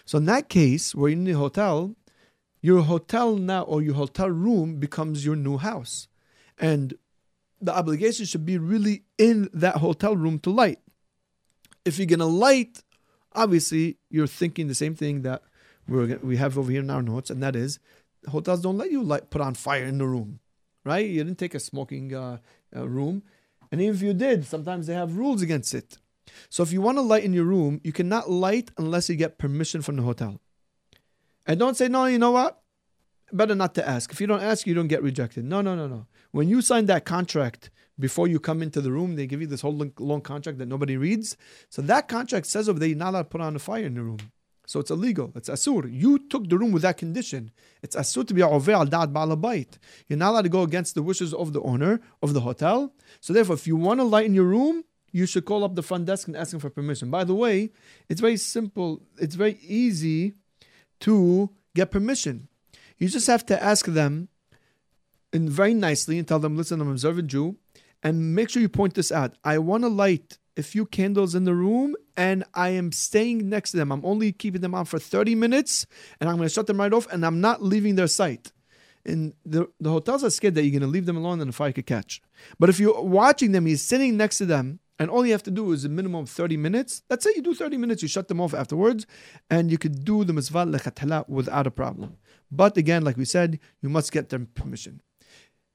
So 0.05 0.19
in 0.19 0.27
that 0.27 0.49
case, 0.49 0.95
you're 0.95 1.09
in 1.09 1.25
the 1.25 1.33
hotel, 1.33 1.95
your 2.61 2.83
hotel 2.83 3.37
now 3.37 3.63
or 3.63 3.83
your 3.83 3.95
hotel 3.95 4.31
room 4.31 4.77
becomes 4.77 5.25
your 5.25 5.37
new 5.37 5.57
house. 5.57 6.09
And 6.59 6.95
the 7.61 7.75
obligation 7.75 8.27
should 8.27 8.45
be 8.45 8.59
really 8.59 9.05
in 9.17 9.49
that 9.55 9.77
hotel 9.77 10.17
room 10.17 10.39
to 10.41 10.51
light. 10.51 10.81
If 11.85 11.99
you're 11.99 12.07
gonna 12.07 12.27
light, 12.27 12.83
obviously 13.33 13.99
you're 14.11 14.27
thinking 14.27 14.69
the 14.69 14.75
same 14.75 14.95
thing 14.95 15.23
that 15.23 15.43
we're, 15.89 16.19
we 16.19 16.37
have 16.37 16.59
over 16.59 16.71
here 16.71 16.81
in 16.81 16.91
our 16.91 17.03
notes, 17.03 17.31
and 17.31 17.43
that 17.43 17.57
is 17.57 17.79
hotels 18.29 18.63
don't 18.63 18.79
let 18.79 18.91
you 18.91 19.03
light 19.03 19.31
put 19.31 19.41
on 19.41 19.55
fire 19.55 19.85
in 19.85 19.99
the 19.99 20.07
room, 20.07 20.41
right? 20.85 21.07
You 21.07 21.25
didn't 21.25 21.39
take 21.39 21.55
a 21.55 21.61
smoking 21.61 22.15
uh, 22.15 22.39
uh, 22.75 22.89
room, 22.89 23.23
and 23.71 23.81
even 23.81 23.95
if 23.95 24.03
you 24.03 24.15
did, 24.15 24.45
sometimes 24.45 24.87
they 24.87 24.95
have 24.95 25.17
rules 25.17 25.43
against 25.43 25.75
it. 25.75 25.99
So 26.49 26.63
if 26.63 26.73
you 26.73 26.81
want 26.81 26.99
to 26.99 27.03
light 27.03 27.25
in 27.25 27.33
your 27.33 27.45
room, 27.45 27.81
you 27.85 27.93
cannot 27.93 28.31
light 28.31 28.71
unless 28.79 29.09
you 29.09 29.17
get 29.17 29.39
permission 29.39 29.83
from 29.83 29.97
the 29.97 30.03
hotel. 30.03 30.41
And 31.47 31.59
don't 31.59 31.77
say, 31.77 31.89
no, 31.89 32.07
you 32.07 32.19
know 32.19 32.31
what? 32.31 32.63
Better 33.33 33.55
not 33.55 33.75
to 33.75 33.89
ask. 33.89 34.13
If 34.13 34.21
you 34.21 34.27
don't 34.27 34.43
ask, 34.43 34.67
you 34.67 34.75
don't 34.75 34.89
get 34.89 35.03
rejected. 35.03 35.45
No, 35.45 35.61
no, 35.61 35.75
no, 35.75 35.87
no. 35.87 36.07
When 36.31 36.49
you 36.49 36.63
sign 36.63 36.87
that 36.87 37.05
contract 37.05 37.71
before 37.99 38.27
you 38.27 38.41
come 38.41 38.63
into 38.63 38.81
the 38.81 38.91
room, 38.91 39.17
they 39.17 39.27
give 39.27 39.41
you 39.41 39.47
this 39.47 39.61
whole 39.61 39.91
long 39.99 40.21
contract 40.21 40.59
that 40.59 40.67
nobody 40.67 40.97
reads. 40.97 41.37
So 41.69 41.83
that 41.83 42.09
contract 42.09 42.47
says 42.47 42.69
over 42.69 42.79
there, 42.79 42.89
you're 42.89 42.99
not 42.99 43.11
allowed 43.11 43.23
to 43.23 43.29
put 43.29 43.41
on 43.41 43.57
a 43.57 43.59
fire 43.59 43.85
in 43.85 43.95
the 43.95 44.03
room. 44.03 44.19
So 44.67 44.81
it's 44.81 44.91
illegal. 44.91 45.33
It's 45.35 45.49
asur. 45.49 45.91
You 45.93 46.19
took 46.19 46.49
the 46.49 46.57
room 46.57 46.73
with 46.73 46.83
that 46.83 46.97
condition. 46.97 47.51
It's 47.83 47.95
asur 47.95 48.27
to 48.27 48.35
be 48.35 48.43
over 48.43 48.73
al 48.73 48.87
da'at 48.87 49.13
ba'alabait. 49.13 49.79
You're 50.09 50.19
not 50.19 50.31
allowed 50.31 50.43
to 50.43 50.49
go 50.49 50.63
against 50.63 50.95
the 50.95 51.03
wishes 51.03 51.35
of 51.35 51.53
the 51.53 51.61
owner 51.63 52.01
of 52.23 52.33
the 52.33 52.41
hotel. 52.41 52.95
So 53.21 53.33
therefore, 53.33 53.57
if 53.57 53.67
you 53.67 53.77
want 53.77 54.01
to 54.01 54.05
light 54.05 54.27
in 54.27 54.35
your 54.35 54.45
room, 54.45 54.85
you 55.13 55.27
should 55.27 55.45
call 55.45 55.65
up 55.65 55.75
the 55.75 55.83
front 55.83 56.07
desk 56.07 56.27
and 56.27 56.37
ask 56.37 56.51
them 56.51 56.61
for 56.61 56.71
permission. 56.71 57.11
By 57.11 57.25
the 57.25 57.35
way, 57.35 57.71
it's 58.09 58.21
very 58.21 58.37
simple. 58.37 59.03
It's 59.19 59.37
very 59.37 59.59
easy 59.63 60.35
to 61.01 61.51
get 61.75 61.91
permission. 61.91 62.49
You 62.99 63.09
just 63.09 63.27
have 63.27 63.45
to 63.47 63.63
ask 63.63 63.87
them 63.87 64.29
and 65.33 65.51
very 65.51 65.75
nicely 65.75 66.19
and 66.19 66.27
tell 66.27 66.39
them, 66.39 66.57
listen, 66.57 66.81
I'm 66.81 66.87
an 66.87 66.93
observant 66.95 67.29
Jew, 67.29 67.57
and 68.03 68.35
make 68.35 68.51
sure 68.51 68.63
you 68.63 68.69
point 68.69 68.95
this 68.95 69.13
out. 69.13 69.37
I 69.45 69.59
want 69.59 69.83
to 69.85 69.89
light 69.89 70.39
a 70.57 70.63
few 70.63 70.87
candles 70.87 71.35
in 71.35 71.45
the 71.45 71.55
room 71.55 71.97
and 72.17 72.45
I 72.55 72.71
am 72.71 72.93
staying 72.93 73.49
next 73.49 73.73
to 73.73 73.77
them. 73.77 73.91
I'm 73.91 74.05
only 74.05 74.33
keeping 74.33 74.61
them 74.61 74.75
on 74.75 74.85
for 74.85 74.99
30 74.99 75.35
minutes 75.35 75.87
and 76.21 76.29
I'm 76.29 76.37
going 76.37 76.49
to 76.49 76.55
shut 76.55 76.67
them 76.67 76.79
right 76.79 76.93
off 76.93 77.11
and 77.13 77.25
I'm 77.27 77.41
not 77.41 77.63
leaving 77.63 77.97
their 77.97 78.07
sight. 78.07 78.53
And 79.05 79.35
the, 79.45 79.69
the 79.81 79.91
hotels 79.91 80.25
are 80.25 80.31
scared 80.31 80.55
that 80.55 80.63
you're 80.63 80.79
going 80.79 80.89
to 80.89 80.93
leave 80.93 81.07
them 81.07 81.17
alone 81.17 81.41
and 81.41 81.49
the 81.49 81.53
fire 81.53 81.73
could 81.73 81.87
catch. 81.87 82.23
But 82.59 82.71
if 82.71 82.81
you're 82.81 83.03
watching 83.03 83.53
them, 83.53 83.67
you're 83.67 83.77
sitting 83.77 84.17
next 84.17 84.39
to 84.39 84.47
them, 84.47 84.81
and 84.99 85.11
all 85.11 85.27
you 85.27 85.33
have 85.33 85.43
to 85.43 85.51
do 85.51 85.73
is 85.73 85.85
a 85.85 85.89
minimum 85.89 86.23
of 86.23 86.31
30 86.31 86.57
minutes. 86.57 87.03
Let's 87.11 87.25
say 87.25 87.33
you 87.35 87.43
do 87.43 87.55
30 87.55 87.77
minutes, 87.77 88.01
you 88.01 88.09
shut 88.09 88.29
them 88.29 88.41
off 88.41 88.55
afterwards, 88.55 89.07
and 89.51 89.71
you 89.71 89.77
could 89.77 90.05
do 90.05 90.25
the 90.25 90.33
mitzvah 90.33 90.67
lechatala 90.67 91.29
without 91.29 91.67
a 91.67 91.71
problem. 91.71 92.17
But 92.51 92.77
again, 92.77 93.03
like 93.03 93.17
we 93.17 93.25
said, 93.25 93.59
you 93.83 93.89
must 93.89 94.13
get 94.13 94.29
their 94.29 94.39
permission. 94.39 95.01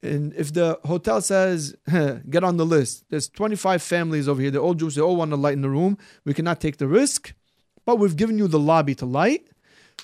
And 0.02 0.34
if 0.36 0.54
the 0.54 0.80
hotel 0.86 1.22
says, 1.22 1.76
get 2.30 2.44
on 2.44 2.58
the 2.58 2.66
list, 2.66 3.06
there's 3.10 3.28
25 3.30 3.82
families 3.82 4.28
over 4.28 4.42
here, 4.42 4.52
they're 4.52 4.62
all 4.62 4.74
Jews, 4.74 4.96
they 4.96 5.02
all 5.02 5.16
want 5.16 5.32
to 5.32 5.38
light 5.38 5.54
in 5.54 5.62
the 5.62 5.70
room, 5.70 5.98
we 6.26 6.34
cannot 6.34 6.62
take 6.62 6.78
the 6.78 6.88
risk, 6.88 7.34
but 7.86 7.98
we've 7.98 8.16
given 8.16 8.38
you 8.38 8.48
the 8.48 8.60
lobby 8.60 8.96
to 8.96 9.06
light. 9.06 9.50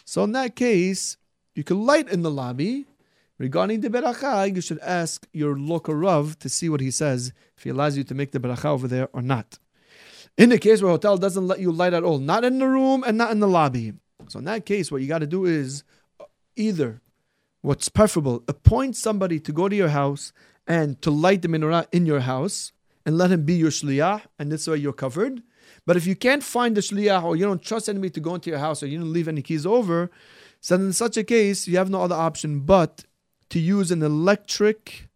So 0.04 0.24
in 0.24 0.34
that 0.34 0.56
case, 0.56 1.18
you 1.54 1.64
can 1.64 1.86
light 1.86 2.10
in 2.10 2.24
the 2.24 2.32
lobby, 2.32 2.86
Regarding 3.38 3.82
the 3.82 3.90
beracha, 3.90 4.56
you 4.56 4.62
should 4.62 4.80
ask 4.80 5.28
your 5.34 5.58
local 5.58 5.94
rav 5.94 6.40
to 6.40 6.48
see 6.48 6.70
what 6.70 6.80
he 6.80 6.90
says, 6.90 7.34
if 7.58 7.64
he 7.64 7.70
allows 7.70 7.98
you 7.98 8.04
to 8.06 8.16
make 8.16 8.32
the 8.32 8.40
beracha 8.40 8.66
over 8.66 8.88
there 8.88 9.10
or 9.12 9.22
not. 9.22 9.60
In 10.38 10.50
the 10.50 10.58
case 10.58 10.82
where 10.82 10.92
hotel 10.92 11.18
doesn't 11.18 11.46
let 11.48 11.60
you 11.60 11.72
light 11.72 11.94
at 11.94 12.04
all, 12.04 12.18
not 12.18 12.46
in 12.46 12.60
the 12.60 12.68
room 12.68 13.04
and 13.06 13.18
not 13.18 13.32
in 13.32 13.42
the 13.42 13.48
lobby. 13.48 13.94
So 14.30 14.40
in 14.40 14.46
that 14.46 14.66
case, 14.66 14.90
what 14.90 15.02
you 15.02 15.08
got 15.08 15.20
to 15.20 15.28
do 15.28 15.44
is 15.44 15.84
either 16.56 17.02
what's 17.66 17.90
preferable, 17.90 18.44
appoint 18.48 18.96
somebody 18.96 19.40
to 19.40 19.52
go 19.52 19.68
to 19.68 19.76
your 19.76 19.90
house 19.90 20.32
and 20.68 21.02
to 21.02 21.10
light 21.10 21.42
the 21.42 21.48
menorah 21.48 21.88
in 21.92 22.06
your 22.06 22.20
house 22.20 22.72
and 23.06 23.18
let 23.18 23.32
him 23.32 23.44
be 23.44 23.54
your 23.54 23.72
shliyah, 23.72 24.22
and 24.38 24.52
this 24.52 24.68
way 24.68 24.78
you're 24.78 24.94
covered. 24.94 25.42
But 25.86 25.98
if 25.98 26.06
you 26.06 26.16
can't 26.16 26.44
find 26.44 26.78
the 26.78 26.82
shliyah 26.82 27.24
or 27.24 27.36
you 27.36 27.46
don't 27.46 27.62
trust 27.62 27.90
anybody 27.90 28.12
to 28.12 28.20
go 28.20 28.36
into 28.36 28.52
your 28.52 28.60
house 28.60 28.84
or 28.84 28.88
you 28.88 29.00
don't 29.00 29.12
leave 29.12 29.28
any 29.28 29.42
keys 29.42 29.66
over, 29.66 30.12
so 30.62 30.76
in 30.76 30.94
such 30.94 31.18
a 31.18 31.24
case, 31.24 31.68
you 31.68 31.78
have 31.78 31.90
no 31.90 32.02
other 32.02 32.16
option 32.16 32.60
but 32.60 33.04
to 33.50 33.60
use 33.60 33.92
an 33.92 34.04
electric 34.04 35.08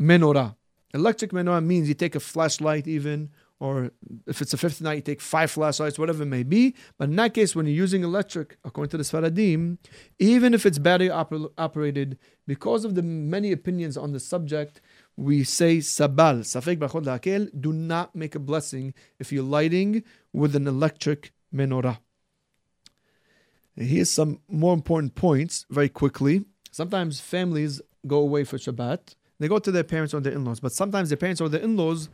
menorah. 0.00 0.56
Electric 0.94 1.30
menorah 1.30 1.64
means 1.64 1.88
you 1.88 1.94
take 1.94 2.14
a 2.14 2.20
flashlight, 2.20 2.86
even, 2.88 3.30
or 3.62 3.92
if 4.26 4.42
it's 4.42 4.52
a 4.52 4.56
fifth 4.56 4.80
night, 4.80 4.94
you 4.94 5.02
take 5.02 5.20
five 5.20 5.48
flashlights, 5.48 5.96
whatever 5.96 6.24
it 6.24 6.26
may 6.26 6.42
be. 6.42 6.74
But 6.98 7.10
in 7.10 7.16
that 7.16 7.32
case, 7.32 7.54
when 7.54 7.64
you're 7.64 7.76
using 7.76 8.02
electric, 8.02 8.58
according 8.64 8.90
to 8.90 8.96
the 8.96 9.04
Sfaradim, 9.04 9.78
even 10.18 10.52
if 10.52 10.66
it's 10.66 10.80
battery 10.80 11.10
oper- 11.10 11.48
operated, 11.56 12.18
because 12.48 12.84
of 12.84 12.96
the 12.96 13.04
many 13.04 13.52
opinions 13.52 13.96
on 13.96 14.10
the 14.10 14.18
subject, 14.18 14.80
we 15.16 15.44
say 15.44 15.76
sabal, 15.78 16.40
safek 16.40 16.78
brachot 16.78 17.04
la'akel, 17.04 17.48
do 17.60 17.72
not 17.72 18.16
make 18.16 18.34
a 18.34 18.40
blessing 18.40 18.94
if 19.20 19.30
you're 19.30 19.44
lighting 19.44 20.02
with 20.32 20.56
an 20.56 20.66
electric 20.66 21.32
menorah. 21.54 21.98
Here's 23.76 24.10
some 24.10 24.40
more 24.48 24.74
important 24.74 25.14
points 25.14 25.66
very 25.70 25.88
quickly. 25.88 26.46
Sometimes 26.72 27.20
families 27.20 27.80
go 28.08 28.18
away 28.18 28.42
for 28.42 28.58
Shabbat. 28.58 29.14
they 29.38 29.46
go 29.46 29.60
to 29.60 29.70
their 29.70 29.84
parents 29.84 30.12
or 30.14 30.20
their 30.20 30.32
in-laws. 30.32 30.58
But 30.58 30.72
sometimes 30.72 31.10
their 31.10 31.16
parents 31.16 31.40
or 31.40 31.48
their 31.48 31.60
in-laws 31.60 32.08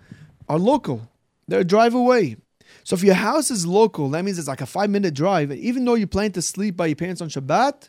are 0.47 0.59
local. 0.59 1.09
They're 1.49 1.61
a 1.61 1.65
drive 1.65 1.95
away. 1.95 2.37
So 2.85 2.95
if 2.95 3.03
your 3.03 3.15
house 3.15 3.51
is 3.51 3.67
local, 3.67 4.11
that 4.11 4.25
means 4.25 4.39
it's 4.39 4.49
like 4.49 4.61
a 4.61 4.67
five-minute 4.67 5.15
drive. 5.15 5.51
And 5.51 5.59
even 5.61 5.85
though 5.85 5.95
you 5.95 6.07
plan 6.07 6.33
to 6.33 6.43
sleep 6.43 6.77
by 6.77 6.87
your 6.87 6.97
parents 6.97 7.21
on 7.21 7.29
Shabbat, 7.29 7.89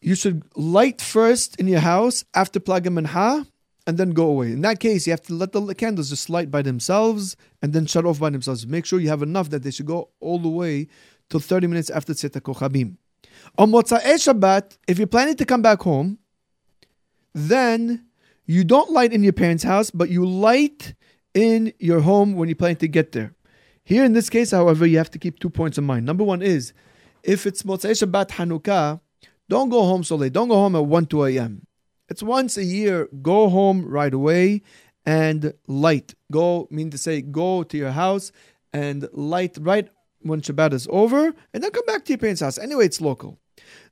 you 0.00 0.14
should 0.14 0.42
light 0.56 1.00
first 1.00 1.56
in 1.56 1.68
your 1.68 1.80
house 1.80 2.24
after 2.34 2.58
Plaga 2.58 2.92
Minha 2.92 3.46
and 3.86 3.98
then 3.98 4.10
go 4.10 4.28
away. 4.28 4.52
In 4.52 4.60
that 4.62 4.80
case, 4.80 5.06
you 5.06 5.12
have 5.12 5.22
to 5.22 5.34
let 5.34 5.52
the 5.52 5.74
candles 5.74 6.10
just 6.10 6.30
light 6.30 6.50
by 6.50 6.62
themselves 6.62 7.36
and 7.60 7.72
then 7.72 7.86
shut 7.86 8.06
off 8.06 8.20
by 8.20 8.30
themselves. 8.30 8.66
Make 8.66 8.86
sure 8.86 9.00
you 9.00 9.08
have 9.08 9.22
enough 9.22 9.50
that 9.50 9.62
they 9.62 9.70
should 9.70 9.86
go 9.86 10.10
all 10.20 10.38
the 10.38 10.48
way 10.48 10.88
till 11.30 11.40
30 11.40 11.66
minutes 11.66 11.90
after 11.90 12.12
Tzeta 12.12 12.40
Kochabim. 12.40 12.96
On 13.58 13.70
Motza'e 13.70 14.02
Shabbat, 14.02 14.76
if 14.86 14.98
you're 14.98 15.06
planning 15.06 15.36
to 15.36 15.44
come 15.44 15.62
back 15.62 15.82
home, 15.82 16.18
then 17.34 18.06
you 18.46 18.64
don't 18.64 18.90
light 18.90 19.12
in 19.12 19.22
your 19.22 19.32
parents' 19.32 19.62
house, 19.64 19.90
but 19.90 20.10
you 20.10 20.26
light 20.26 20.94
in 21.34 21.72
your 21.78 22.00
home 22.00 22.34
when 22.34 22.48
you 22.48 22.54
plan 22.54 22.76
to 22.76 22.88
get 22.88 23.12
there. 23.12 23.34
Here 23.84 24.04
in 24.04 24.12
this 24.12 24.30
case, 24.30 24.50
however, 24.50 24.86
you 24.86 24.98
have 24.98 25.10
to 25.10 25.18
keep 25.18 25.38
two 25.38 25.50
points 25.50 25.78
in 25.78 25.84
mind. 25.84 26.06
Number 26.06 26.24
one 26.24 26.42
is, 26.42 26.72
if 27.22 27.46
it's 27.46 27.62
Motza'e 27.62 27.92
Shabbat 27.92 28.30
Hanukkah, 28.30 29.00
don't 29.48 29.68
go 29.68 29.82
home 29.82 30.04
so 30.04 30.16
late. 30.16 30.32
Don't 30.32 30.48
go 30.48 30.54
home 30.54 30.76
at 30.76 30.86
1, 30.86 31.06
2 31.06 31.24
a.m. 31.24 31.66
It's 32.08 32.22
once 32.22 32.56
a 32.56 32.64
year. 32.64 33.08
Go 33.22 33.48
home 33.48 33.84
right 33.84 34.12
away 34.12 34.62
and 35.04 35.52
light. 35.66 36.14
Go, 36.30 36.68
mean 36.70 36.90
to 36.90 36.98
say, 36.98 37.22
go 37.22 37.62
to 37.64 37.76
your 37.76 37.90
house 37.90 38.32
and 38.72 39.08
light 39.12 39.58
right 39.60 39.88
when 40.20 40.40
Shabbat 40.40 40.72
is 40.72 40.86
over, 40.90 41.34
and 41.52 41.62
then 41.62 41.70
come 41.72 41.84
back 41.86 42.04
to 42.04 42.12
your 42.12 42.18
parents' 42.18 42.40
house. 42.40 42.58
Anyway, 42.58 42.86
it's 42.86 43.00
local. 43.00 43.38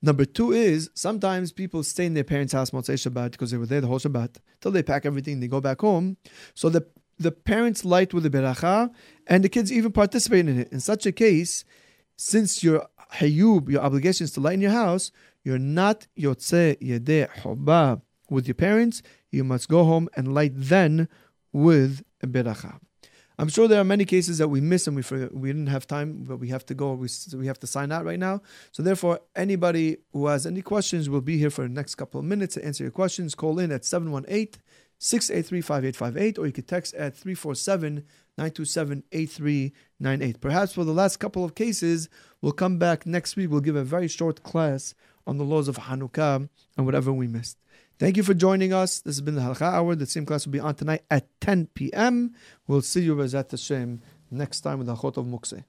Number 0.01 0.25
two 0.25 0.53
is 0.53 0.91
sometimes 0.95 1.53
people 1.53 1.83
stay 1.83 2.07
in 2.07 2.15
their 2.15 2.25
parents' 2.25 2.53
house 2.53 2.71
Motzei 2.71 2.95
Shabbat 2.95 3.33
because 3.33 3.51
they 3.51 3.57
were 3.57 3.67
there 3.67 3.81
the 3.81 3.87
whole 3.87 3.99
Shabbat 3.99 4.37
till 4.61 4.71
they 4.71 4.83
pack 4.83 5.05
everything, 5.05 5.41
they 5.41 5.49
go 5.49 5.61
back 5.61 5.81
home. 5.81 6.17
So 6.55 6.69
the 6.69 6.87
the 7.21 7.31
parents 7.31 7.85
light 7.85 8.15
with 8.15 8.23
the 8.23 8.31
beracha, 8.31 8.91
and 9.27 9.45
the 9.45 9.49
kids 9.49 9.71
even 9.71 9.93
participate 9.93 10.49
in 10.49 10.59
it. 10.59 10.73
In 10.73 10.81
such 10.81 11.05
a 11.05 11.13
case, 11.13 11.65
since 12.17 12.65
your 12.65 12.89
hayub, 13.15 13.69
your 13.69 13.83
obligation 13.83 14.25
is 14.25 14.33
to 14.33 14.41
light 14.41 14.55
in 14.55 14.63
your 14.63 14.71
house, 14.71 15.13
you're 15.45 15.59
not 15.59 16.07
yotze 16.19 16.79
yedeh 16.81 17.29
hobab 17.43 18.01
with 18.31 18.49
your 18.49 18.55
parents. 18.55 19.03
You 19.31 19.45
must 19.45 19.69
go 19.69 19.85
home 19.85 20.09
and 20.17 20.35
light 20.35 20.53
then 20.55 21.09
with 21.53 22.03
a 22.23 22.27
beracha. 22.27 22.81
I'm 23.39 23.49
sure 23.49 23.69
there 23.69 23.81
are 23.81 23.85
many 23.85 24.05
cases 24.05 24.37
that 24.37 24.49
we 24.49 24.61
miss 24.61 24.87
and 24.87 24.95
we 24.95 25.03
forget, 25.03 25.35
we 25.35 25.49
didn't 25.49 25.69
have 25.69 25.87
time, 25.87 26.25
but 26.25 26.37
we 26.37 26.49
have 26.49 26.65
to 26.67 26.75
go. 26.75 26.93
We, 26.93 27.09
we 27.35 27.47
have 27.47 27.59
to 27.61 27.67
sign 27.67 27.91
out 27.91 28.05
right 28.05 28.19
now. 28.19 28.43
So 28.71 28.83
therefore, 28.83 29.21
anybody 29.35 29.97
who 30.13 30.27
has 30.27 30.45
any 30.45 30.61
questions 30.61 31.09
will 31.09 31.23
be 31.23 31.39
here 31.39 31.49
for 31.49 31.63
the 31.63 31.71
next 31.71 31.95
couple 31.95 32.21
of 32.21 32.27
minutes 32.27 32.55
to 32.55 32.65
answer 32.65 32.85
your 32.85 32.91
questions. 32.91 33.35
Call 33.35 33.59
in 33.59 33.73
at 33.73 33.87
718 33.87 34.61
683 35.03 35.63
5858 35.63 36.39
or 36.39 36.47
you 36.47 36.53
can 36.53 36.65
text 36.65 36.95
at 36.95 37.17
347 37.17 38.05
927 38.37 39.03
8398. 39.11 40.41
Perhaps 40.41 40.75
for 40.75 40.85
the 40.85 40.93
last 40.93 41.17
couple 41.17 41.43
of 41.43 41.55
cases, 41.55 42.11
we'll 42.43 42.53
come 42.53 42.79
back 42.79 43.07
next 43.07 43.35
week. 43.35 43.51
We'll 43.51 43.61
give 43.61 43.77
a 43.77 43.83
very 43.83 44.09
short 44.09 44.43
class 44.43 44.95
on 45.27 45.39
the 45.39 45.45
laws 45.45 45.69
of 45.69 45.79
Hanukkah 45.79 46.49
and 46.77 46.87
whatever 46.87 47.13
we 47.13 47.27
missed. 47.27 47.57
Thank 47.99 48.19
you 48.19 48.23
for 48.23 48.35
joining 48.35 48.75
us. 48.75 49.01
This 49.01 49.17
has 49.17 49.23
been 49.23 49.37
the 49.37 49.41
Halakha 49.41 49.73
Hour. 49.73 49.95
The 49.95 50.05
same 50.05 50.27
class 50.27 50.45
will 50.47 50.53
be 50.53 50.61
on 50.61 50.75
tonight 50.75 51.03
at 51.11 51.29
10 51.41 51.69
p.m. 51.75 52.35
We'll 52.67 52.83
see 52.83 53.01
you, 53.01 53.17
Bezat 53.17 53.51
Hashem, 53.51 54.03
next 54.31 54.61
time 54.61 54.79
with 54.79 54.87
the 54.87 54.97
Chot 54.97 55.17
of 55.17 55.25
Mukseh. 55.25 55.65